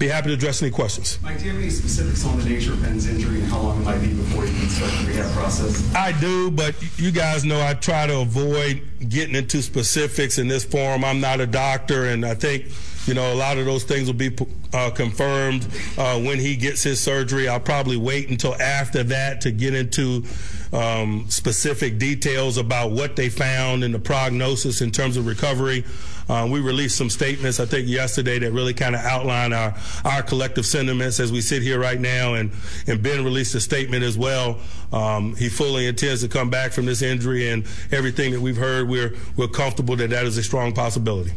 Be 0.00 0.08
happy 0.08 0.28
to 0.28 0.32
address 0.32 0.62
any 0.62 0.70
questions. 0.70 1.18
Mike, 1.22 1.40
do 1.40 1.44
you 1.44 1.50
have 1.50 1.60
any 1.60 1.68
specifics 1.68 2.24
on 2.24 2.38
the 2.38 2.44
nature 2.46 2.72
of 2.72 2.80
Ben's 2.80 3.06
injury 3.06 3.42
and 3.42 3.50
how 3.50 3.60
long 3.60 3.82
it 3.82 3.84
might 3.84 3.98
be 3.98 4.14
before 4.14 4.46
he 4.46 4.58
can 4.58 4.66
start 4.70 4.90
the 4.92 5.08
rehab 5.08 5.30
process? 5.32 5.94
I 5.94 6.18
do, 6.18 6.50
but 6.50 6.74
you 6.98 7.10
guys 7.10 7.44
know 7.44 7.60
I 7.60 7.74
try 7.74 8.06
to 8.06 8.20
avoid 8.20 8.80
getting 9.06 9.34
into 9.34 9.60
specifics 9.60 10.38
in 10.38 10.48
this 10.48 10.64
forum. 10.64 11.04
I'm 11.04 11.20
not 11.20 11.42
a 11.42 11.46
doctor, 11.46 12.06
and 12.06 12.24
I 12.24 12.32
think 12.32 12.64
you 13.06 13.14
know, 13.14 13.32
a 13.32 13.34
lot 13.34 13.58
of 13.58 13.64
those 13.64 13.84
things 13.84 14.06
will 14.06 14.14
be 14.14 14.36
uh, 14.72 14.90
confirmed 14.90 15.66
uh, 15.96 16.18
when 16.20 16.38
he 16.38 16.56
gets 16.56 16.82
his 16.82 17.00
surgery. 17.00 17.48
I'll 17.48 17.58
probably 17.58 17.96
wait 17.96 18.28
until 18.28 18.54
after 18.60 19.02
that 19.04 19.40
to 19.42 19.50
get 19.50 19.74
into 19.74 20.24
um, 20.72 21.26
specific 21.28 21.98
details 21.98 22.56
about 22.56 22.92
what 22.92 23.16
they 23.16 23.28
found 23.28 23.84
and 23.84 23.94
the 23.94 23.98
prognosis 23.98 24.80
in 24.80 24.90
terms 24.90 25.16
of 25.16 25.26
recovery. 25.26 25.84
Uh, 26.30 26.46
we 26.46 26.60
released 26.60 26.96
some 26.96 27.10
statements, 27.10 27.58
I 27.58 27.66
think, 27.66 27.88
yesterday 27.88 28.38
that 28.38 28.52
really 28.52 28.72
kind 28.72 28.94
of 28.94 29.00
outline 29.00 29.52
our, 29.52 29.74
our 30.04 30.22
collective 30.22 30.64
sentiments 30.64 31.18
as 31.18 31.32
we 31.32 31.40
sit 31.40 31.60
here 31.60 31.80
right 31.80 31.98
now. 31.98 32.34
And, 32.34 32.52
and 32.86 33.02
Ben 33.02 33.24
released 33.24 33.56
a 33.56 33.60
statement 33.60 34.04
as 34.04 34.16
well. 34.16 34.58
Um, 34.92 35.34
he 35.34 35.48
fully 35.48 35.88
intends 35.88 36.22
to 36.22 36.28
come 36.28 36.48
back 36.48 36.70
from 36.70 36.86
this 36.86 37.02
injury, 37.02 37.48
and 37.48 37.66
everything 37.90 38.30
that 38.30 38.40
we've 38.40 38.56
heard, 38.56 38.88
we're, 38.88 39.16
we're 39.36 39.48
comfortable 39.48 39.96
that 39.96 40.10
that 40.10 40.24
is 40.24 40.38
a 40.38 40.44
strong 40.44 40.72
possibility. 40.72 41.32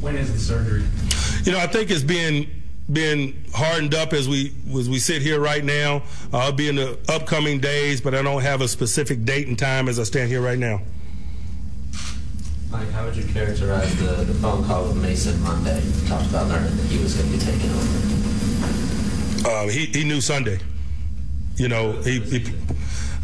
When 0.00 0.16
is 0.16 0.32
the 0.32 0.38
surgery? 0.38 0.84
You 1.42 1.50
know, 1.50 1.58
I 1.58 1.66
think 1.66 1.90
it's 1.90 2.04
being 2.04 2.48
being 2.90 3.44
hardened 3.52 3.94
up 3.94 4.14
as 4.14 4.28
we 4.28 4.54
as 4.78 4.88
we 4.88 4.98
sit 4.98 5.20
here 5.20 5.40
right 5.40 5.64
now. 5.64 5.96
Uh, 6.32 6.38
I'll 6.38 6.52
be 6.52 6.68
in 6.68 6.76
the 6.76 6.98
upcoming 7.08 7.58
days, 7.58 8.00
but 8.00 8.14
I 8.14 8.22
don't 8.22 8.40
have 8.40 8.60
a 8.60 8.68
specific 8.68 9.24
date 9.24 9.48
and 9.48 9.58
time 9.58 9.88
as 9.88 9.98
I 9.98 10.04
stand 10.04 10.30
here 10.30 10.40
right 10.40 10.58
now. 10.58 10.80
Mike, 12.70 12.90
how 12.90 13.04
would 13.04 13.16
you 13.16 13.24
characterize 13.24 13.96
the, 13.98 14.24
the 14.24 14.34
phone 14.34 14.64
call 14.64 14.88
with 14.88 14.96
Mason 15.02 15.40
Monday? 15.42 15.82
talked 16.06 16.28
about 16.28 16.48
learning 16.48 16.76
that 16.76 16.86
he 16.86 17.02
was 17.02 17.14
going 17.14 17.30
to 17.30 17.38
be 17.38 17.42
taking 17.42 17.70
over. 17.70 19.48
Uh, 19.48 19.68
he, 19.68 19.86
he 19.86 20.04
knew 20.04 20.20
Sunday. 20.20 20.58
you 21.56 21.68
know, 21.68 21.92
he, 22.02 22.20
he 22.20 22.44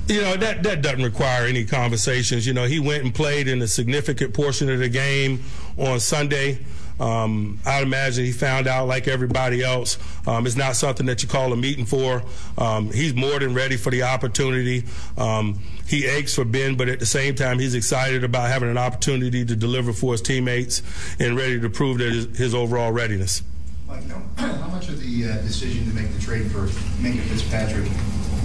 you 0.08 0.20
know 0.20 0.36
that 0.36 0.62
that 0.62 0.82
doesn't 0.82 1.02
require 1.02 1.46
any 1.46 1.64
conversations. 1.64 2.46
You 2.46 2.54
know, 2.54 2.64
he 2.64 2.78
went 2.80 3.04
and 3.04 3.14
played 3.14 3.48
in 3.48 3.60
a 3.62 3.66
significant 3.66 4.34
portion 4.34 4.70
of 4.70 4.78
the 4.78 4.88
game 4.88 5.42
on 5.78 6.00
Sunday. 6.00 6.58
Um, 7.00 7.58
I'd 7.66 7.82
imagine 7.82 8.24
he 8.24 8.32
found 8.32 8.66
out 8.66 8.86
like 8.86 9.08
everybody 9.08 9.62
else. 9.62 9.98
Um, 10.26 10.46
it's 10.46 10.56
not 10.56 10.76
something 10.76 11.06
that 11.06 11.22
you 11.22 11.28
call 11.28 11.52
a 11.52 11.56
meeting 11.56 11.84
for. 11.84 12.22
Um, 12.56 12.90
he's 12.90 13.14
more 13.14 13.38
than 13.38 13.54
ready 13.54 13.76
for 13.76 13.90
the 13.90 14.02
opportunity. 14.04 14.84
Um, 15.18 15.60
he 15.86 16.06
aches 16.06 16.34
for 16.34 16.44
Ben, 16.44 16.76
but 16.76 16.88
at 16.88 17.00
the 17.00 17.06
same 17.06 17.34
time, 17.34 17.58
he's 17.58 17.74
excited 17.74 18.24
about 18.24 18.48
having 18.48 18.70
an 18.70 18.78
opportunity 18.78 19.44
to 19.44 19.56
deliver 19.56 19.92
for 19.92 20.12
his 20.12 20.22
teammates 20.22 20.82
and 21.18 21.36
ready 21.36 21.60
to 21.60 21.68
prove 21.68 21.98
that 21.98 22.12
his, 22.12 22.36
his 22.36 22.54
overall 22.54 22.92
readiness. 22.92 23.42
How 24.36 24.68
much 24.68 24.88
of 24.88 25.00
the 25.00 25.30
uh, 25.30 25.36
decision 25.42 25.86
to 25.88 25.94
make 25.94 26.12
the 26.12 26.20
trade 26.20 26.50
for 26.50 26.66
Minkah 27.00 27.22
Fitzpatrick 27.22 27.88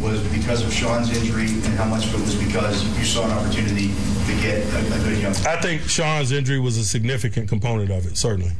was 0.02 0.26
because 0.30 0.64
of 0.64 0.74
Sean's 0.74 1.16
injury, 1.16 1.48
and 1.48 1.78
how 1.78 1.86
much 1.86 2.06
of 2.08 2.16
it 2.16 2.22
was 2.22 2.36
because 2.36 2.84
you 2.98 3.06
saw 3.06 3.26
an 3.26 3.32
opportunity 3.32 3.88
to 4.28 4.42
get 4.42 4.66
a, 4.74 4.96
a 4.96 5.00
good 5.04 5.20
young? 5.20 5.36
I 5.46 5.60
think 5.60 5.84
Sean's 5.84 6.32
injury 6.32 6.60
was 6.60 6.78
a 6.78 6.86
significant 6.86 7.50
component 7.50 7.92
of 7.92 8.06
it, 8.06 8.18
certainly. 8.18 8.52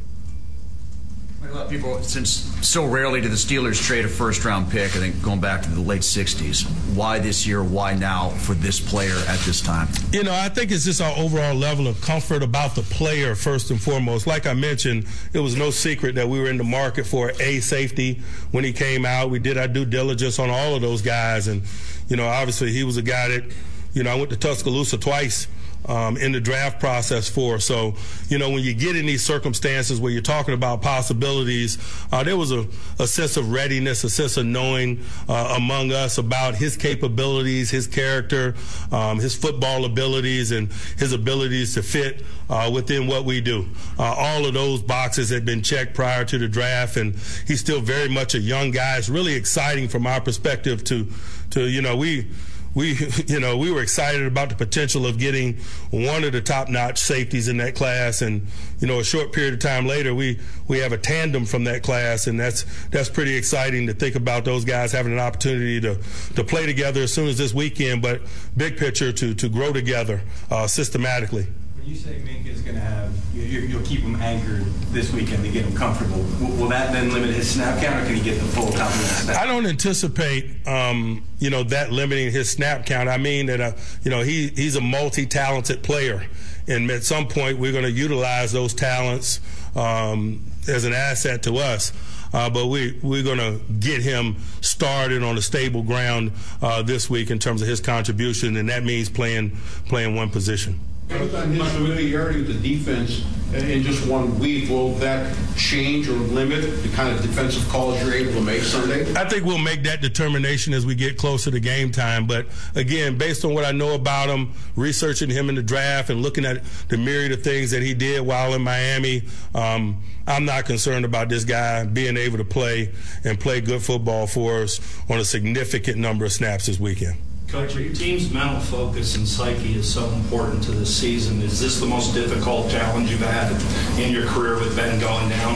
People, 1.68 2.02
since 2.02 2.30
so 2.66 2.86
rarely 2.86 3.20
do 3.20 3.28
the 3.28 3.34
Steelers 3.34 3.80
trade 3.80 4.04
a 4.04 4.08
first 4.08 4.44
round 4.44 4.70
pick, 4.70 4.96
I 4.96 4.98
think 4.98 5.20
going 5.22 5.40
back 5.40 5.62
to 5.62 5.70
the 5.70 5.80
late 5.80 6.02
60s, 6.02 6.64
why 6.94 7.18
this 7.18 7.46
year, 7.46 7.62
why 7.62 7.94
now 7.94 8.30
for 8.30 8.54
this 8.54 8.78
player 8.80 9.16
at 9.28 9.38
this 9.40 9.60
time? 9.60 9.88
You 10.12 10.22
know, 10.24 10.32
I 10.32 10.48
think 10.48 10.70
it's 10.70 10.84
just 10.84 11.00
our 11.00 11.16
overall 11.16 11.54
level 11.54 11.86
of 11.86 12.00
comfort 12.00 12.42
about 12.42 12.74
the 12.74 12.82
player, 12.82 13.34
first 13.34 13.70
and 13.70 13.80
foremost. 13.80 14.26
Like 14.26 14.46
I 14.46 14.54
mentioned, 14.54 15.06
it 15.32 15.40
was 15.40 15.56
no 15.56 15.70
secret 15.70 16.14
that 16.16 16.28
we 16.28 16.40
were 16.40 16.50
in 16.50 16.56
the 16.56 16.64
market 16.64 17.06
for 17.06 17.32
a 17.40 17.60
safety 17.60 18.20
when 18.52 18.64
he 18.64 18.72
came 18.72 19.04
out. 19.04 19.30
We 19.30 19.38
did 19.38 19.58
our 19.58 19.68
due 19.68 19.84
diligence 19.84 20.38
on 20.38 20.50
all 20.50 20.74
of 20.74 20.82
those 20.82 21.02
guys. 21.02 21.48
And, 21.48 21.62
you 22.08 22.16
know, 22.16 22.26
obviously 22.26 22.72
he 22.72 22.84
was 22.84 22.96
a 22.96 23.02
guy 23.02 23.28
that, 23.28 23.44
you 23.92 24.02
know, 24.02 24.10
I 24.10 24.14
went 24.14 24.30
to 24.30 24.36
Tuscaloosa 24.36 24.98
twice 24.98 25.46
um, 25.90 26.16
in 26.16 26.30
the 26.30 26.40
draft 26.40 26.78
process 26.78 27.28
for. 27.28 27.58
So, 27.58 27.94
you 28.28 28.38
know, 28.38 28.48
when 28.48 28.62
you 28.62 28.72
get 28.72 28.94
in 28.94 29.06
these 29.06 29.24
circumstances 29.24 30.00
where 30.00 30.12
you're 30.12 30.22
talking 30.22 30.54
about 30.54 30.82
possibilities, 30.82 31.78
uh, 32.12 32.22
there 32.22 32.36
was 32.36 32.52
a, 32.52 32.64
a, 33.00 33.08
sense 33.08 33.36
of 33.36 33.50
readiness, 33.50 34.04
a 34.04 34.10
sense 34.10 34.36
of 34.36 34.46
knowing 34.46 35.02
uh, 35.28 35.54
among 35.56 35.90
us 35.90 36.16
about 36.16 36.54
his 36.54 36.76
capabilities, 36.76 37.70
his 37.70 37.88
character, 37.88 38.54
um, 38.92 39.18
his 39.18 39.34
football 39.34 39.84
abilities, 39.84 40.52
and 40.52 40.72
his 40.96 41.12
abilities 41.12 41.74
to 41.74 41.82
fit 41.82 42.22
uh, 42.48 42.70
within 42.72 43.08
what 43.08 43.24
we 43.24 43.40
do. 43.40 43.66
Uh, 43.98 44.14
all 44.16 44.46
of 44.46 44.54
those 44.54 44.80
boxes 44.80 45.28
had 45.28 45.44
been 45.44 45.60
checked 45.60 45.94
prior 45.94 46.24
to 46.24 46.38
the 46.38 46.46
draft, 46.46 46.96
and 46.96 47.16
he's 47.48 47.58
still 47.58 47.80
very 47.80 48.08
much 48.08 48.36
a 48.36 48.38
young 48.38 48.70
guy. 48.70 48.96
It's 48.96 49.08
really 49.08 49.34
exciting 49.34 49.88
from 49.88 50.06
our 50.06 50.20
perspective 50.20 50.84
to, 50.84 51.08
to 51.50 51.68
you 51.68 51.82
know, 51.82 51.96
we 51.96 52.28
we, 52.74 52.96
you 53.26 53.40
know, 53.40 53.56
we 53.56 53.70
were 53.70 53.82
excited 53.82 54.26
about 54.26 54.48
the 54.48 54.54
potential 54.54 55.06
of 55.06 55.18
getting 55.18 55.58
one 55.90 56.24
of 56.24 56.32
the 56.32 56.40
top-notch 56.40 56.98
safeties 56.98 57.48
in 57.48 57.56
that 57.58 57.74
class, 57.74 58.22
and 58.22 58.46
you 58.78 58.86
know, 58.86 59.00
a 59.00 59.04
short 59.04 59.32
period 59.32 59.54
of 59.54 59.60
time 59.60 59.86
later, 59.86 60.14
we 60.14 60.38
we 60.68 60.78
have 60.78 60.92
a 60.92 60.98
tandem 60.98 61.44
from 61.44 61.64
that 61.64 61.82
class, 61.82 62.26
and 62.26 62.38
that's 62.38 62.64
that's 62.88 63.08
pretty 63.08 63.34
exciting 63.34 63.86
to 63.86 63.94
think 63.94 64.14
about 64.14 64.44
those 64.44 64.64
guys 64.64 64.92
having 64.92 65.12
an 65.12 65.18
opportunity 65.18 65.80
to 65.80 65.98
to 66.34 66.44
play 66.44 66.66
together 66.66 67.02
as 67.02 67.12
soon 67.12 67.28
as 67.28 67.38
this 67.38 67.52
weekend, 67.52 68.02
but 68.02 68.22
big 68.56 68.76
picture 68.76 69.12
to 69.12 69.34
to 69.34 69.48
grow 69.48 69.72
together 69.72 70.22
uh, 70.50 70.66
systematically. 70.66 71.46
When 71.80 71.88
you 71.88 71.96
say 71.96 72.20
Minkah 72.20 72.48
is 72.48 72.60
going 72.60 72.74
to 72.74 72.80
have, 72.82 73.10
you, 73.32 73.74
will 73.74 73.84
keep 73.86 74.00
him 74.00 74.14
anchored 74.16 74.66
this 74.92 75.10
weekend 75.14 75.42
to 75.44 75.50
get 75.50 75.64
him 75.64 75.74
comfortable. 75.74 76.18
Will, 76.38 76.54
will, 76.58 76.68
that 76.68 76.92
then 76.92 77.10
limit 77.10 77.30
his 77.30 77.50
snap 77.50 77.80
count, 77.80 78.02
or 78.02 78.04
can 78.04 78.16
he 78.16 78.20
get 78.20 78.38
the 78.38 78.44
full 78.44 78.70
complement? 78.72 79.30
I 79.30 79.46
don't 79.46 79.64
anticipate, 79.64 80.68
um, 80.68 81.24
you 81.38 81.48
know, 81.48 81.62
that 81.62 81.90
limiting 81.90 82.32
his 82.32 82.50
snap 82.50 82.84
count. 82.84 83.08
I 83.08 83.16
mean 83.16 83.46
that, 83.46 83.62
uh, 83.62 83.72
you 84.02 84.10
know, 84.10 84.20
he 84.20 84.48
he's 84.48 84.76
a 84.76 84.80
multi-talented 84.82 85.82
player, 85.82 86.26
and 86.68 86.90
at 86.90 87.02
some 87.02 87.26
point 87.26 87.58
we're 87.58 87.72
going 87.72 87.84
to 87.84 87.90
utilize 87.90 88.52
those 88.52 88.74
talents 88.74 89.40
um, 89.74 90.44
as 90.68 90.84
an 90.84 90.92
asset 90.92 91.42
to 91.44 91.56
us. 91.56 91.94
Uh, 92.34 92.50
but 92.50 92.66
we, 92.66 92.98
we're 93.02 93.24
going 93.24 93.38
to 93.38 93.58
get 93.80 94.02
him 94.02 94.36
started 94.60 95.22
on 95.22 95.38
a 95.38 95.42
stable 95.42 95.82
ground 95.82 96.32
uh, 96.60 96.82
this 96.82 97.08
week 97.08 97.30
in 97.30 97.38
terms 97.38 97.62
of 97.62 97.68
his 97.68 97.80
contribution, 97.80 98.58
and 98.58 98.68
that 98.68 98.84
means 98.84 99.08
playing 99.08 99.56
playing 99.86 100.14
one 100.14 100.28
position. 100.28 100.78
Based 101.10 101.34
on 101.34 101.50
his 101.50 101.72
familiarity 101.72 102.42
with 102.42 102.62
the 102.62 102.76
defense 102.76 103.24
in 103.52 103.82
just 103.82 104.06
one 104.06 104.38
week, 104.38 104.70
will 104.70 104.92
that 104.94 105.36
change 105.56 106.08
or 106.08 106.12
limit 106.12 106.82
the 106.82 106.88
kind 106.90 107.12
of 107.12 107.20
defensive 107.20 107.68
calls 107.68 108.00
you're 108.00 108.14
able 108.14 108.32
to 108.34 108.40
make 108.40 108.62
Sunday? 108.62 109.12
I 109.14 109.28
think 109.28 109.44
we'll 109.44 109.58
make 109.58 109.82
that 109.82 110.00
determination 110.00 110.72
as 110.72 110.86
we 110.86 110.94
get 110.94 111.18
closer 111.18 111.50
to 111.50 111.58
game 111.58 111.90
time. 111.90 112.26
But 112.28 112.46
again, 112.76 113.18
based 113.18 113.44
on 113.44 113.54
what 113.54 113.64
I 113.64 113.72
know 113.72 113.94
about 113.94 114.28
him, 114.28 114.52
researching 114.76 115.30
him 115.30 115.48
in 115.48 115.56
the 115.56 115.64
draft 115.64 116.10
and 116.10 116.22
looking 116.22 116.44
at 116.44 116.62
the 116.88 116.96
myriad 116.96 117.32
of 117.32 117.42
things 117.42 117.72
that 117.72 117.82
he 117.82 117.92
did 117.92 118.20
while 118.20 118.54
in 118.54 118.62
Miami, 118.62 119.22
um, 119.54 120.00
I'm 120.28 120.44
not 120.44 120.64
concerned 120.64 121.04
about 121.04 121.28
this 121.28 121.44
guy 121.44 121.84
being 121.84 122.16
able 122.16 122.38
to 122.38 122.44
play 122.44 122.92
and 123.24 123.38
play 123.38 123.60
good 123.60 123.82
football 123.82 124.28
for 124.28 124.62
us 124.62 124.80
on 125.10 125.18
a 125.18 125.24
significant 125.24 125.98
number 125.98 126.24
of 126.24 126.32
snaps 126.32 126.66
this 126.66 126.78
weekend. 126.78 127.16
Coach, 127.50 127.74
your 127.74 127.92
team's 127.92 128.32
mental 128.32 128.60
focus 128.60 129.16
and 129.16 129.26
psyche 129.26 129.74
is 129.74 129.92
so 129.92 130.08
important 130.10 130.62
to 130.62 130.70
this 130.70 130.96
season. 130.96 131.42
Is 131.42 131.60
this 131.60 131.80
the 131.80 131.86
most 131.86 132.14
difficult 132.14 132.70
challenge 132.70 133.10
you've 133.10 133.18
had 133.18 133.50
in 133.98 134.12
your 134.12 134.24
career 134.26 134.54
with 134.54 134.76
Ben 134.76 135.00
going 135.00 135.28
down? 135.30 135.54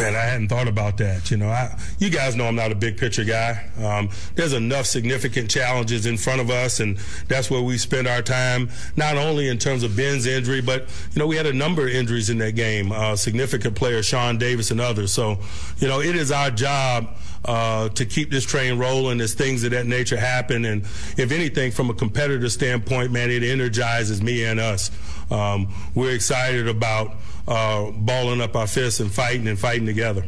Man, 0.00 0.14
I 0.14 0.20
hadn't 0.20 0.48
thought 0.48 0.66
about 0.66 0.96
that. 0.96 1.30
You 1.30 1.36
know, 1.36 1.50
I, 1.50 1.78
you 1.98 2.08
guys 2.08 2.36
know 2.36 2.46
I'm 2.46 2.54
not 2.54 2.72
a 2.72 2.74
big 2.74 2.96
picture 2.96 3.24
guy. 3.24 3.68
Um, 3.82 4.08
there's 4.34 4.54
enough 4.54 4.86
significant 4.86 5.50
challenges 5.50 6.06
in 6.06 6.16
front 6.16 6.40
of 6.40 6.48
us, 6.48 6.80
and 6.80 6.96
that's 7.26 7.50
where 7.50 7.60
we 7.60 7.76
spend 7.76 8.08
our 8.08 8.22
time. 8.22 8.70
Not 8.96 9.18
only 9.18 9.48
in 9.48 9.58
terms 9.58 9.82
of 9.82 9.94
Ben's 9.94 10.24
injury, 10.24 10.62
but 10.62 10.88
you 11.12 11.18
know, 11.18 11.26
we 11.26 11.36
had 11.36 11.44
a 11.46 11.52
number 11.52 11.82
of 11.82 11.88
injuries 11.88 12.30
in 12.30 12.38
that 12.38 12.52
game. 12.52 12.92
Uh, 12.92 13.14
significant 13.14 13.74
players, 13.74 14.06
Sean 14.06 14.38
Davis 14.38 14.70
and 14.70 14.80
others. 14.80 15.12
So, 15.12 15.38
you 15.78 15.88
know, 15.88 16.00
it 16.00 16.16
is 16.16 16.32
our 16.32 16.50
job 16.50 17.14
uh, 17.44 17.88
to 17.90 18.04
keep 18.04 18.30
this 18.30 18.44
train 18.44 18.78
rolling 18.78 19.20
as 19.20 19.34
things 19.34 19.64
of 19.64 19.70
that 19.70 19.86
nature 19.86 20.16
happen. 20.16 20.64
And 20.64 20.82
if 21.16 21.32
anything, 21.32 21.72
from 21.72 21.90
a 21.90 21.94
competitor 21.94 22.48
standpoint, 22.48 23.12
man, 23.12 23.30
it 23.30 23.42
energizes 23.42 24.22
me 24.22 24.44
and 24.44 24.60
us. 24.60 24.90
Um, 25.30 25.72
we're 25.94 26.14
excited 26.14 26.68
about 26.68 27.16
uh, 27.46 27.90
balling 27.92 28.40
up 28.40 28.56
our 28.56 28.66
fists 28.66 29.00
and 29.00 29.10
fighting 29.10 29.46
and 29.48 29.58
fighting 29.58 29.86
together. 29.86 30.26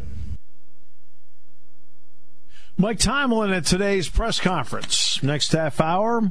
Mike 2.76 2.98
Tomlin 2.98 3.52
at 3.52 3.66
today's 3.66 4.08
press 4.08 4.40
conference. 4.40 5.22
Next 5.22 5.52
half 5.52 5.80
hour. 5.82 6.30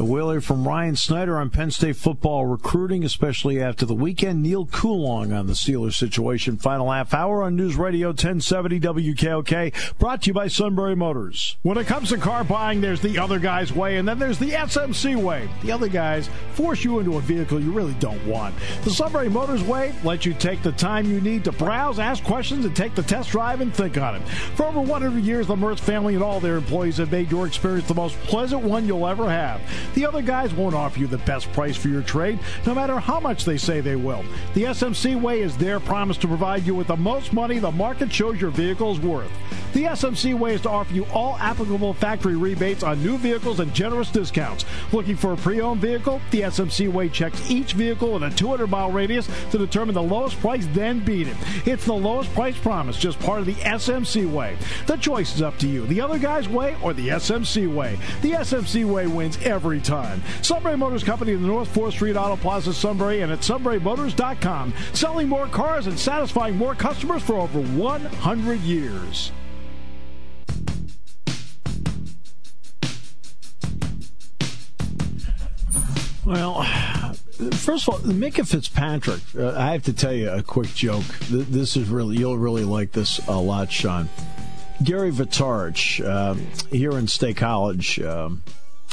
We'll 0.00 0.28
from 0.40 0.68
Ryan 0.68 0.94
Snyder 0.94 1.38
on 1.38 1.50
Penn 1.50 1.72
State 1.72 1.96
football 1.96 2.46
recruiting, 2.46 3.02
especially 3.02 3.60
after 3.60 3.84
the 3.84 3.94
weekend. 3.94 4.42
Neil 4.42 4.66
Coolong 4.66 5.32
on 5.32 5.46
the 5.48 5.54
Steelers 5.54 5.94
situation. 5.94 6.56
Final 6.56 6.92
half 6.92 7.14
hour 7.14 7.42
on 7.42 7.56
News 7.56 7.74
Radio 7.74 8.08
1070 8.08 8.78
WKOK, 8.78 9.98
brought 9.98 10.22
to 10.22 10.26
you 10.28 10.34
by 10.34 10.46
Sunbury 10.46 10.94
Motors. 10.94 11.56
When 11.62 11.78
it 11.78 11.86
comes 11.86 12.10
to 12.10 12.18
car 12.18 12.44
buying, 12.44 12.80
there's 12.80 13.00
the 13.00 13.18
other 13.18 13.40
guy's 13.40 13.72
way, 13.72 13.96
and 13.96 14.06
then 14.06 14.18
there's 14.18 14.38
the 14.38 14.50
SMC 14.50 15.16
way. 15.16 15.48
The 15.62 15.72
other 15.72 15.88
guys 15.88 16.28
force 16.52 16.84
you 16.84 17.00
into 17.00 17.16
a 17.16 17.20
vehicle 17.20 17.58
you 17.58 17.72
really 17.72 17.94
don't 17.94 18.24
want. 18.24 18.54
The 18.84 18.90
Sunbury 18.90 19.28
Motors 19.28 19.64
way 19.64 19.94
lets 20.04 20.24
you 20.24 20.34
take 20.34 20.62
the 20.62 20.72
time 20.72 21.10
you 21.10 21.20
need 21.20 21.42
to 21.44 21.52
browse, 21.52 21.98
ask 21.98 22.22
questions, 22.22 22.64
and 22.64 22.76
take 22.76 22.94
the 22.94 23.02
test 23.02 23.30
drive 23.30 23.60
and 23.60 23.74
think 23.74 23.98
on 23.98 24.14
it. 24.14 24.28
For 24.54 24.66
over 24.66 24.80
100 24.80 25.24
years, 25.24 25.48
the 25.48 25.56
Mertz 25.56 25.80
family 25.80 26.14
and 26.14 26.22
all 26.22 26.38
their 26.38 26.56
employees 26.56 26.98
have 26.98 27.10
made 27.10 27.30
your 27.30 27.46
experience 27.46 27.88
the 27.88 27.94
most 27.94 28.16
pleasant 28.22 28.62
one 28.62 28.86
you'll 28.86 29.06
ever 29.06 29.28
have. 29.28 29.60
The 29.94 30.06
other 30.06 30.22
guys 30.22 30.52
won't 30.54 30.74
offer 30.74 30.98
you 30.98 31.06
the 31.06 31.18
best 31.18 31.52
price 31.52 31.76
for 31.76 31.88
your 31.88 32.02
trade, 32.02 32.38
no 32.66 32.74
matter 32.74 32.98
how 32.98 33.20
much 33.20 33.44
they 33.44 33.56
say 33.56 33.80
they 33.80 33.96
will. 33.96 34.24
The 34.54 34.64
SMC 34.64 35.20
way 35.20 35.40
is 35.40 35.56
their 35.56 35.80
promise 35.80 36.16
to 36.18 36.28
provide 36.28 36.66
you 36.66 36.74
with 36.74 36.88
the 36.88 36.96
most 36.96 37.32
money 37.32 37.58
the 37.58 37.70
market 37.70 38.12
shows 38.12 38.40
your 38.40 38.50
vehicle 38.50 38.92
is 38.92 39.00
worth. 39.00 39.30
The 39.72 39.84
SMC 39.84 40.36
way 40.36 40.54
is 40.54 40.62
to 40.62 40.70
offer 40.70 40.94
you 40.94 41.04
all 41.12 41.36
applicable 41.36 41.92
factory 41.94 42.36
rebates 42.36 42.82
on 42.82 43.02
new 43.02 43.18
vehicles 43.18 43.60
and 43.60 43.72
generous 43.74 44.10
discounts. 44.10 44.64
Looking 44.92 45.16
for 45.16 45.34
a 45.34 45.36
pre-owned 45.36 45.80
vehicle? 45.80 46.20
The 46.30 46.42
SMC 46.42 46.90
way 46.90 47.08
checks 47.10 47.50
each 47.50 47.74
vehicle 47.74 48.16
in 48.16 48.22
a 48.22 48.30
200-mile 48.30 48.90
radius 48.90 49.28
to 49.50 49.58
determine 49.58 49.94
the 49.94 50.02
lowest 50.02 50.40
price, 50.40 50.66
then 50.72 51.00
beat 51.00 51.28
it. 51.28 51.36
It's 51.66 51.84
the 51.84 51.92
lowest 51.92 52.32
price 52.32 52.56
promise, 52.56 52.98
just 52.98 53.20
part 53.20 53.40
of 53.40 53.46
the 53.46 53.54
SMC 53.56 54.30
way. 54.30 54.56
The 54.86 54.96
choice 54.96 55.34
is 55.34 55.42
up 55.42 55.58
to 55.58 55.68
you. 55.68 55.86
The 55.86 56.00
other 56.00 56.18
guy's 56.18 56.48
way 56.48 56.76
or 56.82 56.94
the 56.94 57.08
SMC 57.08 57.72
way. 57.72 57.98
The 58.22 58.32
SMC 58.32 58.86
way 58.86 59.06
wins 59.06 59.38
every 59.42 59.77
time. 59.80 60.22
Sunbury 60.42 60.76
Motors 60.76 61.04
Company 61.04 61.32
in 61.32 61.42
the 61.42 61.48
North 61.48 61.72
4th 61.74 61.92
Street 61.92 62.16
Auto 62.16 62.36
Plaza, 62.36 62.72
Sunbury, 62.72 63.22
and 63.22 63.32
at 63.32 63.40
sunburymotors.com. 63.40 64.74
Selling 64.92 65.28
more 65.28 65.46
cars 65.46 65.86
and 65.86 65.98
satisfying 65.98 66.56
more 66.56 66.74
customers 66.74 67.22
for 67.22 67.36
over 67.36 67.60
100 67.60 68.60
years. 68.60 69.32
Well, 76.28 76.62
first 77.52 77.88
of 77.88 77.94
all, 77.94 78.00
Minkah 78.00 78.46
Fitzpatrick, 78.46 79.20
uh, 79.34 79.58
I 79.58 79.72
have 79.72 79.84
to 79.84 79.94
tell 79.94 80.12
you 80.12 80.28
a 80.30 80.42
quick 80.42 80.74
joke. 80.74 81.06
This 81.30 81.74
is 81.74 81.88
really, 81.88 82.18
you'll 82.18 82.36
really 82.36 82.64
like 82.64 82.92
this 82.92 83.18
a 83.28 83.40
lot, 83.40 83.72
Sean. 83.72 84.10
Gary 84.84 85.10
Vitarch 85.10 86.06
um, 86.06 86.46
here 86.70 86.92
in 86.92 87.08
State 87.08 87.38
College. 87.38 87.98
Um, 88.00 88.42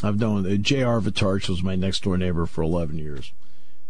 I've 0.05 0.19
known 0.19 0.45
uh, 0.45 0.55
J.R. 0.55 1.01
Vitarch 1.01 1.49
was 1.49 1.63
my 1.63 1.75
next 1.75 2.03
door 2.03 2.17
neighbor 2.17 2.45
for 2.45 2.61
11 2.61 2.97
years. 2.97 3.33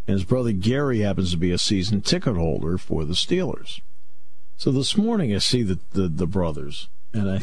And 0.07 0.13
his 0.13 0.24
brother 0.24 0.51
Gary 0.51 0.99
happens 0.99 1.32
to 1.32 1.38
be 1.38 1.51
a 1.51 1.57
season 1.57 2.01
ticket 2.01 2.36
holder 2.36 2.78
for 2.78 3.05
the 3.05 3.13
Steelers. 3.13 3.82
So 4.57 4.72
this 4.72 4.95
morning 4.95 5.36
I 5.36 5.39
see 5.39 5.63
the, 5.63 5.80
the, 5.91 6.07
the 6.07 6.28
brothers, 6.28 6.88
and 7.13 7.30
I, 7.30 7.41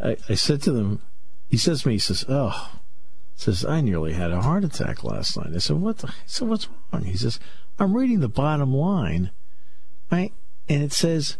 I, 0.10 0.16
I 0.28 0.34
said 0.34 0.62
to 0.62 0.72
them, 0.72 1.02
he 1.48 1.56
says 1.56 1.82
to 1.82 1.88
me, 1.88 1.94
he 1.94 1.98
says, 1.98 2.24
oh, 2.28 2.70
says, 3.34 3.64
I 3.64 3.80
nearly 3.80 4.12
had 4.12 4.30
a 4.30 4.42
heart 4.42 4.64
attack 4.64 5.02
last 5.02 5.36
night. 5.36 5.54
I 5.54 5.58
said, 5.58 5.76
what 5.76 5.98
the, 5.98 6.08
I 6.08 6.14
said, 6.26 6.46
what's 6.46 6.68
wrong? 6.92 7.04
He 7.04 7.16
says, 7.16 7.40
I'm 7.78 7.96
reading 7.96 8.20
the 8.20 8.28
bottom 8.28 8.72
line, 8.72 9.30
right? 10.12 10.32
And 10.68 10.82
it 10.82 10.92
says, 10.92 11.38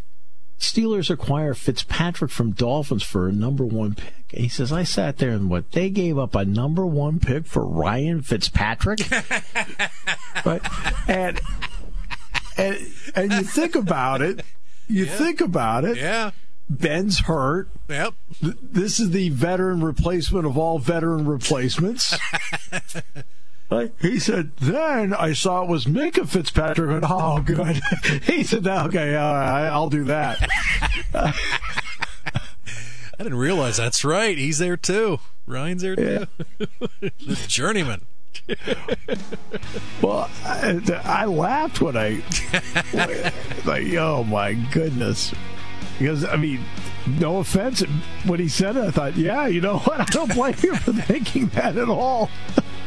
Steelers 0.61 1.08
acquire 1.08 1.54
Fitzpatrick 1.54 2.30
from 2.30 2.52
Dolphins 2.52 3.02
for 3.02 3.26
a 3.26 3.32
number 3.32 3.64
one 3.64 3.94
pick. 3.94 4.12
He 4.28 4.48
says, 4.48 4.70
I 4.70 4.84
sat 4.84 5.16
there 5.16 5.30
and 5.30 5.48
what? 5.48 5.72
They 5.72 5.88
gave 5.88 6.18
up 6.18 6.34
a 6.34 6.44
number 6.44 6.84
one 6.84 7.18
pick 7.18 7.46
for 7.46 7.64
Ryan 7.64 8.20
Fitzpatrick? 8.20 9.00
right? 10.44 10.61
And, 11.08 11.40
and, 12.58 12.78
and 13.14 13.32
you 13.32 13.42
think 13.42 13.74
about 13.74 14.20
it, 14.20 14.44
you 14.86 15.06
yeah. 15.06 15.16
think 15.16 15.40
about 15.40 15.86
it. 15.86 15.96
Yeah. 15.96 16.32
Ben's 16.68 17.20
hurt. 17.20 17.68
Yep. 17.88 18.14
This 18.40 19.00
is 19.00 19.11
the 19.11 19.30
veteran 19.30 19.82
replacement 19.82 20.46
of 20.46 20.58
all 20.58 20.78
veteran 20.78 21.26
replacements. 21.26 22.16
He 24.01 24.18
said, 24.18 24.57
then 24.57 25.14
I 25.14 25.33
saw 25.33 25.62
it 25.62 25.68
was 25.68 25.85
Minkah 25.85 26.29
Fitzpatrick. 26.29 26.91
And, 26.91 27.05
oh, 27.09 27.41
good. 27.45 27.81
he 28.25 28.43
said, 28.43 28.66
okay, 28.66 29.16
I'll 29.16 29.91
do 29.91 30.05
that. 30.05 30.49
I 31.14 31.35
didn't 33.18 33.39
realize 33.39 33.77
that's 33.77 34.05
right. 34.05 34.37
He's 34.37 34.59
there 34.59 34.77
too. 34.77 35.21
Ryan's 35.47 35.83
there 35.83 35.95
too. 35.95 36.27
Yeah. 36.59 36.66
the 37.01 37.45
journeyman. 37.47 38.07
well, 40.03 40.29
I, 40.45 40.81
I, 41.05 41.25
laughed 41.27 41.81
when 41.81 41.97
I, 41.97 42.23
like, 43.64 43.93
oh 43.95 44.25
my 44.25 44.55
goodness. 44.73 45.33
Because, 45.99 46.25
I 46.25 46.37
mean, 46.37 46.64
no 47.07 47.39
offense, 47.39 47.83
when 48.25 48.41
he 48.41 48.49
said 48.49 48.77
it, 48.77 48.85
I 48.85 48.91
thought, 48.91 49.16
yeah, 49.16 49.47
you 49.47 49.61
know 49.61 49.79
what? 49.79 50.01
I 50.01 50.05
don't 50.05 50.35
blame 50.35 50.55
you 50.62 50.75
for 50.77 50.93
thinking 50.93 51.49
that 51.49 51.77
at 51.77 51.89
all. 51.89 52.31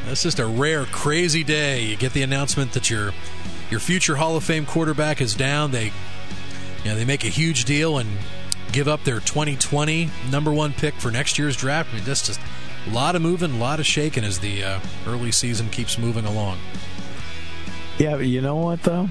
That's 0.06 0.24
just 0.24 0.40
a 0.40 0.46
rare, 0.46 0.86
crazy 0.86 1.44
day. 1.44 1.84
You 1.84 1.96
get 1.96 2.14
the 2.14 2.22
announcement 2.22 2.74
that 2.74 2.90
your 2.90 3.14
your 3.70 3.80
future 3.80 4.16
Hall 4.18 4.36
of 4.36 4.44
Fame 4.44 4.66
quarterback 4.66 5.22
is 5.22 5.34
down. 5.34 5.72
They, 5.72 5.86
you 5.86 6.86
know, 6.86 6.96
they 6.96 7.06
make 7.06 7.24
a 7.24 7.30
huge 7.30 7.66
deal 7.66 7.98
and 7.98 8.10
give 8.72 8.88
up 8.88 9.04
their 9.04 9.20
2020 9.20 10.10
number 10.30 10.52
one 10.52 10.74
pick 10.74 10.94
for 10.96 11.10
next 11.12 11.40
year's 11.40 11.56
draft. 11.56 11.92
I 11.92 11.96
mean, 11.96 12.06
just, 12.06 12.40
a 12.86 12.90
lot 12.90 13.16
of 13.16 13.22
moving, 13.22 13.52
a 13.52 13.58
lot 13.58 13.80
of 13.80 13.86
shaking 13.86 14.24
as 14.24 14.40
the 14.40 14.64
uh, 14.64 14.80
early 15.08 15.32
season 15.32 15.70
keeps 15.70 15.98
moving 15.98 16.26
along. 16.26 16.60
Yeah, 17.98 18.18
but 18.18 18.26
you 18.26 18.42
know 18.42 18.58
what 18.58 18.84
though? 18.84 19.08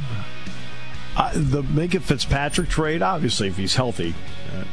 Uh, 1.16 1.32
the 1.34 1.62
Minkah 1.62 2.00
Fitzpatrick 2.00 2.68
trade, 2.68 3.02
obviously, 3.02 3.48
if 3.48 3.56
he's 3.56 3.74
healthy, 3.74 4.14
uh, 4.54 4.64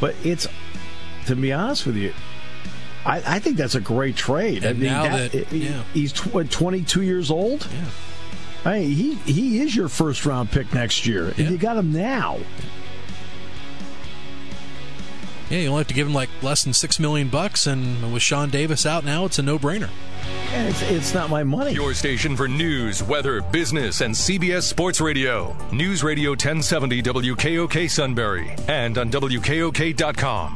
but 0.00 0.14
it's 0.22 0.46
to 1.26 1.36
be 1.36 1.52
honest 1.52 1.86
with 1.86 1.96
you, 1.96 2.12
I, 3.04 3.36
I 3.36 3.38
think 3.38 3.56
that's 3.56 3.74
a 3.74 3.80
great 3.80 4.16
trade. 4.16 4.64
And 4.64 4.66
I 4.66 4.72
mean, 4.74 4.82
now 4.82 5.02
that, 5.04 5.32
that 5.32 5.52
yeah. 5.52 5.82
he's 5.92 6.12
tw- 6.12 6.50
22 6.50 7.02
years 7.02 7.30
old. 7.30 7.66
Yeah. 7.72 7.84
I 8.64 8.78
mean, 8.78 8.90
he 8.90 9.14
he 9.14 9.60
is 9.60 9.74
your 9.74 9.88
first 9.88 10.24
round 10.24 10.52
pick 10.52 10.72
next 10.72 11.04
year, 11.04 11.30
yeah. 11.30 11.34
and 11.38 11.50
you 11.50 11.58
got 11.58 11.76
him 11.76 11.92
now. 11.92 12.38
Yeah, 15.50 15.58
you 15.58 15.68
only 15.68 15.80
have 15.80 15.88
to 15.88 15.94
give 15.94 16.06
him 16.06 16.14
like 16.14 16.30
less 16.42 16.62
than 16.64 16.72
six 16.72 17.00
million 17.00 17.28
bucks, 17.28 17.66
and 17.66 18.12
with 18.12 18.22
Sean 18.22 18.50
Davis 18.50 18.86
out 18.86 19.04
now, 19.04 19.24
it's 19.24 19.38
a 19.38 19.42
no 19.42 19.58
brainer. 19.58 19.90
And 20.52 20.68
it's, 20.68 20.82
it's 20.82 21.12
not 21.12 21.28
my 21.28 21.42
money. 21.42 21.72
Your 21.72 21.92
station 21.92 22.36
for 22.36 22.46
news, 22.46 23.02
weather, 23.02 23.40
business, 23.40 24.00
and 24.00 24.14
CBS 24.14 24.62
Sports 24.62 25.00
Radio. 25.00 25.56
News 25.72 26.04
Radio 26.04 26.30
1070 26.30 27.02
WKOK 27.02 27.90
Sunbury 27.90 28.54
and 28.68 28.96
on 28.96 29.10
WKOK.com. 29.10 30.54